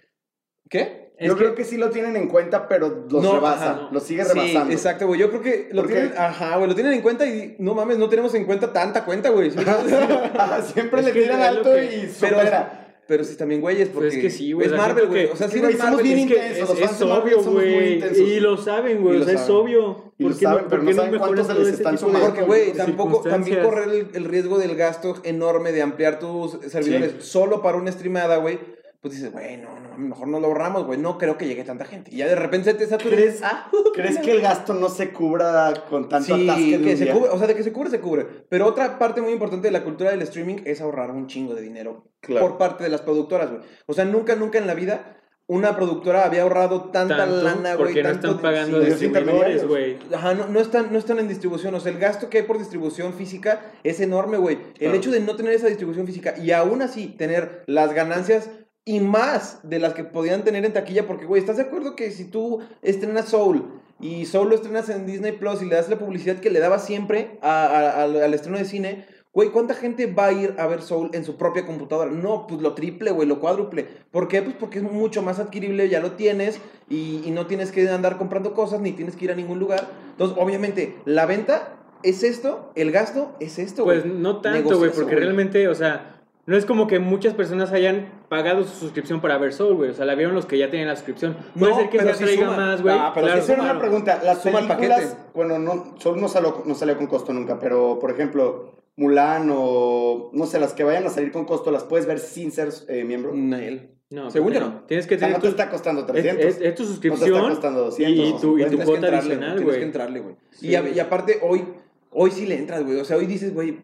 ¿Qué? 0.68 1.05
Es 1.18 1.28
Yo 1.28 1.34
que- 1.34 1.44
creo 1.44 1.54
que 1.54 1.64
sí 1.64 1.78
lo 1.78 1.88
tienen 1.90 2.14
en 2.16 2.28
cuenta, 2.28 2.68
pero 2.68 3.06
los 3.10 3.22
No, 3.22 3.36
rebasa. 3.36 3.70
ajá, 3.72 3.80
no. 3.84 3.90
Los 3.90 4.02
sigue 4.02 4.22
Sí, 4.24 4.32
rebasando. 4.34 4.72
exacto, 4.72 5.06
güey. 5.06 5.18
Yo 5.18 5.30
creo 5.30 5.40
que 5.42 5.68
lo 5.72 5.84
tienen, 5.84 6.12
ajá, 6.16 6.56
güey, 6.56 6.68
lo 6.68 6.74
tienen 6.74 6.92
en 6.92 7.00
cuenta 7.00 7.24
y 7.26 7.56
no 7.58 7.74
mames, 7.74 7.96
no 7.96 8.08
tenemos 8.10 8.34
en 8.34 8.44
cuenta 8.44 8.72
tanta 8.72 9.04
cuenta, 9.04 9.30
güey. 9.30 9.50
¿sí? 9.52 9.58
Ajá, 9.58 10.60
Siempre 10.62 11.00
Es 11.00 11.06
le 11.06 11.12
tiran 11.12 11.40
alto 11.40 11.72
que- 11.74 11.84
y 11.84 12.10
Pero, 12.20 12.36
supera. 12.38 12.82
pero 13.08 13.24
sí 13.24 13.34
también, 13.36 13.60
güeyes, 13.62 13.88
porque 13.88 14.08
Pues 14.08 14.14
es 14.16 14.20
que 14.22 14.30
sí, 14.30 14.52
güey, 14.52 14.66
es 14.66 14.72
Marvel, 14.74 15.06
güey. 15.06 15.24
O 15.26 15.36
sea, 15.36 15.46
eres 15.46 15.60
güey, 15.62 15.72
somos 15.72 15.84
Marvel, 15.90 16.02
bien 16.04 16.18
es 16.18 16.24
Es 16.24 16.28
que 16.28 16.34
intensos, 16.36 16.62
es, 16.62 16.68
los 16.68 16.78
fans 16.90 17.00
es 17.00 17.02
obvio, 17.06 17.42
güey. 17.42 17.94
intensos. 17.94 18.18
Y 18.18 18.40
lo 18.40 18.56
saben, 18.58 19.02
güey. 19.02 19.20
O 19.20 19.24
sea, 19.24 19.34
es 19.34 19.48
obvio. 19.48 20.12
Y 20.18 20.22
lo 20.24 20.28
¿Por 20.30 20.38
qué 20.38 20.44
saben, 20.44 20.62
no, 20.64 20.68
pero 20.70 20.82
no 20.82 21.18
cuántos 21.18 21.46
se 21.46 21.54
les 21.54 21.68
están 21.68 21.96
sumando. 21.98 22.26
Porque, 22.26 22.42
güey, 22.42 22.72
tampoco, 22.74 23.22
también 23.22 23.62
correr 23.62 23.88
el, 23.88 24.08
el 24.12 24.24
riesgo 24.26 24.58
del 24.58 24.76
gasto 24.76 25.16
enorme 25.24 25.72
de 25.72 25.80
ampliar 25.82 26.18
tus 26.18 26.58
servidores 26.68 27.14
solo 27.24 27.62
para 27.62 27.78
una 27.78 27.90
streamada, 27.90 28.36
güey. 28.36 28.75
Pues 29.08 29.18
dices, 29.20 29.32
güey, 29.32 29.56
no, 29.56 29.68
no, 29.80 29.98
mejor 29.98 30.28
no 30.28 30.40
lo 30.40 30.46
ahorramos, 30.48 30.84
güey. 30.86 30.98
No 30.98 31.18
creo 31.18 31.36
que 31.38 31.46
llegue 31.46 31.64
tanta 31.64 31.84
gente. 31.84 32.10
Y 32.12 32.18
ya 32.18 32.26
de 32.26 32.34
repente 32.36 32.70
se 32.72 32.76
te 32.78 32.86
satura. 32.86 33.14
y 33.14 33.16
¿Crees, 33.18 33.32
dices, 33.34 33.48
ah, 33.50 33.70
¿Crees 33.94 34.18
que 34.18 34.32
el 34.32 34.40
gasto 34.40 34.74
no 34.74 34.88
se 34.88 35.12
cubra 35.12 35.72
con 35.88 36.08
tanto 36.08 36.36
Sí, 36.36 36.48
atasque 36.48 36.78
de 36.78 36.84
que 36.84 36.90
un 36.92 36.96
se 36.98 37.04
día? 37.04 37.12
cubre, 37.14 37.30
o 37.30 37.38
sea, 37.38 37.46
de 37.46 37.54
que 37.54 37.62
se 37.62 37.72
cubre, 37.72 37.90
se 37.90 38.00
cubre. 38.00 38.26
Pero 38.48 38.66
otra 38.66 38.98
parte 38.98 39.20
muy 39.22 39.32
importante 39.32 39.68
de 39.68 39.72
la 39.72 39.84
cultura 39.84 40.10
del 40.10 40.22
streaming 40.22 40.56
es 40.64 40.80
ahorrar 40.80 41.10
un 41.10 41.26
chingo 41.26 41.54
de 41.54 41.62
dinero 41.62 42.04
Claro. 42.20 42.46
por 42.46 42.58
parte 42.58 42.84
de 42.84 42.90
las 42.90 43.02
productoras, 43.02 43.50
güey. 43.50 43.62
O 43.86 43.92
sea, 43.94 44.04
nunca, 44.04 44.34
nunca 44.36 44.58
en 44.58 44.66
la 44.66 44.74
vida 44.74 45.12
una 45.48 45.76
productora 45.76 46.24
había 46.24 46.42
ahorrado 46.42 46.90
tanta 46.90 47.18
Tanto, 47.18 47.40
lana, 47.42 47.74
güey. 47.76 47.86
porque 47.86 48.02
no 48.02 48.08
están 48.10 48.40
pagando 48.40 48.82
sí, 48.82 48.90
distribuidores, 48.90 49.64
güey. 49.64 49.96
Ajá, 50.12 50.34
no, 50.34 50.48
no, 50.48 50.58
están, 50.58 50.92
no 50.92 50.98
están 50.98 51.20
en 51.20 51.28
distribución. 51.28 51.72
O 51.76 51.78
sea, 51.78 51.92
el 51.92 51.98
gasto 52.00 52.28
que 52.28 52.38
hay 52.38 52.42
por 52.44 52.58
distribución 52.58 53.12
física 53.14 53.60
es 53.84 54.00
enorme, 54.00 54.38
güey. 54.38 54.56
El 54.56 54.72
Claro. 54.74 54.96
hecho 54.96 55.10
de 55.12 55.20
no 55.20 55.36
tener 55.36 55.52
esa 55.52 55.68
distribución 55.68 56.04
física 56.04 56.34
y 56.36 56.50
aún 56.50 56.82
así 56.82 57.06
tener 57.16 57.62
las 57.68 57.92
ganancias 57.94 58.50
y 58.88 59.00
más 59.00 59.58
de 59.64 59.80
las 59.80 59.92
que 59.94 60.04
podían 60.04 60.44
tener 60.44 60.64
en 60.64 60.72
taquilla, 60.72 61.06
porque, 61.06 61.26
güey, 61.26 61.40
¿estás 61.40 61.56
de 61.56 61.64
acuerdo 61.64 61.96
que 61.96 62.10
si 62.12 62.24
tú 62.24 62.60
estrenas 62.82 63.28
Soul 63.28 63.64
y 64.00 64.24
Soul 64.26 64.48
lo 64.48 64.54
estrenas 64.54 64.88
en 64.88 65.06
Disney 65.06 65.32
Plus 65.32 65.60
y 65.60 65.66
le 65.66 65.74
das 65.74 65.88
la 65.90 65.98
publicidad 65.98 66.36
que 66.36 66.50
le 66.50 66.60
daba 66.60 66.78
siempre 66.78 67.38
a- 67.42 67.66
a- 67.66 68.02
al, 68.04 68.22
al 68.22 68.32
estreno 68.32 68.58
de 68.58 68.64
cine, 68.64 69.04
güey, 69.34 69.48
¿cuánta 69.50 69.74
gente 69.74 70.06
va 70.06 70.26
a 70.26 70.32
ir 70.32 70.54
a 70.56 70.68
ver 70.68 70.82
Soul 70.82 71.10
en 71.14 71.24
su 71.24 71.36
propia 71.36 71.66
computadora? 71.66 72.10
No, 72.12 72.46
pues 72.46 72.60
lo 72.62 72.74
triple, 72.74 73.10
güey, 73.10 73.26
lo 73.28 73.40
cuádruple. 73.40 73.86
¿Por 74.12 74.28
qué? 74.28 74.40
Pues 74.40 74.54
porque 74.58 74.78
es 74.78 74.84
mucho 74.84 75.20
más 75.20 75.40
adquirible, 75.40 75.88
ya 75.88 75.98
lo 76.00 76.12
tienes 76.12 76.60
y, 76.88 77.22
y 77.24 77.32
no 77.32 77.46
tienes 77.46 77.72
que 77.72 77.88
andar 77.88 78.18
comprando 78.18 78.54
cosas 78.54 78.80
ni 78.80 78.92
tienes 78.92 79.16
que 79.16 79.24
ir 79.24 79.32
a 79.32 79.34
ningún 79.34 79.58
lugar. 79.58 79.84
Entonces, 80.12 80.38
obviamente, 80.40 80.94
la 81.06 81.26
venta 81.26 81.72
es 82.04 82.22
esto, 82.22 82.70
el 82.76 82.92
gasto 82.92 83.34
es 83.40 83.58
esto, 83.58 83.82
güey. 83.82 84.00
Pues 84.00 84.14
no 84.14 84.40
tanto, 84.40 84.78
güey, 84.78 84.92
porque 84.92 85.16
realmente, 85.16 85.66
o 85.68 85.74
sea, 85.74 86.15
no 86.46 86.56
es 86.56 86.64
como 86.64 86.86
que 86.86 86.98
muchas 87.00 87.34
personas 87.34 87.72
hayan 87.72 88.12
pagado 88.28 88.64
su 88.64 88.74
suscripción 88.78 89.20
para 89.20 89.36
ver 89.38 89.52
Soul, 89.52 89.74
güey. 89.76 89.90
O 89.90 89.94
sea, 89.94 90.04
la 90.04 90.14
vieron 90.14 90.34
los 90.34 90.46
que 90.46 90.58
ya 90.58 90.70
tienen 90.70 90.88
la 90.88 90.94
suscripción. 90.96 91.36
Puede 91.58 91.72
No, 91.72 91.78
ser 91.78 91.90
que 91.90 92.00
se 92.00 92.08
atraiga 92.10 92.44
suma. 92.46 92.56
más, 92.56 92.82
güey. 92.82 92.94
Ah, 92.98 93.10
pero 93.14 93.26
claro, 93.26 93.40
esa 93.42 93.52
era 93.52 93.62
una 93.62 93.70
claro. 93.72 93.86
pregunta. 93.86 94.20
Las 94.24 94.42
Suma 94.42 94.60
el 94.60 94.66
películas, 94.68 95.00
paquete. 95.02 95.30
bueno, 95.34 95.58
no, 95.58 95.94
solo 95.98 96.20
no 96.20 96.28
salió, 96.28 96.62
no 96.64 96.74
salió 96.74 96.96
con 96.96 97.06
costo 97.08 97.32
nunca, 97.32 97.58
pero 97.58 97.98
por 97.98 98.10
ejemplo, 98.10 98.72
Mulan 98.96 99.50
o 99.52 100.30
no 100.32 100.46
sé, 100.46 100.58
las 100.58 100.72
que 100.72 100.84
vayan 100.84 101.06
a 101.06 101.10
salir 101.10 101.30
con 101.32 101.44
costo, 101.44 101.70
¿las 101.70 101.84
puedes 101.84 102.06
ver 102.06 102.18
sin 102.18 102.50
ser 102.52 102.68
eh, 102.88 103.04
miembro? 103.04 103.32
Nael. 103.34 103.90
No, 104.08 104.30
Según 104.30 104.50
creo 104.50 104.60
yo 104.62 104.68
que 104.68 104.74
no. 104.74 104.82
Tienes 104.84 105.06
que 105.08 105.16
tener 105.16 105.34
no 105.34 105.40
te 105.42 105.48
está 105.48 105.68
costando 105.68 106.02
es, 106.02 106.06
300. 106.06 106.44
es- 106.44 106.60
es 106.60 106.74
tu 106.76 106.82
no 106.84 106.86
te 106.88 106.92
suscripción 106.94 107.36
está 107.36 107.48
costando 107.50 107.80
200. 107.86 108.14
y 108.16 108.30
tu, 108.30 108.30
y 108.30 108.40
tu 108.40 108.56
Tienes 108.56 108.70
que 108.70 108.76
cuota 108.84 108.94
entrarle, 108.94 109.16
adicional, 109.18 109.48
Tienes 109.48 109.64
güey. 109.64 109.78
que 109.78 109.84
entrarle, 109.84 110.20
güey. 110.20 110.36
Sí, 110.52 110.68
y, 110.68 110.70
y 110.94 111.00
aparte, 111.00 111.40
hoy, 111.42 111.64
hoy 112.12 112.30
sí 112.30 112.46
le 112.46 112.56
entras, 112.56 112.84
güey. 112.84 113.00
O 113.00 113.04
sea, 113.04 113.16
hoy 113.16 113.26
dices, 113.26 113.52
güey, 113.52 113.82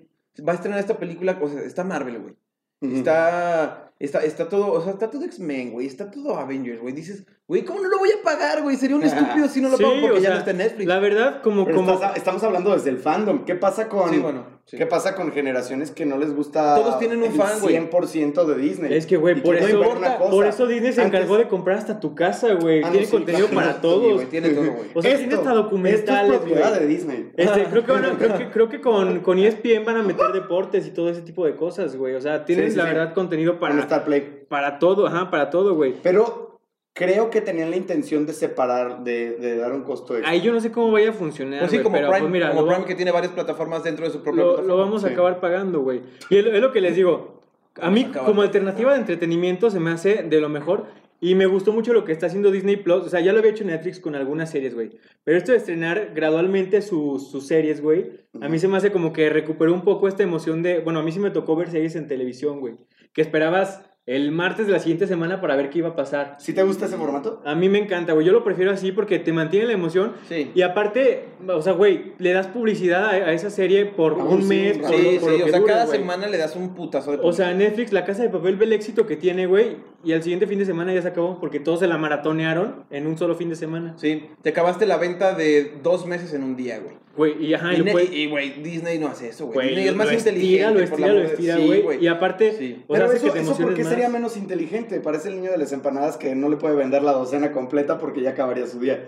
va 0.48 0.52
a 0.52 0.54
estrenar 0.54 0.78
esta 0.78 0.96
película, 0.96 1.36
o 1.42 1.48
sea, 1.48 1.60
está 1.62 1.82
Marvel, 1.82 2.20
güey. 2.20 2.34
Está, 2.82 3.92
está, 3.98 4.24
está 4.24 4.48
todo, 4.48 4.72
o 4.72 4.82
sea, 4.82 4.92
está 4.92 5.10
todo 5.10 5.24
X-Men, 5.24 5.72
güey. 5.72 5.86
Está 5.86 6.10
todo 6.10 6.36
Avengers, 6.36 6.80
güey. 6.80 6.92
Dices, 6.92 7.24
güey, 7.52 7.64
¿cómo 7.64 7.80
no 7.82 7.88
lo 7.90 7.98
voy 7.98 8.08
a 8.10 8.22
pagar, 8.24 8.62
güey? 8.62 8.76
Sería 8.76 8.96
un 8.96 9.02
estúpido 9.02 9.46
si 9.46 9.60
no 9.60 9.68
lo 9.68 9.76
Sí, 9.78 9.82
pago 9.82 9.94
porque 10.00 10.12
o 10.12 10.20
ya 10.20 10.20
sea, 10.22 10.30
no 10.30 10.38
está 10.38 10.50
en 10.52 10.56
Netflix. 10.56 10.86
La 10.88 10.98
verdad, 10.98 11.42
como, 11.42 11.64
Pero 11.66 11.76
como 11.76 11.92
estás- 11.92 12.16
estamos 12.16 12.42
hablando 12.42 12.72
desde 12.72 12.88
el 12.90 12.98
fandom. 12.98 13.44
¿Qué 13.44 13.54
pasa 13.54 13.88
con, 13.88 14.08
Sí, 14.10 14.18
bueno. 14.18 14.46
sí. 14.64 14.76
¿qué 14.78 14.86
pasa 14.86 15.14
con 15.14 15.32
generaciones 15.32 15.90
que 15.90 16.06
no 16.06 16.16
les 16.16 16.34
gusta 16.34 16.76
Todos 16.76 16.98
tienen 16.98 17.18
un 17.18 17.24
el 17.26 17.32
fan, 17.32 17.60
güey. 17.60 17.74
100% 17.74 18.44
de 18.46 18.54
Disney? 18.56 18.94
Es 18.94 19.04
que, 19.06 19.16
güey, 19.18 19.42
por 19.42 19.54
eso- 19.56 19.82
por 20.30 20.46
eso 20.46 20.66
Disney 20.66 20.92
se 20.94 21.02
Antes- 21.02 21.20
encargó 21.20 21.36
de 21.36 21.48
comprar 21.48 21.76
hasta 21.76 22.00
tu 22.00 22.14
casa, 22.14 22.54
güey. 22.54 22.78
Ah, 22.82 22.86
no, 22.86 22.92
Tiene 22.92 23.06
sí, 23.06 23.12
contenido 23.12 23.46
claro. 23.48 23.60
para 23.66 23.74
Sí, 23.74 23.82
todos. 23.82 24.14
güey, 24.14 24.26
tiene 24.28 24.48
todo, 24.50 24.64
güey. 24.72 24.88
O 24.94 25.02
sea, 25.02 25.16
tiene 25.18 25.34
hasta 25.34 25.52
documentales, 25.52 26.22
Esto 26.22 26.32
es 26.32 26.38
propiedad 26.40 26.68
güey. 26.70 26.80
de 26.80 26.86
Disney. 26.86 27.32
Este, 27.36 27.64
creo 27.70 27.84
que, 27.84 27.92
van 27.92 28.04
a- 28.06 28.10
creo 28.18 28.38
que, 28.38 28.50
creo 28.50 28.68
que 28.70 28.80
con, 28.80 29.20
con 29.20 29.38
ESPN 29.38 29.84
van 29.84 29.96
a 29.96 30.02
meter 30.02 30.32
deportes 30.32 30.86
y 30.86 30.90
todo 30.90 31.10
ese 31.10 31.20
tipo 31.20 31.44
de 31.44 31.54
cosas, 31.54 31.96
güey. 31.96 32.14
O 32.14 32.20
sea, 32.22 32.44
sí, 32.46 32.54
la 32.56 32.70
sí. 32.70 32.76
verdad 32.76 33.12
contenido 33.14 33.58
Con 33.58 33.68
para, 33.68 33.80
Star 33.82 34.04
Play. 34.04 34.46
para 34.48 34.78
todo, 34.78 35.06
ajá, 35.06 35.30
para 35.30 35.50
todo, 35.50 35.74
güey. 35.74 35.94
Pero 36.02 36.51
creo 36.94 37.30
que 37.30 37.40
tenían 37.40 37.70
la 37.70 37.76
intención 37.76 38.26
de 38.26 38.32
separar, 38.32 39.02
de, 39.04 39.36
de 39.36 39.56
dar 39.56 39.72
un 39.72 39.82
costo 39.82 40.14
extra. 40.14 40.30
Ahí 40.30 40.40
yo 40.40 40.52
no 40.52 40.60
sé 40.60 40.70
cómo 40.70 40.90
vaya 40.92 41.10
a 41.10 41.12
funcionar, 41.12 41.60
Pues 41.60 41.70
sí, 41.70 41.78
como 41.80 41.96
pero 41.96 42.08
Prime, 42.08 42.20
pues 42.20 42.32
mira, 42.32 42.50
como 42.50 42.66
Prime 42.66 42.80
va- 42.82 42.86
que 42.86 42.94
tiene 42.94 43.10
varias 43.12 43.32
plataformas 43.32 43.82
dentro 43.82 44.04
de 44.04 44.10
su 44.12 44.22
propia 44.22 44.42
lo, 44.42 44.62
lo 44.62 44.76
vamos 44.76 45.02
a 45.04 45.08
Sí. 45.08 45.12
acabar 45.14 45.40
pagando, 45.40 45.80
güey. 45.80 46.02
Y 46.30 46.36
es, 46.38 46.44
lo- 46.44 46.52
es 46.52 46.60
lo 46.60 46.72
que 46.72 46.80
les 46.80 46.94
digo. 46.96 47.40
A 47.80 47.90
mí, 47.90 48.10
a 48.14 48.18
como 48.24 48.42
alternativa 48.42 48.92
de 48.92 48.98
entretenimiento, 49.00 49.70
se 49.70 49.80
me 49.80 49.90
hace 49.90 50.22
de 50.24 50.40
lo 50.40 50.48
mejor. 50.48 50.84
Y 51.24 51.36
me 51.36 51.46
gustó 51.46 51.72
mucho 51.72 51.92
lo 51.92 52.04
que 52.04 52.10
está 52.10 52.26
haciendo 52.26 52.50
Disney 52.50 52.74
Plus. 52.76 53.04
O 53.06 53.08
sea, 53.08 53.20
ya 53.20 53.32
lo 53.32 53.38
había 53.38 53.52
hecho 53.52 53.62
Netflix 53.64 54.00
con 54.00 54.16
algunas 54.16 54.50
series, 54.50 54.74
güey. 54.74 54.90
Pero 55.22 55.38
esto 55.38 55.52
de 55.52 55.58
estrenar 55.58 56.10
gradualmente 56.14 56.82
sus, 56.82 57.30
sus 57.30 57.46
series, 57.46 57.80
güey, 57.80 58.10
a 58.40 58.48
mí 58.48 58.58
se 58.58 58.66
me 58.66 58.76
hace 58.76 58.90
como 58.90 59.12
que 59.12 59.30
recuperó 59.30 59.72
un 59.72 59.82
poco 59.84 60.08
esta 60.08 60.24
emoción 60.24 60.62
de. 60.64 60.80
Bueno, 60.80 60.98
a 60.98 61.02
mí 61.04 61.12
sí 61.12 61.20
me 61.20 61.30
tocó 61.30 61.54
ver 61.54 61.70
series 61.70 61.94
en 61.94 62.08
televisión, 62.08 62.58
güey. 62.58 62.74
Que 63.12 63.22
esperabas 63.22 63.82
el 64.04 64.32
martes 64.32 64.66
de 64.66 64.72
la 64.72 64.80
siguiente 64.80 65.06
semana 65.06 65.40
para 65.40 65.54
ver 65.54 65.70
qué 65.70 65.78
iba 65.78 65.90
a 65.90 65.94
pasar. 65.96 66.34
¿Sí 66.40 66.52
te 66.52 66.62
gusta 66.64 66.86
ese 66.86 66.96
formato? 66.96 67.40
A 67.44 67.54
mí 67.54 67.68
me 67.68 67.78
encanta, 67.78 68.12
güey. 68.14 68.26
Yo 68.26 68.32
lo 68.32 68.42
prefiero 68.42 68.72
así 68.72 68.90
porque 68.90 69.20
te 69.20 69.32
mantiene 69.32 69.66
la 69.66 69.74
emoción. 69.74 70.14
Sí. 70.28 70.50
Y 70.54 70.62
aparte, 70.62 71.26
o 71.46 71.62
sea, 71.62 71.72
güey, 71.74 72.14
le 72.18 72.32
das 72.32 72.48
publicidad 72.48 73.04
a, 73.04 73.10
a 73.10 73.32
esa 73.32 73.48
serie 73.48 73.86
por 73.86 74.14
Ah, 74.18 74.24
un 74.24 74.42
sí, 74.42 74.48
mes, 74.48 74.78
por, 74.78 74.90
Sí, 74.90 75.14
lo- 75.14 75.20
por 75.20 75.30
sí, 75.32 75.38
lo 75.38 75.44
o 75.44 75.48
sea, 75.48 75.58
dure, 75.60 75.72
cada 75.72 75.86
güey. 75.86 75.98
semana 76.00 76.26
le 76.26 76.36
das 76.38 76.56
un 76.56 76.74
putazo 76.74 77.12
de 77.12 77.18
O 77.22 77.32
sea, 77.32 77.54
Netflix, 77.54 77.92
La 77.92 78.04
Casa 78.04 78.24
de 78.24 78.28
Papel 78.30 78.56
ve 78.56 78.64
el 78.64 78.72
éxito 78.72 79.06
que 79.06 79.16
tiene, 79.16 79.46
güey, 79.46 79.76
y 80.04 80.12
al 80.12 80.22
siguiente 80.22 80.46
fin 80.46 80.58
de 80.58 80.64
semana 80.66 80.92
ya 80.92 81.02
se 81.02 81.08
acabó 81.08 81.38
porque 81.40 81.60
todos 81.60 81.80
se 81.80 81.86
la 81.86 81.98
maratonearon 81.98 82.84
en 82.90 83.06
un 83.06 83.16
solo 83.18 83.34
fin 83.34 83.48
de 83.48 83.56
semana. 83.56 83.94
Sí, 83.96 84.28
te 84.42 84.50
acabaste 84.50 84.86
la 84.86 84.96
venta 84.96 85.34
de 85.34 85.74
dos 85.82 86.06
meses 86.06 86.32
en 86.34 86.42
un 86.42 86.56
día, 86.56 86.78
güey. 86.80 86.96
Güey, 87.14 87.44
y 87.46 87.52
ajá, 87.52 87.74
y 87.74 87.82
Disney- 87.82 88.08
y, 88.10 88.26
güey, 88.30 88.62
Disney 88.62 88.98
no 88.98 89.08
hace 89.08 89.28
eso, 89.28 89.44
güey. 89.46 89.54
güey, 89.54 89.68
Disney 89.68 89.88
es 89.88 89.96
más 89.96 90.06
lo 90.06 90.12
inteligente. 90.14 90.54
estira, 90.54 90.68
lo 90.70 90.74
por 90.74 90.82
estira, 90.84 91.06
la 91.08 91.12
lo 91.12 91.18
amor 91.20 91.28
de- 91.28 91.34
estira, 91.34 91.56
sí, 91.56 91.82
güey. 91.82 92.04
y 92.04 92.06
aparte, 92.08 92.52
Sí. 92.52 92.72
o 92.72 92.76
sea, 92.76 92.84
Pero 92.88 93.04
hace 93.04 93.16
eso, 93.16 93.26
que 93.26 93.32
te 93.32 93.40
eso 93.40 93.56
¿por 93.58 93.74
qué 93.74 93.82
más. 93.82 93.90
sería 93.92 94.08
menos 94.08 94.36
inteligente? 94.38 95.00
Parece 95.00 95.28
el 95.28 95.34
niño 95.36 95.50
de 95.50 95.58
las 95.58 95.72
empanadas 95.72 96.16
que 96.16 96.34
no 96.34 96.48
le 96.48 96.56
puede 96.56 96.74
vender 96.74 97.02
la 97.02 97.12
docena 97.12 97.52
completa 97.52 97.98
porque 97.98 98.22
ya 98.22 98.30
acabaría 98.30 98.66
su 98.66 98.80
día. 98.80 99.04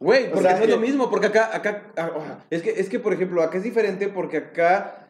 Güey, 0.00 0.26
O 0.26 0.30
porque 0.32 0.42
sea, 0.48 0.58
no 0.58 0.64
es 0.64 0.70
lo 0.70 0.78
mismo, 0.78 1.08
porque 1.08 1.28
acá, 1.28 1.50
acá, 1.54 1.84
ah, 1.96 2.40
es 2.50 2.62
que, 2.62 2.70
es 2.70 2.88
que, 2.90 2.98
por 2.98 3.14
ejemplo, 3.14 3.42
acá 3.42 3.56
es 3.56 3.64
diferente 3.64 4.08
porque 4.08 4.36
acá 4.38 5.03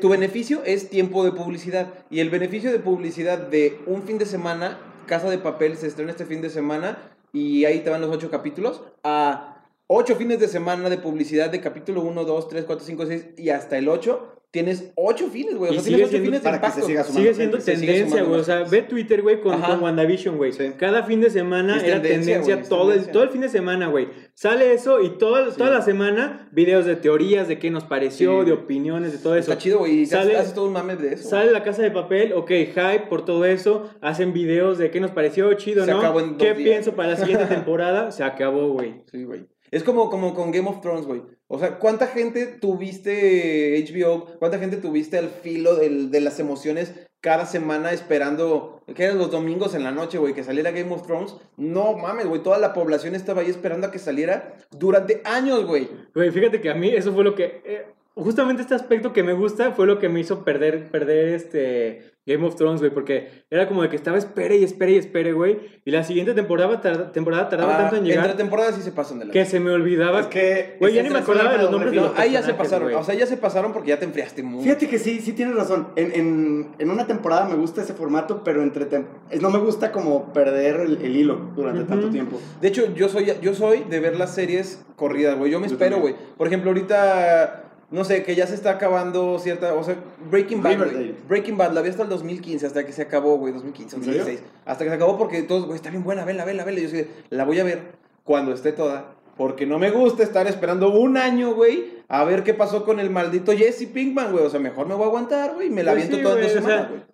tu 0.00 0.08
beneficio 0.08 0.62
es 0.64 0.90
tiempo 0.90 1.24
de 1.24 1.32
publicidad 1.32 1.92
y 2.08 2.20
el 2.20 2.30
beneficio 2.30 2.70
de 2.70 2.78
publicidad 2.78 3.38
de 3.38 3.80
un 3.86 4.04
fin 4.04 4.16
de 4.16 4.26
semana, 4.26 4.78
Casa 5.06 5.28
de 5.28 5.38
Papel 5.38 5.76
se 5.76 5.88
estrena 5.88 6.12
este 6.12 6.24
fin 6.24 6.40
de 6.40 6.50
semana 6.50 6.98
y 7.32 7.64
ahí 7.64 7.80
te 7.80 7.90
van 7.90 8.00
los 8.00 8.10
ocho 8.10 8.30
capítulos, 8.30 8.82
a 9.02 9.64
ocho 9.88 10.14
fines 10.14 10.38
de 10.38 10.46
semana 10.46 10.88
de 10.88 10.98
publicidad 10.98 11.50
de 11.50 11.60
capítulo 11.60 12.02
1, 12.02 12.24
2, 12.24 12.48
3, 12.48 12.64
4, 12.64 12.86
5, 12.86 13.06
6 13.06 13.26
y 13.38 13.50
hasta 13.50 13.76
el 13.76 13.88
8, 13.88 14.35
tienes 14.56 14.90
ocho 14.94 15.28
fines, 15.28 15.54
güey. 15.56 15.70
O 15.70 15.74
sea, 15.74 15.82
sigue 15.82 15.96
tienes 15.96 16.08
ocho 16.08 16.10
siendo- 16.10 16.26
fines 16.26 16.40
de 16.40 16.44
para 16.44 16.60
que 16.60 16.66
se 16.66 16.70
impacto. 16.70 16.86
siga 16.88 17.04
sumando 17.04 17.20
Sigue 17.20 17.34
siendo 17.34 17.58
tendencia, 17.58 18.22
güey. 18.22 18.40
O 18.40 18.44
sea, 18.44 18.62
ve 18.64 18.82
Twitter, 18.82 19.22
güey, 19.22 19.40
con, 19.40 19.60
con 19.60 19.82
WandaVision, 19.82 20.36
güey. 20.38 20.52
Sí. 20.52 20.72
Cada 20.78 21.02
fin 21.02 21.20
de 21.20 21.30
semana 21.30 21.76
Es 21.76 21.84
era 21.84 22.00
tendencia, 22.02 22.62
todo, 22.68 22.84
el, 22.84 22.94
tendencia. 22.94 23.12
todo 23.12 23.22
el 23.24 23.28
fin 23.30 23.40
de 23.42 23.48
semana, 23.48 23.88
güey. 23.88 24.08
Sale 24.34 24.72
eso 24.72 25.00
y 25.02 25.18
todo, 25.18 25.50
Sí. 25.50 25.58
toda 25.58 25.70
la 25.70 25.82
semana 25.82 26.48
videos 26.52 26.84
de 26.86 26.96
teorías, 26.96 27.48
de 27.48 27.58
qué 27.58 27.70
nos 27.70 27.84
pareció, 27.84 28.40
Sí. 28.40 28.46
de 28.46 28.52
opiniones, 28.52 29.12
de 29.12 29.18
todo 29.18 29.36
eso. 29.36 29.50
Está 29.52 29.62
chido, 29.62 29.78
güey. 29.78 30.06
Sale- 30.06 30.34
todo 30.54 30.66
un 30.66 30.72
mame 30.72 30.96
de 30.96 31.14
eso. 31.14 31.28
Sale 31.28 31.52
la 31.52 31.62
casa 31.62 31.82
de 31.82 31.90
papel, 31.90 32.32
ok, 32.32 32.48
hype 32.50 33.06
por 33.08 33.24
todo 33.24 33.44
eso, 33.44 33.90
hacen 34.00 34.32
videos 34.32 34.78
de 34.78 34.90
qué 34.90 35.00
nos 35.00 35.10
pareció, 35.10 35.52
chido, 35.54 35.84
Se 35.84 35.90
¿no? 35.90 35.98
acabó 35.98 36.20
en 36.20 36.30
dos 36.30 36.38
¿Qué 36.38 36.54
días. 36.54 36.68
pienso 36.68 36.94
para 36.94 37.10
la 37.10 37.16
siguiente 37.16 37.44
temporada? 37.66 38.10
Se 38.12 38.22
acabó, 38.24 38.68
güey. 38.72 39.02
Sí, 39.10 39.24
güey. 39.24 39.46
Es 39.70 39.82
como, 39.84 40.10
como 40.10 40.34
con 40.34 40.52
Game 40.52 40.68
of 40.68 40.80
Thrones, 40.80 41.06
güey. 41.06 41.22
O 41.48 41.58
sea, 41.58 41.78
¿cuánta 41.78 42.06
gente 42.08 42.46
tuviste 42.46 43.84
HBO? 43.88 44.26
¿Cuánta 44.38 44.58
gente 44.58 44.76
tuviste 44.76 45.18
al 45.18 45.28
filo 45.30 45.76
del- 45.76 46.10
de 46.10 46.20
las 46.20 46.38
emociones 46.40 46.92
cada 47.20 47.46
semana 47.46 47.92
esperando, 47.92 48.82
que 48.94 49.04
eran 49.04 49.18
los 49.18 49.30
domingos 49.30 49.74
en 49.74 49.82
la 49.84 49.90
noche, 49.90 50.18
güey, 50.18 50.34
que 50.34 50.44
saliera 50.44 50.70
Game 50.70 50.92
of 50.92 51.06
Thrones? 51.06 51.34
No 51.56 51.96
mames, 51.96 52.26
güey, 52.26 52.42
toda 52.42 52.58
la 52.58 52.72
población 52.72 53.14
estaba 53.14 53.40
ahí 53.42 53.50
esperando 53.50 53.86
a 53.86 53.90
que 53.90 53.98
saliera 53.98 54.54
durante 54.70 55.22
años, 55.24 55.64
güey. 55.66 55.88
Güey, 56.14 56.30
fíjate 56.30 56.60
que 56.60 56.70
a 56.70 56.74
mí 56.74 56.90
eso 56.90 57.12
fue 57.12 57.24
lo 57.24 57.34
que... 57.34 57.62
eh, 57.64 57.86
justamente 58.16 58.62
este 58.62 58.74
aspecto 58.74 59.12
que 59.12 59.22
me 59.22 59.32
gusta 59.34 59.72
fue 59.72 59.86
lo 59.86 59.98
que 59.98 60.08
me 60.08 60.20
hizo 60.20 60.42
perder, 60.44 60.90
perder 60.90 61.28
este 61.34 62.12
Game 62.28 62.44
of 62.44 62.56
Thrones, 62.56 62.80
güey, 62.80 62.90
porque 62.92 63.44
era 63.50 63.68
como 63.68 63.82
de 63.82 63.88
que 63.88 63.94
estaba 63.94 64.18
espere 64.18 64.56
y 64.56 64.64
espere 64.64 64.92
y 64.92 64.96
espere, 64.96 65.32
güey, 65.32 65.58
y 65.84 65.92
la 65.92 66.02
siguiente 66.02 66.34
temporada, 66.34 66.80
tarda- 66.80 67.12
temporada 67.12 67.48
tardaba 67.48 67.74
Ah, 67.76 67.78
tanto 67.82 67.96
en 67.96 68.02
Entre 68.02 68.16
llegar 68.20 68.36
temporadas 68.36 68.74
sí 68.74 68.82
se 68.82 68.90
pasan 68.90 69.20
de 69.20 69.26
la... 69.26 69.32
que 69.32 69.44
se 69.44 69.60
me 69.60 69.70
olvidaba 69.70 70.18
Es 70.20 70.26
que. 70.26 70.76
Güey, 70.80 70.94
ya 70.94 71.02
ni 71.04 71.10
me 71.10 71.18
entre 71.18 71.22
acordaba 71.32 71.56
de 71.56 71.62
los 71.62 71.70
nombres 71.70 71.92
de 71.92 72.00
los 72.00 72.18
ahí 72.18 72.32
ya 72.32 72.42
se 72.42 72.54
pasaron, 72.54 72.88
güey. 72.88 72.96
o 72.96 73.04
sea, 73.04 73.14
ya 73.14 73.26
se 73.26 73.36
pasaron 73.36 73.72
porque 73.72 73.90
ya 73.90 74.00
te 74.00 74.06
enfriaste 74.06 74.42
mucho. 74.42 74.64
Fíjate 74.64 74.88
que 74.88 74.98
sí, 74.98 75.20
sí 75.20 75.34
tienes 75.34 75.54
razón. 75.54 75.86
En, 75.94 76.10
en, 76.16 76.68
en 76.80 76.90
una 76.90 77.06
temporada 77.06 77.46
me 77.48 77.54
gusta 77.54 77.82
ese 77.82 77.94
formato, 77.94 78.42
pero 78.42 78.60
entre 78.64 78.90
tem- 78.90 79.06
no 79.40 79.50
me 79.50 79.58
gusta 79.60 79.92
como 79.92 80.32
perder 80.32 80.80
el, 80.80 80.98
el 81.02 81.14
hilo 81.16 81.52
durante 81.54 81.84
tanto 81.84 82.10
tiempo. 82.10 82.40
De 82.60 82.66
hecho, 82.66 82.92
yo 82.92 83.08
soy, 83.08 83.30
yo 83.40 83.54
soy 83.54 83.84
de 83.88 84.00
ver 84.00 84.16
las 84.16 84.34
series 84.34 84.84
corridas, 84.96 85.38
güey. 85.38 85.52
Yo 85.52 85.60
me 85.60 85.68
Yo 85.68 85.74
espero, 85.74 86.00
güey. 86.00 86.16
Por 86.36 86.48
ejemplo, 86.48 86.70
ahorita, 86.70 87.65
no 87.90 88.04
sé, 88.04 88.24
que 88.24 88.34
ya 88.34 88.46
se 88.46 88.54
está 88.54 88.70
acabando 88.70 89.38
cierta, 89.38 89.74
o 89.74 89.84
sea, 89.84 89.96
Breaking 90.30 90.62
Bad, 90.62 90.78
güey. 90.78 91.14
Breaking 91.28 91.56
Bad 91.56 91.72
la 91.72 91.82
vi 91.82 91.90
hasta 91.90 92.02
el 92.02 92.08
2015, 92.08 92.66
hasta 92.66 92.84
que 92.84 92.92
se 92.92 93.02
acabó, 93.02 93.36
güey, 93.38 93.52
2015, 93.52 93.96
¿En 93.96 94.02
serio? 94.02 94.18
2016. 94.20 94.52
Hasta 94.64 94.84
que 94.84 94.90
se 94.90 94.96
acabó 94.96 95.16
porque 95.16 95.42
todos, 95.42 95.66
güey, 95.66 95.76
está 95.76 95.90
bien 95.90 96.02
buena, 96.02 96.24
vela, 96.24 96.44
vela, 96.44 96.64
vela. 96.64 96.80
Yo 96.80 96.88
sí, 96.88 97.06
la 97.30 97.44
voy 97.44 97.60
a 97.60 97.64
ver 97.64 97.92
cuando 98.24 98.52
esté 98.52 98.72
toda. 98.72 99.14
Porque 99.36 99.66
no 99.66 99.78
me 99.78 99.90
gusta 99.90 100.22
estar 100.22 100.46
esperando 100.46 100.90
un 100.90 101.16
año, 101.16 101.54
güey, 101.54 101.95
a 102.08 102.24
ver 102.24 102.42
qué 102.44 102.54
pasó 102.54 102.84
con 102.84 103.00
el 103.00 103.10
maldito 103.10 103.52
Jesse 103.52 103.86
Pinkman, 103.86 104.32
güey. 104.32 104.44
O 104.44 104.50
sea, 104.50 104.60
mejor 104.60 104.86
me 104.86 104.94
voy 104.94 105.04
a 105.04 105.06
aguantar, 105.06 105.54
güey, 105.54 105.66
y 105.68 105.70
me 105.70 105.82
la 105.82 105.92
Pues 105.92 106.04
aviento 106.04 106.16
sí, 106.18 106.22
todas 106.22 106.38
en 106.38 106.62
dos 106.62 106.64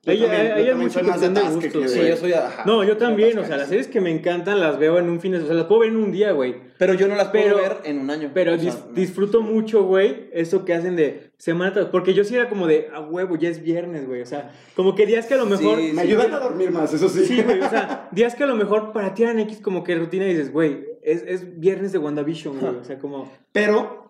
güey, 0.05 0.19
güey. 0.19 0.31
Ahí 0.53 0.69
es 0.87 0.93
soy 0.93 1.03
más 1.05 1.21
de 1.21 1.29
gustos, 1.29 1.59
que 1.59 1.71
Sí, 1.89 1.97
güey. 1.99 2.09
yo 2.11 2.17
soy, 2.17 2.33
ajá. 2.33 2.65
No, 2.67 2.85
yo 2.85 2.97
también, 2.97 3.39
o 3.39 3.45
sea, 3.45 3.57
las 3.57 3.69
series 3.69 3.87
que 3.89 4.01
me 4.01 4.11
encantan 4.11 4.61
las 4.61 4.79
veo 4.79 4.99
en 4.99 5.09
un 5.09 5.21
fin 5.21 5.33
de 5.33 5.39
o 5.39 5.47
sea, 5.47 5.55
las 5.55 5.67
puedo 5.67 5.81
ver 5.81 5.91
en 5.91 5.97
un 5.97 6.13
día, 6.13 6.33
güey. 6.33 6.57
Pero 6.79 6.95
yo 6.95 7.07
no 7.09 7.15
las 7.15 7.29
puedo 7.29 7.45
Pero- 7.45 7.57
ver 7.57 7.77
en 7.85 8.01
un 8.01 8.11
año. 8.11 8.31
Pero 8.35 8.55
O 8.55 8.59
sea, 8.59 8.71
dis- 8.73 8.87
no. 8.89 8.93
disfruto 8.93 9.41
mucho, 9.41 9.85
güey, 9.85 10.29
eso 10.33 10.65
que 10.65 10.75
hacen 10.75 10.97
de 10.97 11.31
semana 11.39 11.73
tras... 11.73 11.87
Porque 11.87 12.13
yo 12.15 12.25
sí 12.25 12.35
era 12.35 12.49
como 12.49 12.67
de, 12.67 12.89
a 12.93 13.01
huevo, 13.01 13.37
ya 13.37 13.49
es 13.49 13.63
viernes, 13.63 14.07
güey. 14.07 14.21
O 14.23 14.27
sea, 14.27 14.51
como 14.77 14.95
que 14.95 15.07
días 15.07 15.27
que 15.27 15.35
a 15.35 15.39
lo 15.39 15.47
mejor... 15.47 15.79
Sí, 15.81 15.93
Me 15.95 16.03
ayudan 16.03 16.33
a 16.35 16.39
dormir 16.41 16.71
más, 16.71 16.93
eso 16.93 17.09
sí. 17.09 17.25
Sí, 17.25 17.43
güey, 17.43 17.61
o 17.61 17.71
sea, 17.71 18.09
días 18.13 18.35
que 18.35 18.45
a 18.45 18.47
lo 18.47 18.57
mejor 18.57 18.93
para 18.93 19.15
ti 19.15 19.23
eran 19.23 19.39
X 19.41 19.61
como 19.63 19.85
que 19.85 19.95
rutina 19.95 20.27
y 20.27 20.31
dices, 20.35 20.53
güey, 20.53 20.85
es, 21.03 21.23
es 21.27 21.59
viernes 21.61 21.93
de 21.93 21.99
WandaVision, 21.99 22.59
güey. 22.59 22.75
O 22.77 22.85
sea, 22.85 22.99
como... 22.99 23.31
Pero 23.53 24.02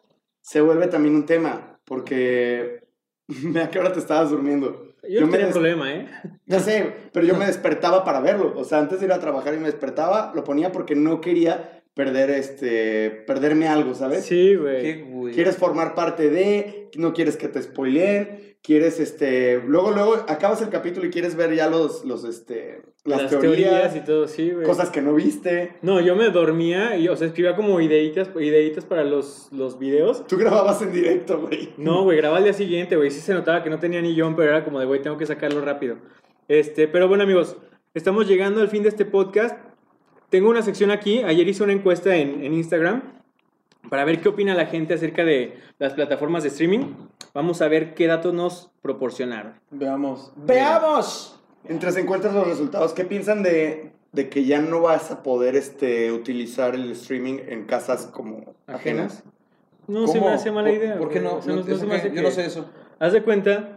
se 0.42 0.60
vuelve 0.60 0.88
también 0.88 1.14
un 1.14 1.24
tema, 1.26 1.80
porque. 1.84 2.82
¿A 3.62 3.70
qué 3.70 3.78
hora 3.78 3.92
te 3.92 3.98
estabas 4.00 4.28
durmiendo? 4.30 4.94
Yo, 5.04 5.08
Yo 5.08 5.20
no 5.22 5.26
me 5.28 5.32
tenía 5.32 5.46
des- 5.46 5.54
problema, 5.54 5.92
¿eh? 5.94 6.08
Ya 6.46 6.60
sé, 6.60 6.92
pero 7.12 7.26
yo 7.26 7.34
me 7.36 7.46
despertaba 7.52 8.04
para 8.04 8.20
verlo. 8.20 8.52
O 8.56 8.64
sea, 8.64 8.78
antes 8.78 9.00
de 9.00 9.06
ir 9.06 9.12
a 9.12 9.18
trabajar 9.20 9.54
y 9.54 9.58
me 9.58 9.66
despertaba, 9.66 10.32
lo 10.34 10.44
ponía 10.44 10.70
porque 10.70 10.94
no 10.94 11.20
quería 11.20 11.82
perder 11.94 12.30
este 12.30 13.10
perderme 13.26 13.68
algo, 13.68 13.94
¿sabes? 13.94 14.24
Sí, 14.24 14.54
güey. 14.54 15.02
Quieres 15.34 15.56
formar 15.56 15.94
parte 15.94 16.30
de, 16.30 16.88
no 16.96 17.12
quieres 17.12 17.36
que 17.36 17.48
te 17.48 17.60
spoileen, 17.62 18.51
quieres 18.62 19.00
este, 19.00 19.60
luego 19.66 19.90
luego 19.90 20.14
acabas 20.28 20.62
el 20.62 20.68
capítulo 20.70 21.06
y 21.06 21.10
quieres 21.10 21.36
ver 21.36 21.54
ya 21.54 21.68
los 21.68 22.04
los 22.04 22.24
este 22.24 22.82
las, 23.04 23.22
Las 23.22 23.30
teorías, 23.30 23.56
teorías 23.56 23.96
y 23.96 24.00
todo, 24.04 24.28
sí, 24.28 24.50
güey. 24.52 24.64
cosas 24.64 24.90
que 24.90 25.02
no 25.02 25.12
viste. 25.12 25.72
No, 25.82 26.00
yo 26.00 26.14
me 26.14 26.30
dormía 26.30 26.96
y, 26.96 27.08
o 27.08 27.16
sea, 27.16 27.26
escribía 27.26 27.56
como 27.56 27.80
ideitas, 27.80 28.30
ideitas 28.40 28.84
para 28.84 29.02
los, 29.02 29.48
los 29.50 29.76
videos. 29.80 30.24
Tú 30.28 30.36
grababas 30.36 30.80
en 30.82 30.92
directo, 30.92 31.40
güey. 31.40 31.70
No, 31.76 32.04
güey, 32.04 32.18
grababa 32.18 32.38
al 32.38 32.44
día 32.44 32.52
siguiente, 32.52 32.94
güey. 32.94 33.10
Sí 33.10 33.20
se 33.20 33.34
notaba 33.34 33.64
que 33.64 33.70
no 33.70 33.80
tenía 33.80 34.00
ni 34.00 34.14
guion, 34.14 34.36
pero 34.36 34.50
era 34.50 34.64
como 34.64 34.78
de, 34.78 34.86
güey, 34.86 35.02
tengo 35.02 35.18
que 35.18 35.26
sacarlo 35.26 35.60
rápido. 35.62 35.96
Este, 36.46 36.86
pero 36.86 37.08
bueno, 37.08 37.24
amigos, 37.24 37.56
estamos 37.92 38.28
llegando 38.28 38.60
al 38.60 38.68
fin 38.68 38.84
de 38.84 38.90
este 38.90 39.04
podcast. 39.04 39.58
Tengo 40.30 40.48
una 40.48 40.62
sección 40.62 40.92
aquí. 40.92 41.24
Ayer 41.24 41.48
hice 41.48 41.64
una 41.64 41.72
encuesta 41.72 42.14
en, 42.14 42.44
en 42.44 42.54
Instagram 42.54 43.02
para 43.90 44.04
ver 44.04 44.20
qué 44.20 44.28
opina 44.28 44.54
la 44.54 44.66
gente 44.66 44.94
acerca 44.94 45.24
de 45.24 45.56
las 45.80 45.94
plataformas 45.94 46.44
de 46.44 46.50
streaming. 46.50 46.94
Vamos 47.34 47.62
a 47.62 47.68
ver 47.68 47.94
qué 47.94 48.06
datos 48.06 48.34
nos 48.34 48.70
proporcionaron. 48.82 49.54
Veamos. 49.70 50.32
¡Veamos! 50.36 51.38
Mientras 51.66 51.96
encuentras 51.96 52.34
los 52.34 52.46
resultados, 52.46 52.92
¿qué 52.92 53.04
piensan 53.04 53.42
de, 53.42 53.92
de 54.12 54.28
que 54.28 54.44
ya 54.44 54.60
no 54.60 54.80
vas 54.82 55.10
a 55.10 55.22
poder 55.22 55.56
este, 55.56 56.12
utilizar 56.12 56.74
el 56.74 56.90
streaming 56.92 57.38
en 57.46 57.64
casas 57.66 58.06
como 58.06 58.54
ajenas? 58.66 59.22
No 59.86 60.06
se 60.06 60.20
me 60.20 60.28
hace 60.28 60.50
mala 60.50 60.68
¿Por- 60.68 60.76
idea. 60.76 60.98
¿Por 60.98 61.08
qué 61.08 61.20
no? 61.20 61.36
O 61.36 61.42
sea, 61.42 61.54
no- 61.54 61.62
no 61.62 61.66
¿Eso 61.66 61.78
se 61.78 61.86
me 61.86 61.90
qué? 61.92 61.96
hace 61.98 62.08
Yo 62.08 62.14
que- 62.16 62.22
no 62.22 62.30
sé 62.30 62.44
eso. 62.46 62.66
Haz 62.98 63.12
de 63.12 63.22
cuenta 63.22 63.71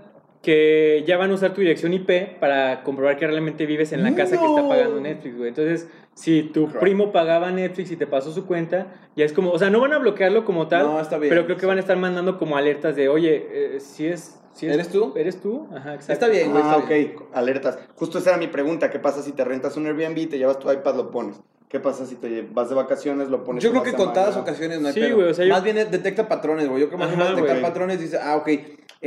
que 0.46 1.04
ya 1.08 1.18
van 1.18 1.32
a 1.32 1.34
usar 1.34 1.56
tu 1.56 1.62
dirección 1.62 1.92
IP 1.92 2.38
para 2.40 2.84
comprobar 2.84 3.18
que 3.18 3.26
realmente 3.26 3.66
vives 3.66 3.92
en 3.94 4.04
la 4.04 4.14
casa 4.14 4.38
que 4.38 4.46
está 4.46 4.62
No. 4.62 4.70
pagando 4.70 5.02
Netflix, 5.02 5.36
güey. 5.36 5.50
Entonces, 5.50 5.88
si 6.14 6.44
tu 6.44 6.68
Crap. 6.68 6.82
primo 6.82 7.12
pagaba 7.12 7.50
Netflix 7.50 7.92
y 7.92 7.96
te 7.96 8.06
pasó 8.06 8.32
su 8.32 8.46
cuenta, 8.46 8.94
ya 9.16 9.26
es 9.26 9.34
como, 9.34 9.50
o 9.50 9.58
sea, 9.58 9.72
no 9.72 9.80
van 9.80 9.94
a 9.94 9.98
bloquearlo 9.98 10.46
como 10.46 10.68
tal, 10.68 10.86
No, 10.86 11.00
está 11.02 11.18
bien. 11.18 11.32
pero 11.32 11.46
creo 11.46 11.58
que 11.58 11.66
van 11.66 11.78
a 11.78 11.82
estar 11.82 11.98
mandando 11.98 12.38
como 12.38 12.58
alertas 12.58 12.96
de, 12.96 13.10
oye, 13.10 13.48
eh, 13.50 13.80
si 13.80 14.06
es, 14.06 14.40
si 14.54 14.68
es- 14.68 14.74
¿Eres 14.76 14.90
tú? 14.90 15.14
¿Eres 15.16 15.42
tú? 15.42 15.68
Ajá, 15.76 15.96
exacto. 15.96 16.14
Está 16.14 16.28
bien, 16.28 16.52
güey. 16.52 16.62
Ah, 16.64 16.78
está 16.80 16.94
bien. 16.96 17.14
ok, 17.16 17.24
alertas. 17.34 17.80
Justo 17.96 18.20
esa 18.20 18.30
era 18.30 18.38
mi 18.38 18.48
pregunta. 18.48 18.92
¿Qué 18.92 19.00
pasa 19.00 19.24
si 19.24 19.32
te 19.32 19.44
rentas 19.44 19.76
un 19.78 19.88
Airbnb 19.88 20.30
te 20.30 20.38
llevas 20.38 20.60
tu 20.60 20.72
iPad, 20.72 20.96
lo 20.96 21.10
pones? 21.10 21.42
¿Qué 21.70 21.80
pasa 21.80 22.06
si 22.06 22.16
te 22.16 22.48
vas 22.54 22.70
de 22.70 22.76
vacaciones, 22.76 23.30
lo 23.30 23.44
pones 23.44 23.64
Yo 23.64 23.72
creo 23.72 23.82
que 23.82 23.94
contadas 23.94 24.38
ocasiones 24.38 24.80
no 24.80 24.90
hay 24.90 24.94
Sí, 24.94 25.00
pedo. 25.00 25.16
güey, 25.16 25.30
o 25.30 25.34
sea, 25.34 25.44
yo- 25.44 25.52
Más 25.52 25.64
bien 25.64 25.80
es- 25.80 25.90
detecta 25.90 26.28
patrones, 26.28 26.70
güey. 26.70 26.82
Yo 26.82 26.88
creo 26.88 27.00
que 27.00 27.06
más 27.06 27.16
bien 27.18 27.28
detectar 27.28 27.58
güey. 27.58 27.62
patrones 27.64 28.00
dice, 28.00 28.20
ah, 28.22 28.36
ok, 28.38 28.50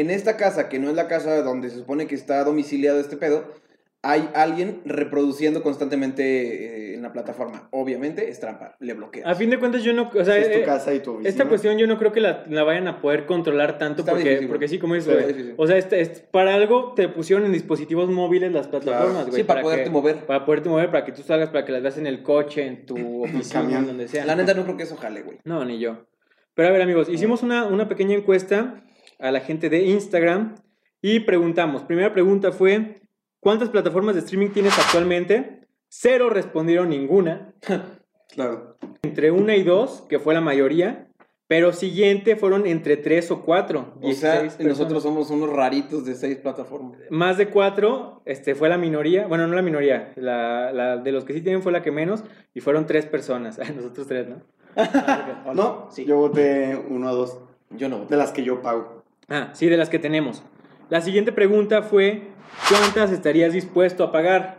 en 0.01 0.11
esta 0.11 0.37
casa, 0.37 0.69
que 0.69 0.79
no 0.79 0.89
es 0.91 0.97
la 0.97 1.09
casa 1.09 1.43
donde 1.43 1.71
se 1.71 1.77
supone 1.79 2.07
que 2.07 2.15
está 2.15 2.45
domiciliado 2.45 3.01
este 3.01 3.17
pedo, 3.17 3.53
hay 4.01 4.29
alguien 4.33 4.81
reproduciendo 4.85 5.61
constantemente 5.61 6.23
eh, 6.23 6.95
en 6.95 7.03
la 7.03 7.13
plataforma. 7.13 7.69
Obviamente 7.73 8.29
es 8.29 8.39
trampa, 8.39 8.77
le 8.79 8.95
bloquea. 8.95 9.29
A 9.29 9.35
fin 9.35 9.51
de 9.51 9.59
cuentas, 9.59 9.83
yo 9.83 9.93
no, 9.93 10.09
o 10.15 10.25
sea, 10.25 10.39
es 10.39 10.53
tu 10.53 10.59
eh, 10.59 10.63
casa 10.63 10.95
y 10.95 11.01
tu 11.01 11.11
oficina. 11.15 11.29
Esta 11.29 11.49
cuestión 11.49 11.79
yo 11.79 11.89
no 11.89 11.99
creo 11.99 12.13
que 12.13 12.21
la, 12.21 12.45
la 12.49 12.63
vayan 12.63 12.87
a 12.87 13.01
poder 13.01 13.27
controlar 13.27 13.77
tanto 13.77 14.03
Está 14.03 14.13
porque, 14.13 14.29
difícil, 14.29 14.49
porque 14.49 14.69
sí, 14.69 14.79
como 14.79 14.95
dices, 14.95 15.27
difícil. 15.27 15.55
o 15.57 15.67
sea, 15.67 15.77
este, 15.77 16.01
este- 16.01 16.21
para 16.31 16.55
algo 16.55 16.95
te 16.95 17.09
pusieron 17.09 17.45
en 17.45 17.53
dispositivos 17.53 18.09
móviles 18.09 18.53
las 18.53 18.69
plataformas, 18.69 19.27
güey. 19.27 19.39
Sí, 19.39 19.43
para 19.43 19.63
poderte 19.63 19.85
que- 19.85 19.91
mover. 19.91 20.17
Para 20.27 20.45
poderte 20.45 20.69
mover, 20.69 20.91
para 20.93 21.05
que 21.05 21.11
tú 21.11 21.23
salgas, 21.23 21.49
para 21.51 21.65
que 21.65 21.73
las 21.73 21.83
veas 21.83 21.99
en 21.99 22.07
el 22.07 22.23
coche, 22.23 22.65
en 22.67 22.87
tu 22.87 22.97
oficina, 23.25 23.79
en 23.79 23.87
donde 23.87 24.07
sea. 24.07 24.25
La 24.25 24.37
neta 24.37 24.55
no 24.55 24.63
creo 24.63 24.77
que 24.77 24.85
eso 24.85 24.97
jale, 24.97 25.23
güey. 25.23 25.39
No, 25.45 25.65
ni 25.65 25.81
yo. 25.81 26.07
Pero 26.55 26.69
a 26.69 26.73
ver, 26.73 26.83
amigos, 26.83 27.09
hicimos 27.09 27.43
una, 27.43 27.67
una 27.67 27.89
pequeña 27.89 28.15
encuesta 28.17 28.85
a 29.19 29.31
la 29.31 29.41
gente 29.41 29.69
de 29.69 29.83
Instagram 29.85 30.55
y 31.03 31.21
preguntamos. 31.21 31.83
Primera 31.83 32.13
pregunta 32.13 32.53
fue, 32.53 33.01
¿cuántas 33.41 33.69
plataformas 33.69 34.15
de 34.15 34.21
streaming 34.21 34.51
tienes 34.51 34.79
actualmente? 34.79 35.67
Cero 35.89 36.31
respondieron 36.31 36.89
ninguna. 36.91 37.55
Claro. 38.31 38.77
Entre 39.03 39.31
una 39.31 39.57
y 39.57 39.63
dos, 39.63 40.05
que 40.07 40.19
fue 40.19 40.35
la 40.35 40.43
mayoría. 40.43 41.09
Pero 41.47 41.73
siguiente 41.73 42.37
fueron 42.37 42.67
entre 42.67 42.99
tres 42.99 43.31
o 43.31 43.41
cuatro. 43.43 43.95
O 44.03 44.13
sea, 44.13 44.43
16 44.43 44.69
nosotros 44.69 45.03
somos 45.03 45.31
unos 45.31 45.49
raritos 45.49 46.05
de 46.05 46.15
seis 46.15 46.37
plataformas. 46.37 46.99
Más 47.09 47.39
de 47.39 47.49
cuatro, 47.49 48.21
este, 48.27 48.55
fue 48.55 48.69
la 48.69 48.77
minoría. 48.77 49.27
Bueno, 49.27 49.47
no 49.47 49.55
la 49.55 49.63
minoría. 49.63 50.13
La, 50.17 50.73
la 50.75 50.99
de 50.99 51.11
los 51.11 51.25
que 51.25 51.33
sí 51.33 51.41
tienen 51.41 51.63
fue 51.63 51.73
la 51.73 51.83
que 51.83 51.91
menos. 51.91 52.23
Y 52.53 52.61
fueron 52.61 52.85
tres 52.85 53.07
personas. 53.07 53.59
Nosotros 53.75 54.07
tres, 54.07 54.29
¿no? 54.29 54.43
No, 55.55 55.89
Sí. 55.91 56.05
yo 56.05 56.19
voté 56.19 56.77
uno 56.91 57.11
o 57.11 57.15
dos. 57.17 57.39
Yo 57.71 57.89
no. 57.89 58.05
De 58.05 58.17
las 58.19 58.33
que 58.33 58.43
yo 58.45 58.61
pago. 58.61 58.98
Ah, 59.29 59.51
sí, 59.53 59.69
de 59.69 59.77
las 59.77 59.91
que 59.91 59.99
tenemos. 59.99 60.43
La 60.91 61.01
siguiente 61.03 61.33
pregunta 61.33 61.83
fue, 61.83 62.23
¿cuántas 62.69 63.13
estarías 63.13 63.53
dispuesto 63.53 64.05
a 64.05 64.11
pagar? 64.13 64.59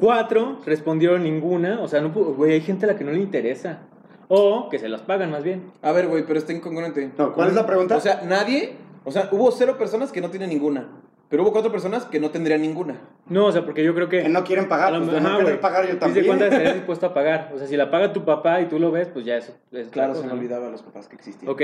Cuatro 0.00 0.58
respondieron 0.66 1.22
ninguna, 1.22 1.80
o 1.80 1.88
sea, 1.88 2.00
no, 2.00 2.10
güey, 2.10 2.52
hay 2.52 2.60
gente 2.60 2.84
a 2.84 2.88
la 2.88 2.96
que 2.96 3.04
no 3.04 3.12
le 3.12 3.20
interesa. 3.20 3.80
O 4.28 4.68
que 4.68 4.78
se 4.78 4.88
las 4.90 5.00
pagan 5.00 5.30
más 5.30 5.44
bien. 5.44 5.72
A 5.80 5.92
ver, 5.92 6.08
güey, 6.08 6.26
pero 6.26 6.38
está 6.38 6.52
incongruente. 6.52 7.10
No, 7.16 7.32
¿cuál 7.32 7.48
es 7.48 7.54
la 7.54 7.64
pregunta? 7.66 7.96
O 7.96 8.00
sea, 8.00 8.22
nadie, 8.26 8.74
o 9.04 9.10
sea, 9.10 9.28
hubo 9.32 9.50
cero 9.50 9.76
personas 9.78 10.12
que 10.12 10.20
no 10.20 10.28
tienen 10.28 10.50
ninguna, 10.50 10.86
pero 11.30 11.42
hubo 11.42 11.52
cuatro 11.52 11.72
personas 11.72 12.04
que 12.04 12.20
no 12.20 12.30
tendrían 12.30 12.60
ninguna. 12.60 12.96
No, 13.28 13.46
o 13.46 13.52
sea, 13.52 13.64
porque 13.64 13.82
yo 13.82 13.94
creo 13.94 14.10
que... 14.10 14.24
que 14.24 14.28
no 14.28 14.44
quieren 14.44 14.68
pagar, 14.68 14.98
pues 14.98 15.08
ajá, 15.08 15.20
no 15.20 15.38
querer 15.38 15.44
güey. 15.52 15.60
pagar 15.62 15.84
yo 15.84 15.92
Dice, 15.94 16.00
también. 16.00 16.26
¿cuántas 16.26 16.48
estarías 16.48 16.74
dispuesto 16.80 17.06
a 17.06 17.14
pagar? 17.14 17.50
O 17.54 17.58
sea, 17.58 17.66
si 17.66 17.76
la 17.78 17.90
paga 17.90 18.12
tu 18.12 18.26
papá 18.26 18.60
y 18.60 18.66
tú 18.66 18.78
lo 18.78 18.90
ves, 18.90 19.08
pues 19.08 19.24
ya 19.24 19.36
eso. 19.36 19.54
es 19.72 19.88
Claro, 19.88 20.14
se 20.14 20.26
me 20.26 20.32
olvidaba 20.32 20.66
a 20.66 20.70
los 20.70 20.82
papás 20.82 21.08
que 21.08 21.16
existían. 21.16 21.50
Ok. 21.50 21.62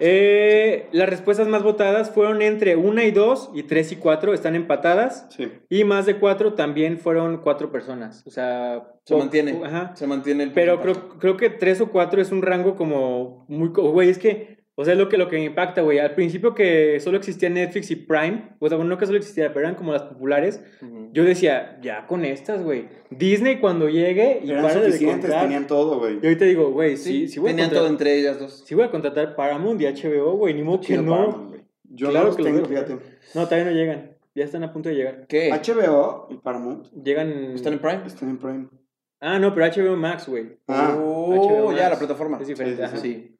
Eh, 0.00 0.88
las 0.92 1.08
respuestas 1.08 1.46
más 1.46 1.62
votadas 1.62 2.10
fueron 2.10 2.42
entre 2.42 2.76
una 2.76 3.04
y 3.04 3.10
dos 3.10 3.50
y 3.54 3.64
tres 3.64 3.92
y 3.92 3.96
cuatro, 3.96 4.32
están 4.32 4.54
empatadas. 4.54 5.26
Sí. 5.30 5.52
Y 5.68 5.84
más 5.84 6.06
de 6.06 6.16
cuatro 6.16 6.54
también 6.54 6.98
fueron 6.98 7.42
cuatro 7.42 7.70
personas. 7.70 8.22
O 8.26 8.30
sea, 8.30 8.94
Se 9.04 9.14
mantiene. 9.14 9.60
Ajá. 9.64 9.94
Se 9.94 10.06
mantiene 10.06 10.44
el 10.44 10.52
Pero 10.52 10.80
creo, 10.80 11.08
creo 11.18 11.36
que 11.36 11.50
tres 11.50 11.80
o 11.80 11.90
cuatro 11.90 12.20
es 12.20 12.32
un 12.32 12.42
rango 12.42 12.76
como 12.76 13.44
muy... 13.48 13.68
Güey, 13.68 14.08
es 14.08 14.18
que... 14.18 14.59
O 14.76 14.84
sea, 14.84 14.94
es 14.94 14.98
lo 14.98 15.08
que, 15.10 15.18
lo 15.18 15.28
que 15.28 15.36
me 15.36 15.44
impacta, 15.44 15.82
güey. 15.82 15.98
Al 15.98 16.14
principio 16.14 16.54
que 16.54 16.98
solo 17.00 17.18
existía 17.18 17.50
Netflix 17.50 17.90
y 17.90 17.96
Prime, 17.96 18.54
o 18.60 18.68
sea, 18.68 18.76
bueno, 18.78 18.88
no 18.90 18.96
que 18.98 19.04
solo 19.04 19.18
existiera, 19.18 19.52
pero 19.52 19.66
eran 19.66 19.74
como 19.74 19.92
las 19.92 20.02
populares. 20.04 20.62
Yo 21.12 21.24
decía, 21.24 21.78
ya 21.82 22.06
con 22.06 22.24
estas, 22.24 22.62
güey. 22.62 22.88
Disney 23.10 23.58
cuando 23.60 23.88
llegue 23.88 24.40
y 24.42 24.50
Eran 24.50 24.62
pare 24.62 24.80
de 24.90 25.04
contar. 25.04 25.42
tenían 25.42 25.66
todo, 25.66 25.98
güey. 25.98 26.14
Y 26.22 26.26
ahorita 26.26 26.44
digo, 26.46 26.70
güey, 26.70 26.96
sí, 26.96 27.26
Sí, 27.26 27.28
sí, 27.28 27.40
voy 27.40 27.50
a 27.50 27.52
tenían 27.52 27.68
contratar- 27.70 27.78
todo 27.82 27.88
entre 27.88 28.14
ellas 28.18 28.38
dos. 28.38 28.62
sí 28.64 28.74
voy 28.74 28.84
a 28.84 28.90
contratar 28.90 29.36
Paramount 29.36 29.80
y 29.82 29.86
HBO, 29.86 30.36
güey. 30.36 30.54
Ni 30.54 30.62
modo 30.62 30.80
que 30.80 30.96
no. 30.96 31.10
Paramount. 31.10 31.56
Yo 31.92 32.08
Claro 32.10 32.20
no 32.24 32.26
los 32.28 32.36
que 32.36 32.42
tengo, 32.44 32.64
a 32.64 32.68
fíjate. 32.68 32.92
No, 33.34 33.44
todavía 33.44 33.64
no 33.64 33.72
llegan. 33.72 34.16
Ya 34.34 34.44
están 34.44 34.62
a 34.62 34.72
punto 34.72 34.88
de 34.88 34.94
llegar. 34.94 35.26
¿Qué? 35.26 35.50
HBO 35.50 36.28
y 36.30 36.36
Paramount 36.36 36.86
Llegan... 36.92 37.28
¿Están 37.54 37.72
en 37.74 37.78
Prime? 37.80 38.02
están 38.06 38.28
en 38.30 38.38
Prime. 38.38 38.68
Ah, 39.18 39.38
no, 39.40 39.52
pero 39.52 39.66
HBO 39.66 39.96
Max, 39.96 40.28
güey. 40.28 40.56
Ah, 40.68 40.96
oh, 40.98 41.34
HBO 41.34 41.72
ya, 41.72 41.78
Max. 41.82 41.90
la 41.90 41.98
plataforma. 41.98 42.38
Es 42.40 42.46
diferente, 42.46 42.76
Sí, 42.76 42.88
sí, 42.88 42.94
ajá. 42.94 43.02
Sí. 43.02 43.36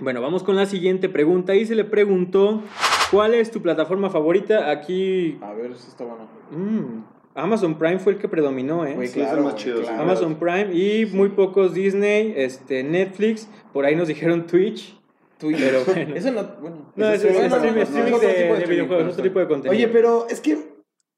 Bueno, 0.00 0.20
vamos 0.20 0.42
con 0.42 0.56
la 0.56 0.66
siguiente 0.66 1.08
pregunta. 1.08 1.54
Y 1.54 1.66
se 1.66 1.74
le 1.74 1.84
preguntó, 1.84 2.62
¿cuál 3.10 3.34
es 3.34 3.50
tu 3.50 3.62
plataforma 3.62 4.10
favorita? 4.10 4.70
Aquí, 4.70 5.38
A 5.40 5.52
ver 5.52 5.74
si 5.76 5.88
está 5.88 6.04
bueno. 6.04 6.28
mm, 6.50 7.04
Amazon 7.36 7.78
Prime 7.78 7.98
fue 7.98 8.14
el 8.14 8.18
que 8.18 8.28
predominó, 8.28 8.84
¿eh? 8.86 8.96
Sí, 9.06 9.20
claro, 9.20 9.42
más 9.44 9.56
chido, 9.56 9.82
claro. 9.82 10.02
Amazon 10.02 10.36
Prime 10.36 10.72
y 10.72 11.06
muy 11.06 11.30
pocos 11.30 11.74
Disney, 11.74 12.32
este, 12.36 12.82
Netflix, 12.84 13.48
por 13.72 13.84
ahí 13.84 13.96
nos 13.96 14.08
dijeron 14.08 14.46
Twitch. 14.46 14.98
Twitch. 15.38 15.58
Pero 15.58 15.84
bueno. 15.86 16.14
Eso 16.14 16.30
no, 16.32 16.44
bueno. 16.60 16.92
No, 16.94 17.12
eso 17.12 17.28
es 17.28 17.36
es 17.36 17.44
streaming, 17.44 17.72
bueno, 17.72 17.82
streaming 17.82 18.10
no, 18.12 18.18
de, 18.18 18.66
videojuegos, 18.66 19.12
otro 19.12 19.22
tipo 19.22 19.38
de 19.40 19.48
contenido. 19.48 19.72
Oye, 19.72 19.88
pero 19.88 20.26
es 20.28 20.40
que, 20.40 20.58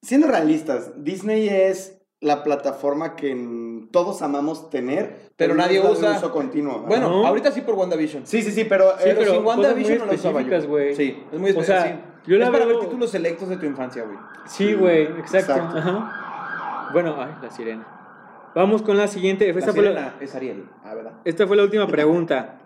siendo 0.03 0.27
realistas, 0.27 0.93
Disney 1.03 1.49
es 1.49 1.96
la 2.21 2.43
plataforma 2.43 3.15
que 3.15 3.87
todos 3.93 4.23
amamos 4.23 4.71
tener, 4.71 5.31
Pero 5.37 5.55
nadie 5.55 5.81
de 5.83 5.89
usa. 5.89 6.13
uso 6.17 6.33
continuo. 6.33 6.81
Bueno, 6.81 7.09
¿No? 7.11 7.27
ahorita 7.27 7.53
sí 7.53 7.61
por 7.61 7.75
WandaVision. 7.75 8.27
Sí, 8.27 8.43
sí, 8.43 8.51
sí, 8.53 8.65
pero... 8.65 8.91
Sí, 8.93 8.97
eh, 9.01 9.15
pero, 9.15 9.19
pero 9.19 9.33
sin 9.35 9.45
WandaVision 9.45 9.99
muy 9.99 10.07
no 10.07 10.13
lo 10.13 10.19
usaba 10.19 10.41
yo. 10.43 10.69
güey. 10.69 10.95
Sí, 10.97 11.23
es 11.33 11.39
muy 11.39 11.51
O 11.51 11.63
sea, 11.63 11.77
específico. 11.87 12.09
yo 12.27 12.39
la 12.39 12.45
es 12.47 12.51
para 12.51 12.65
veo- 12.65 12.77
ver 12.79 12.87
títulos 12.87 13.11
selectos 13.11 13.49
de 13.51 13.57
tu 13.59 13.67
infancia, 13.67 14.03
güey. 14.05 14.17
Sí, 14.47 14.73
güey, 14.75 15.03
exacto. 15.03 15.53
Exacto. 15.53 15.79
Ajá. 15.79 16.89
Bueno, 16.93 17.17
ay, 17.19 17.33
la 17.43 17.51
sirena. 17.51 17.87
Vamos 18.55 18.81
con 18.81 18.97
la 18.97 19.09
siguiente. 19.09 19.53
La 19.53 19.59
Esta 19.59 19.73
fue 19.75 19.83
la, 19.83 19.91
sirena 19.91 20.15
es 20.21 20.35
Ariel. 20.35 20.65
Ah, 20.85 20.95
¿verdad? 20.95 21.13
esta 21.27 21.47
fue 21.47 21.57
la 21.59 21.65
última 21.65 21.87
pregunta. 21.87 22.61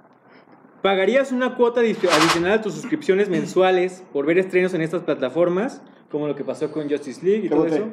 ¿Pagarías 0.82 1.32
una 1.32 1.56
cuota 1.56 1.82
adi- 1.82 1.96
adicional 2.08 2.52
a 2.52 2.60
tus 2.62 2.74
suscripciones 2.74 3.28
mensuales 3.28 4.02
por 4.12 4.24
ver 4.24 4.38
estrenos 4.38 4.72
en 4.74 4.80
estas 4.82 5.02
plataformas? 5.02 5.82
Como 6.10 6.26
lo 6.26 6.34
que 6.34 6.42
pasó 6.44 6.70
con 6.72 6.88
Justice 6.90 7.24
League 7.24 7.38
y 7.38 7.42
¿Qué 7.42 7.48
todo 7.50 7.64
voté? 7.64 7.76
eso. 7.76 7.86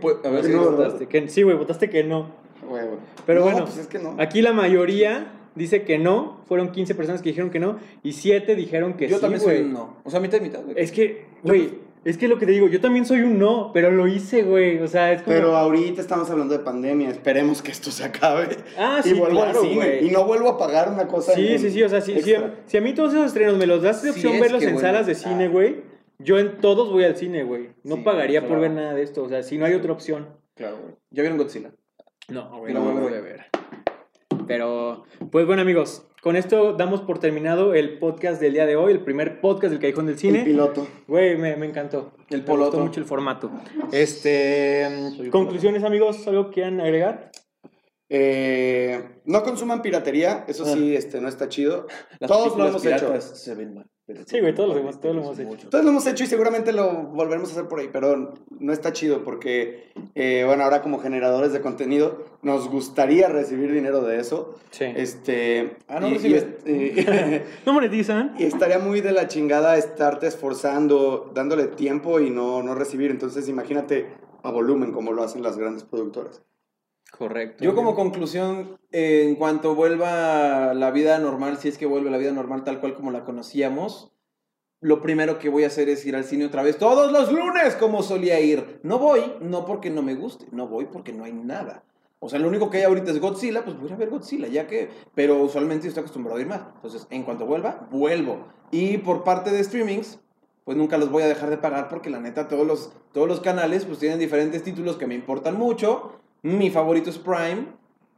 Pues, 0.00 0.16
a 0.24 0.28
ver 0.28 0.44
si 0.44 0.52
no. 0.52 0.70
Votaste 0.70 1.06
que- 1.06 1.28
sí, 1.28 1.42
güey, 1.42 1.56
votaste 1.56 1.88
que 1.90 2.04
no. 2.04 2.26
Güey, 2.68 2.84
güey. 2.84 2.98
Pero 3.26 3.40
No, 3.40 3.46
bueno, 3.46 3.64
pues 3.64 3.78
es 3.78 3.86
que 3.86 3.98
no. 3.98 4.16
Aquí 4.18 4.42
la 4.42 4.52
mayoría 4.52 5.32
dice 5.54 5.82
que 5.82 5.98
no. 5.98 6.40
Fueron 6.46 6.72
15 6.72 6.94
personas 6.94 7.22
que 7.22 7.30
dijeron 7.30 7.50
que 7.50 7.60
no. 7.60 7.78
Y 8.02 8.12
7 8.12 8.54
dijeron 8.54 8.94
que 8.94 9.08
Yo 9.08 9.16
sí, 9.16 9.20
también 9.22 9.40
soy 9.40 9.54
güey. 9.56 9.64
un 9.66 9.72
no. 9.72 9.96
O 10.04 10.10
sea, 10.10 10.20
mitad 10.20 10.38
y 10.38 10.42
mitad, 10.42 10.62
güey. 10.62 10.74
Es 10.78 10.92
que, 10.92 11.24
güey, 11.42 11.70
es 12.04 12.18
que 12.18 12.28
lo 12.28 12.38
que 12.38 12.44
te 12.44 12.52
digo, 12.52 12.68
yo 12.68 12.82
también 12.82 13.06
soy 13.06 13.22
un 13.22 13.38
no, 13.38 13.70
pero 13.72 13.90
lo 13.90 14.06
hice, 14.08 14.42
güey. 14.42 14.78
O 14.82 14.86
sea, 14.88 15.12
es 15.12 15.22
como... 15.22 15.34
Pero 15.34 15.56
ahorita 15.56 16.02
estamos 16.02 16.28
hablando 16.30 16.52
de 16.56 16.62
pandemia, 16.62 17.08
esperemos 17.08 17.62
que 17.62 17.70
esto 17.70 17.90
se 17.90 18.04
acabe. 18.04 18.58
Ah, 18.78 19.00
y 19.02 19.08
sí, 19.08 19.14
vuelvo 19.14 19.40
claro, 19.40 19.60
al 19.60 19.66
cine. 19.66 19.74
güey. 19.74 20.06
Y 20.06 20.10
no 20.10 20.24
vuelvo 20.24 20.50
a 20.50 20.58
pagar 20.58 20.90
una 20.90 21.06
cosa 21.08 21.32
Sí, 21.32 21.48
en- 21.48 21.58
sí, 21.58 21.70
sí, 21.70 21.82
o 21.82 21.88
sea, 21.88 22.02
si, 22.02 22.12
si, 22.20 22.30
extra. 22.32 22.54
si 22.66 22.76
a 22.76 22.80
mí 22.82 22.92
todos 22.92 23.14
esos 23.14 23.26
estrenos 23.28 23.56
me 23.56 23.66
los 23.66 23.80
das 23.82 24.02
de 24.02 24.12
Sí, 24.12 24.16
opción 24.18 24.34
es 24.34 24.40
verlos 24.42 24.60
que, 24.60 24.66
en 24.68 24.74
bueno, 24.74 24.86
salas 24.88 25.06
de 25.06 25.12
ah. 25.12 25.14
cine, 25.14 25.48
güey, 25.48 25.93
yo 26.18 26.38
en 26.38 26.58
todos 26.58 26.90
voy 26.90 27.04
al 27.04 27.16
cine, 27.16 27.42
güey. 27.44 27.70
No 27.82 27.96
Sí, 27.96 28.02
pagaría 28.02 28.40
claro. 28.40 28.54
por 28.54 28.62
ver 28.62 28.70
nada 28.72 28.94
de 28.94 29.02
esto, 29.02 29.22
o 29.24 29.28
sea, 29.28 29.42
si 29.42 29.58
no 29.58 29.66
hay 29.66 29.74
otra 29.74 29.92
opción. 29.92 30.28
Claro, 30.54 30.78
güey. 30.82 30.94
¿Ya 31.10 31.22
vieron 31.22 31.38
Godzilla? 31.38 31.72
No, 32.28 32.58
güey, 32.58 32.72
No, 32.72 32.80
voy 33.00 33.14
a 33.14 33.20
ver. 33.20 33.46
Pero, 34.46 35.04
pues 35.30 35.46
bueno, 35.46 35.62
amigos, 35.62 36.06
con 36.22 36.36
esto 36.36 36.74
damos 36.74 37.00
por 37.02 37.18
terminado 37.18 37.74
el 37.74 37.98
podcast 37.98 38.40
del 38.40 38.52
día 38.54 38.66
de 38.66 38.76
hoy, 38.76 38.92
el 38.92 39.00
primer 39.02 39.40
podcast 39.40 39.70
del 39.72 39.80
Callejón 39.80 40.06
del 40.06 40.14
El 40.14 40.20
Cine. 40.20 40.44
piloto. 40.44 40.86
Güey, 41.08 41.36
me, 41.36 41.56
me 41.56 41.66
encantó. 41.66 42.12
El 42.30 42.40
Me 42.40 42.44
poloto. 42.46 42.70
gustó 42.72 42.84
mucho 42.84 43.00
el 43.00 43.06
formato. 43.06 43.50
Este, 43.92 44.86
conclusiones, 45.30 45.82
amigos, 45.84 46.26
¿algo 46.28 46.50
quieran 46.50 46.80
agregar? 46.80 47.30
Eh, 48.10 49.20
no 49.24 49.42
consuman 49.42 49.80
piratería, 49.82 50.44
eso 50.46 50.64
sí, 50.66 50.94
este, 50.94 51.20
no 51.20 51.28
está 51.28 51.48
chido. 51.48 51.86
Las 52.20 52.30
Todos 52.30 52.56
lo 52.56 52.68
hemos 52.68 52.84
hecho. 52.84 52.96
piratas 52.96 53.42
se 53.42 53.54
ven 53.54 53.74
mal. 53.74 53.86
Pero 54.06 54.22
Sí, 54.26 54.40
güey, 54.40 54.54
todos 54.54 54.74
lo 54.74 54.80
hemos- 54.80 55.00
todos 55.00 55.14
lo 55.14 55.22
hemos 55.22 55.38
hecho. 55.38 55.48
Mucho. 55.48 55.68
Todos 55.70 55.84
lo 55.84 55.90
hemos 55.90 56.06
hecho 56.06 56.24
y 56.24 56.26
seguramente 56.26 56.72
lo 56.72 56.92
volveremos 56.92 57.48
a 57.50 57.52
hacer 57.52 57.68
por 57.68 57.80
ahí, 57.80 57.88
pero 57.92 58.34
no 58.60 58.72
está 58.72 58.92
chido 58.92 59.24
porque, 59.24 59.90
eh, 60.14 60.44
bueno, 60.46 60.64
ahora 60.64 60.82
como 60.82 60.98
generadores 60.98 61.52
de 61.52 61.60
contenido 61.60 62.24
nos 62.42 62.68
gustaría 62.68 63.28
recibir 63.28 63.72
dinero 63.72 64.02
de 64.02 64.18
eso. 64.20 64.56
Sí. 64.70 64.84
Este, 64.96 65.76
Ah, 65.88 66.00
no 66.00 66.08
y, 66.08 66.14
y 66.16 67.42
¿No 67.66 67.72
monetizan? 67.72 68.34
y 68.38 68.44
estaría 68.44 68.78
muy 68.78 69.00
de 69.00 69.12
la 69.12 69.28
chingada 69.28 69.76
estarte 69.78 70.26
esforzando, 70.26 71.30
dándole 71.34 71.66
tiempo 71.68 72.20
y 72.20 72.30
no, 72.30 72.62
no 72.62 72.74
recibir. 72.74 73.10
Entonces 73.10 73.48
imagínate 73.48 74.06
a 74.42 74.50
volumen 74.50 74.92
como 74.92 75.12
lo 75.12 75.22
hacen 75.22 75.42
las 75.42 75.56
grandes 75.56 75.84
productoras. 75.84 76.42
Correcto. 77.16 77.62
Yo 77.62 77.74
como 77.74 77.94
conclusión, 77.94 78.78
en 78.90 79.36
cuanto 79.36 79.74
vuelva 79.74 80.74
la 80.74 80.90
vida 80.90 81.18
normal, 81.18 81.58
si 81.58 81.68
es 81.68 81.78
que 81.78 81.86
vuelve 81.86 82.10
la 82.10 82.18
vida 82.18 82.32
normal 82.32 82.64
tal 82.64 82.80
cual 82.80 82.94
como 82.94 83.10
la 83.10 83.24
conocíamos, 83.24 84.12
lo 84.80 85.00
primero 85.00 85.38
que 85.38 85.48
voy 85.48 85.64
a 85.64 85.68
hacer 85.68 85.88
es 85.88 86.04
ir 86.04 86.16
al 86.16 86.24
cine 86.24 86.44
otra 86.44 86.62
vez 86.62 86.76
todos 86.76 87.10
los 87.12 87.32
lunes 87.32 87.76
como 87.76 88.02
solía 88.02 88.40
ir. 88.40 88.80
No 88.82 88.98
voy, 88.98 89.20
no 89.40 89.64
porque 89.64 89.90
no 89.90 90.02
me 90.02 90.14
guste, 90.14 90.46
no 90.50 90.68
voy 90.68 90.86
porque 90.86 91.12
no 91.12 91.24
hay 91.24 91.32
nada. 91.32 91.84
O 92.18 92.28
sea, 92.28 92.38
lo 92.38 92.48
único 92.48 92.68
que 92.68 92.78
hay 92.78 92.84
ahorita 92.84 93.10
es 93.10 93.20
Godzilla, 93.20 93.64
pues 93.64 93.78
voy 93.78 93.92
a 93.92 93.96
ver 93.96 94.10
Godzilla, 94.10 94.48
ya 94.48 94.66
que... 94.66 94.88
Pero 95.14 95.42
usualmente 95.42 95.86
estoy 95.88 96.00
acostumbrado 96.00 96.38
a 96.38 96.40
ir 96.40 96.46
más. 96.46 96.62
Entonces, 96.74 97.06
en 97.10 97.22
cuanto 97.22 97.46
vuelva, 97.46 97.86
vuelvo. 97.90 98.48
Y 98.70 98.98
por 98.98 99.24
parte 99.24 99.50
de 99.50 99.62
streamings, 99.62 100.18
pues 100.64 100.76
nunca 100.76 100.98
los 100.98 101.10
voy 101.10 101.22
a 101.22 101.28
dejar 101.28 101.50
de 101.50 101.58
pagar 101.58 101.88
porque 101.88 102.10
la 102.10 102.20
neta 102.20 102.48
todos 102.48 102.66
los, 102.66 102.92
todos 103.12 103.28
los 103.28 103.40
canales 103.40 103.84
pues 103.84 103.98
tienen 103.98 104.18
diferentes 104.18 104.62
títulos 104.62 104.96
que 104.96 105.06
me 105.06 105.14
importan 105.14 105.58
mucho. 105.58 106.23
Mi 106.44 106.70
favorito 106.70 107.10
es 107.10 107.18
Prime. 107.18 107.66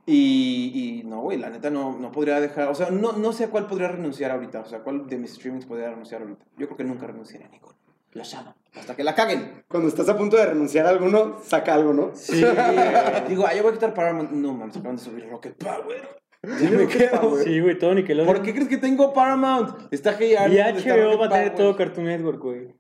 Y, 0.05 1.01
y 1.01 1.03
no, 1.05 1.23
güey, 1.23 1.39
la 1.39 1.51
neta 1.51 1.71
no, 1.71 1.99
no 1.99 2.13
podría 2.13 2.41
dejar, 2.41 2.69
o 2.69 2.75
sea, 2.77 2.91
no, 2.91 3.13
no 3.13 3.33
sé 3.33 3.45
a 3.45 3.51
cuál 3.51 3.67
podría 3.67 3.89
renunciar 3.89 4.31
ahorita, 4.31 4.61
o 4.61 4.65
sea, 4.65 4.79
cuál 4.81 5.09
de 5.09 5.19
mis 5.19 5.35
streamings 5.35 5.67
podría 5.67 5.91
renunciar 5.91 6.23
ahorita. 6.23 6.45
Yo 6.57 6.67
creo 6.67 6.77
que 6.77 6.85
nunca 6.85 7.09
renunciaría 7.09 7.49
a 7.49 7.51
ninguno. 7.51 7.75
Los 8.13 8.33
amo. 8.35 8.55
Hasta 8.75 8.95
que 8.95 9.05
la 9.05 9.15
caguen. 9.15 9.65
Cuando 9.69 9.89
estás 9.89 10.09
a 10.09 10.17
punto 10.17 10.37
de 10.37 10.47
renunciar 10.47 10.87
a 10.87 10.91
alguno, 10.91 11.39
saca 11.43 11.75
algo, 11.75 11.93
¿no? 11.93 12.11
Sí. 12.15 12.37
Digo, 13.29 13.47
ah, 13.47 13.55
yo 13.55 13.63
voy 13.63 13.71
a 13.71 13.75
quitar 13.75 13.95
Paramount. 13.95 14.31
No, 14.31 14.55
mames, 14.55 14.77
acaban 14.77 14.97
de 14.97 15.03
subir 15.03 15.29
Rocket 15.29 15.57
Power. 15.57 16.09
Ya 16.61 16.71
me 16.71 16.87
quedo, 16.87 17.31
güey. 17.31 17.45
Sí, 17.45 17.61
güey, 17.61 17.79
todo 17.79 17.95
Nickelodeon. 17.95 18.33
¿Por 18.33 18.43
qué 18.43 18.53
crees 18.53 18.69
que 18.69 18.79
tengo 18.79 19.13
Paramount? 19.13 19.93
Está 19.93 20.17
Hey 20.19 20.35
Y 20.51 20.57
HBO 20.57 21.19
va 21.19 21.27
a 21.27 21.31
tener 21.31 21.55
todo 21.55 21.77
Cartoon 21.77 22.07
Network, 22.07 22.41
güey. 22.41 22.75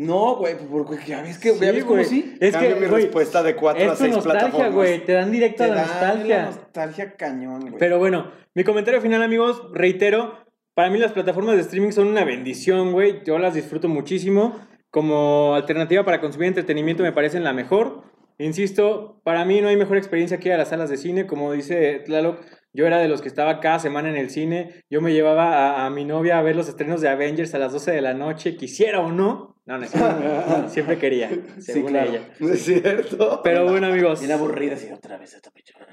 No, 0.00 0.36
güey, 0.36 0.54
pues, 0.56 0.66
porque 0.70 0.96
ya 1.06 1.22
ves 1.22 1.38
que, 1.38 1.54
ya 1.58 1.72
ves 1.72 1.84
güey. 1.84 2.04
sí. 2.04 2.34
Es 2.40 2.52
Cambio 2.52 2.74
que, 2.74 2.80
mi 2.80 2.86
güey, 2.86 3.02
respuesta 3.02 3.42
de 3.42 3.54
4 3.56 3.82
a 3.82 3.84
es 3.86 3.92
tu 3.98 4.04
6 4.04 4.14
nostalgia, 4.14 4.40
plataformas. 4.40 4.74
güey. 4.74 5.04
Te 5.04 5.12
dan 5.12 5.30
directo 5.30 5.62
a 5.64 5.66
Te 5.66 5.72
la 5.74 5.76
da 5.82 5.86
nostalgia. 5.86 6.36
la 6.38 6.44
nostalgia 6.46 7.16
cañón, 7.16 7.60
güey. 7.60 7.74
Pero 7.78 7.98
bueno, 7.98 8.30
mi 8.54 8.64
comentario 8.64 9.00
final, 9.00 9.22
amigos, 9.22 9.62
reitero, 9.72 10.38
para 10.74 10.88
mí 10.90 10.98
las 10.98 11.12
plataformas 11.12 11.56
de 11.56 11.62
streaming 11.62 11.90
son 11.92 12.06
una 12.08 12.24
bendición, 12.24 12.92
güey. 12.92 13.22
Yo 13.24 13.38
las 13.38 13.54
disfruto 13.54 13.88
muchísimo. 13.88 14.58
Como 14.90 15.54
alternativa 15.54 16.04
para 16.04 16.20
consumir 16.20 16.48
entretenimiento 16.48 17.02
me 17.02 17.12
parecen 17.12 17.44
la 17.44 17.52
mejor. 17.52 18.02
Insisto, 18.38 19.20
para 19.22 19.44
mí 19.44 19.60
no 19.60 19.68
hay 19.68 19.76
mejor 19.76 19.98
experiencia 19.98 20.38
que 20.38 20.48
ir 20.48 20.54
a 20.54 20.58
las 20.58 20.68
salas 20.68 20.88
de 20.90 20.96
cine. 20.96 21.26
Como 21.26 21.52
dice 21.52 22.00
Tlaloc, 22.06 22.40
yo 22.72 22.86
era 22.86 22.98
de 22.98 23.06
los 23.08 23.20
que 23.20 23.28
estaba 23.28 23.60
cada 23.60 23.78
semana 23.78 24.08
en 24.08 24.16
el 24.16 24.30
cine. 24.30 24.82
Yo 24.88 25.00
me 25.02 25.12
llevaba 25.12 25.82
a, 25.82 25.86
a 25.86 25.90
mi 25.90 26.04
novia 26.04 26.38
a 26.38 26.42
ver 26.42 26.56
los 26.56 26.68
estrenos 26.68 27.00
de 27.02 27.08
Avengers 27.08 27.54
a 27.54 27.58
las 27.58 27.72
12 27.72 27.90
de 27.92 28.00
la 28.00 28.14
noche, 28.14 28.56
quisiera 28.56 29.00
o 29.00 29.12
no. 29.12 29.59
No, 29.70 29.78
no, 29.78 29.86
siempre, 29.86 30.68
siempre 30.68 30.98
quería, 30.98 31.28
Sí, 31.30 31.72
según 31.72 31.90
claro. 31.90 32.10
ella. 32.10 32.28
No 32.40 32.48
es 32.52 32.62
cierto. 32.64 33.40
Pero 33.44 33.68
bueno, 33.68 33.86
amigos. 33.86 34.18
Bien 34.18 34.32
aburrida, 34.32 34.74
así 34.74 34.90
otra 34.90 35.16
vez 35.16 35.32
esta 35.34 35.52
pichona. 35.52 35.86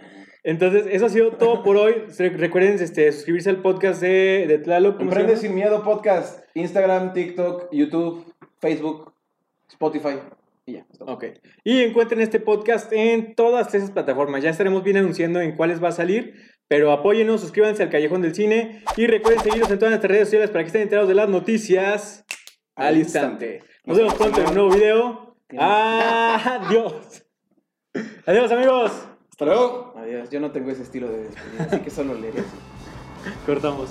Entonces, 0.44 0.86
eso 0.90 1.06
ha 1.06 1.10
sido 1.10 1.34
todo 1.34 1.62
por 1.62 1.78
hoy. 1.78 1.94
Re- 2.18 2.30
Recuerden 2.30 2.74
este, 2.82 3.12
suscribirse 3.12 3.52
al 3.52 3.62
podcast 3.62 4.02
de, 4.02 4.46
de 4.48 4.58
Tlaloc. 4.58 4.98
¿cómo 4.98 5.12
se 5.12 5.20
Emprende 5.20 5.40
sin 5.40 5.54
miedo 5.54 5.84
podcast. 5.84 6.44
Instagram, 6.56 7.14
TikTok, 7.14 7.70
YouTube, 7.72 8.34
Facebook, 8.60 9.14
Spotify. 9.70 10.22
Y 10.66 10.74
ya. 10.74 10.80
es. 10.92 11.00
Ok. 11.02 11.26
Y 11.64 11.84
encuentren 11.84 12.22
este 12.22 12.40
podcast 12.40 12.92
en 12.94 13.36
todas 13.36 13.76
esas 13.76 13.92
plataformas. 13.92 14.42
Ya 14.42 14.50
estaremos 14.50 14.84
bien 14.84 14.98
anunciando 14.98 15.40
en 15.40 15.56
cuáles 15.56 15.84
va 15.84 15.90
a 15.90 15.92
salir. 15.92 16.34
Pero 16.68 16.92
apóyenos, 16.92 17.42
suscríbanse 17.42 17.84
al 17.84 17.90
Callejón 17.90 18.24
del 18.24 18.34
Cine. 18.34 18.82
Y 18.98 19.06
recuerden 19.06 19.44
seguirnos 19.44 19.70
en 19.70 19.78
todas 19.78 19.92
nuestras 19.92 20.12
redes 20.12 20.28
sociales 20.30 20.50
para 20.50 20.64
que 20.64 20.68
estén 20.68 20.82
enterados 20.82 21.08
de 21.08 21.16
las 21.16 21.30
noticias 21.30 22.26
Al 22.78 22.96
instante. 22.96 23.64
Nos 23.86 23.98
vemos 23.98 24.14
pronto 24.14 24.40
en 24.40 24.48
un 24.50 24.54
nuevo 24.54 24.70
video. 24.70 25.36
Adiós. 25.60 27.26
Adiós, 28.28 28.52
amigos. 28.52 28.92
Hasta 29.32 29.46
luego. 29.46 29.94
Adiós. 29.98 30.30
Yo 30.30 30.40
no 30.40 30.52
tengo 30.52 30.70
ese 30.70 30.84
estilo 30.84 31.10
de 31.10 31.24
despedida, 31.24 31.64
así 31.64 31.80
que 31.80 31.90
solo 31.90 32.14
leeré 32.14 32.42
así. 32.42 33.36
Cortamos. 33.48 33.90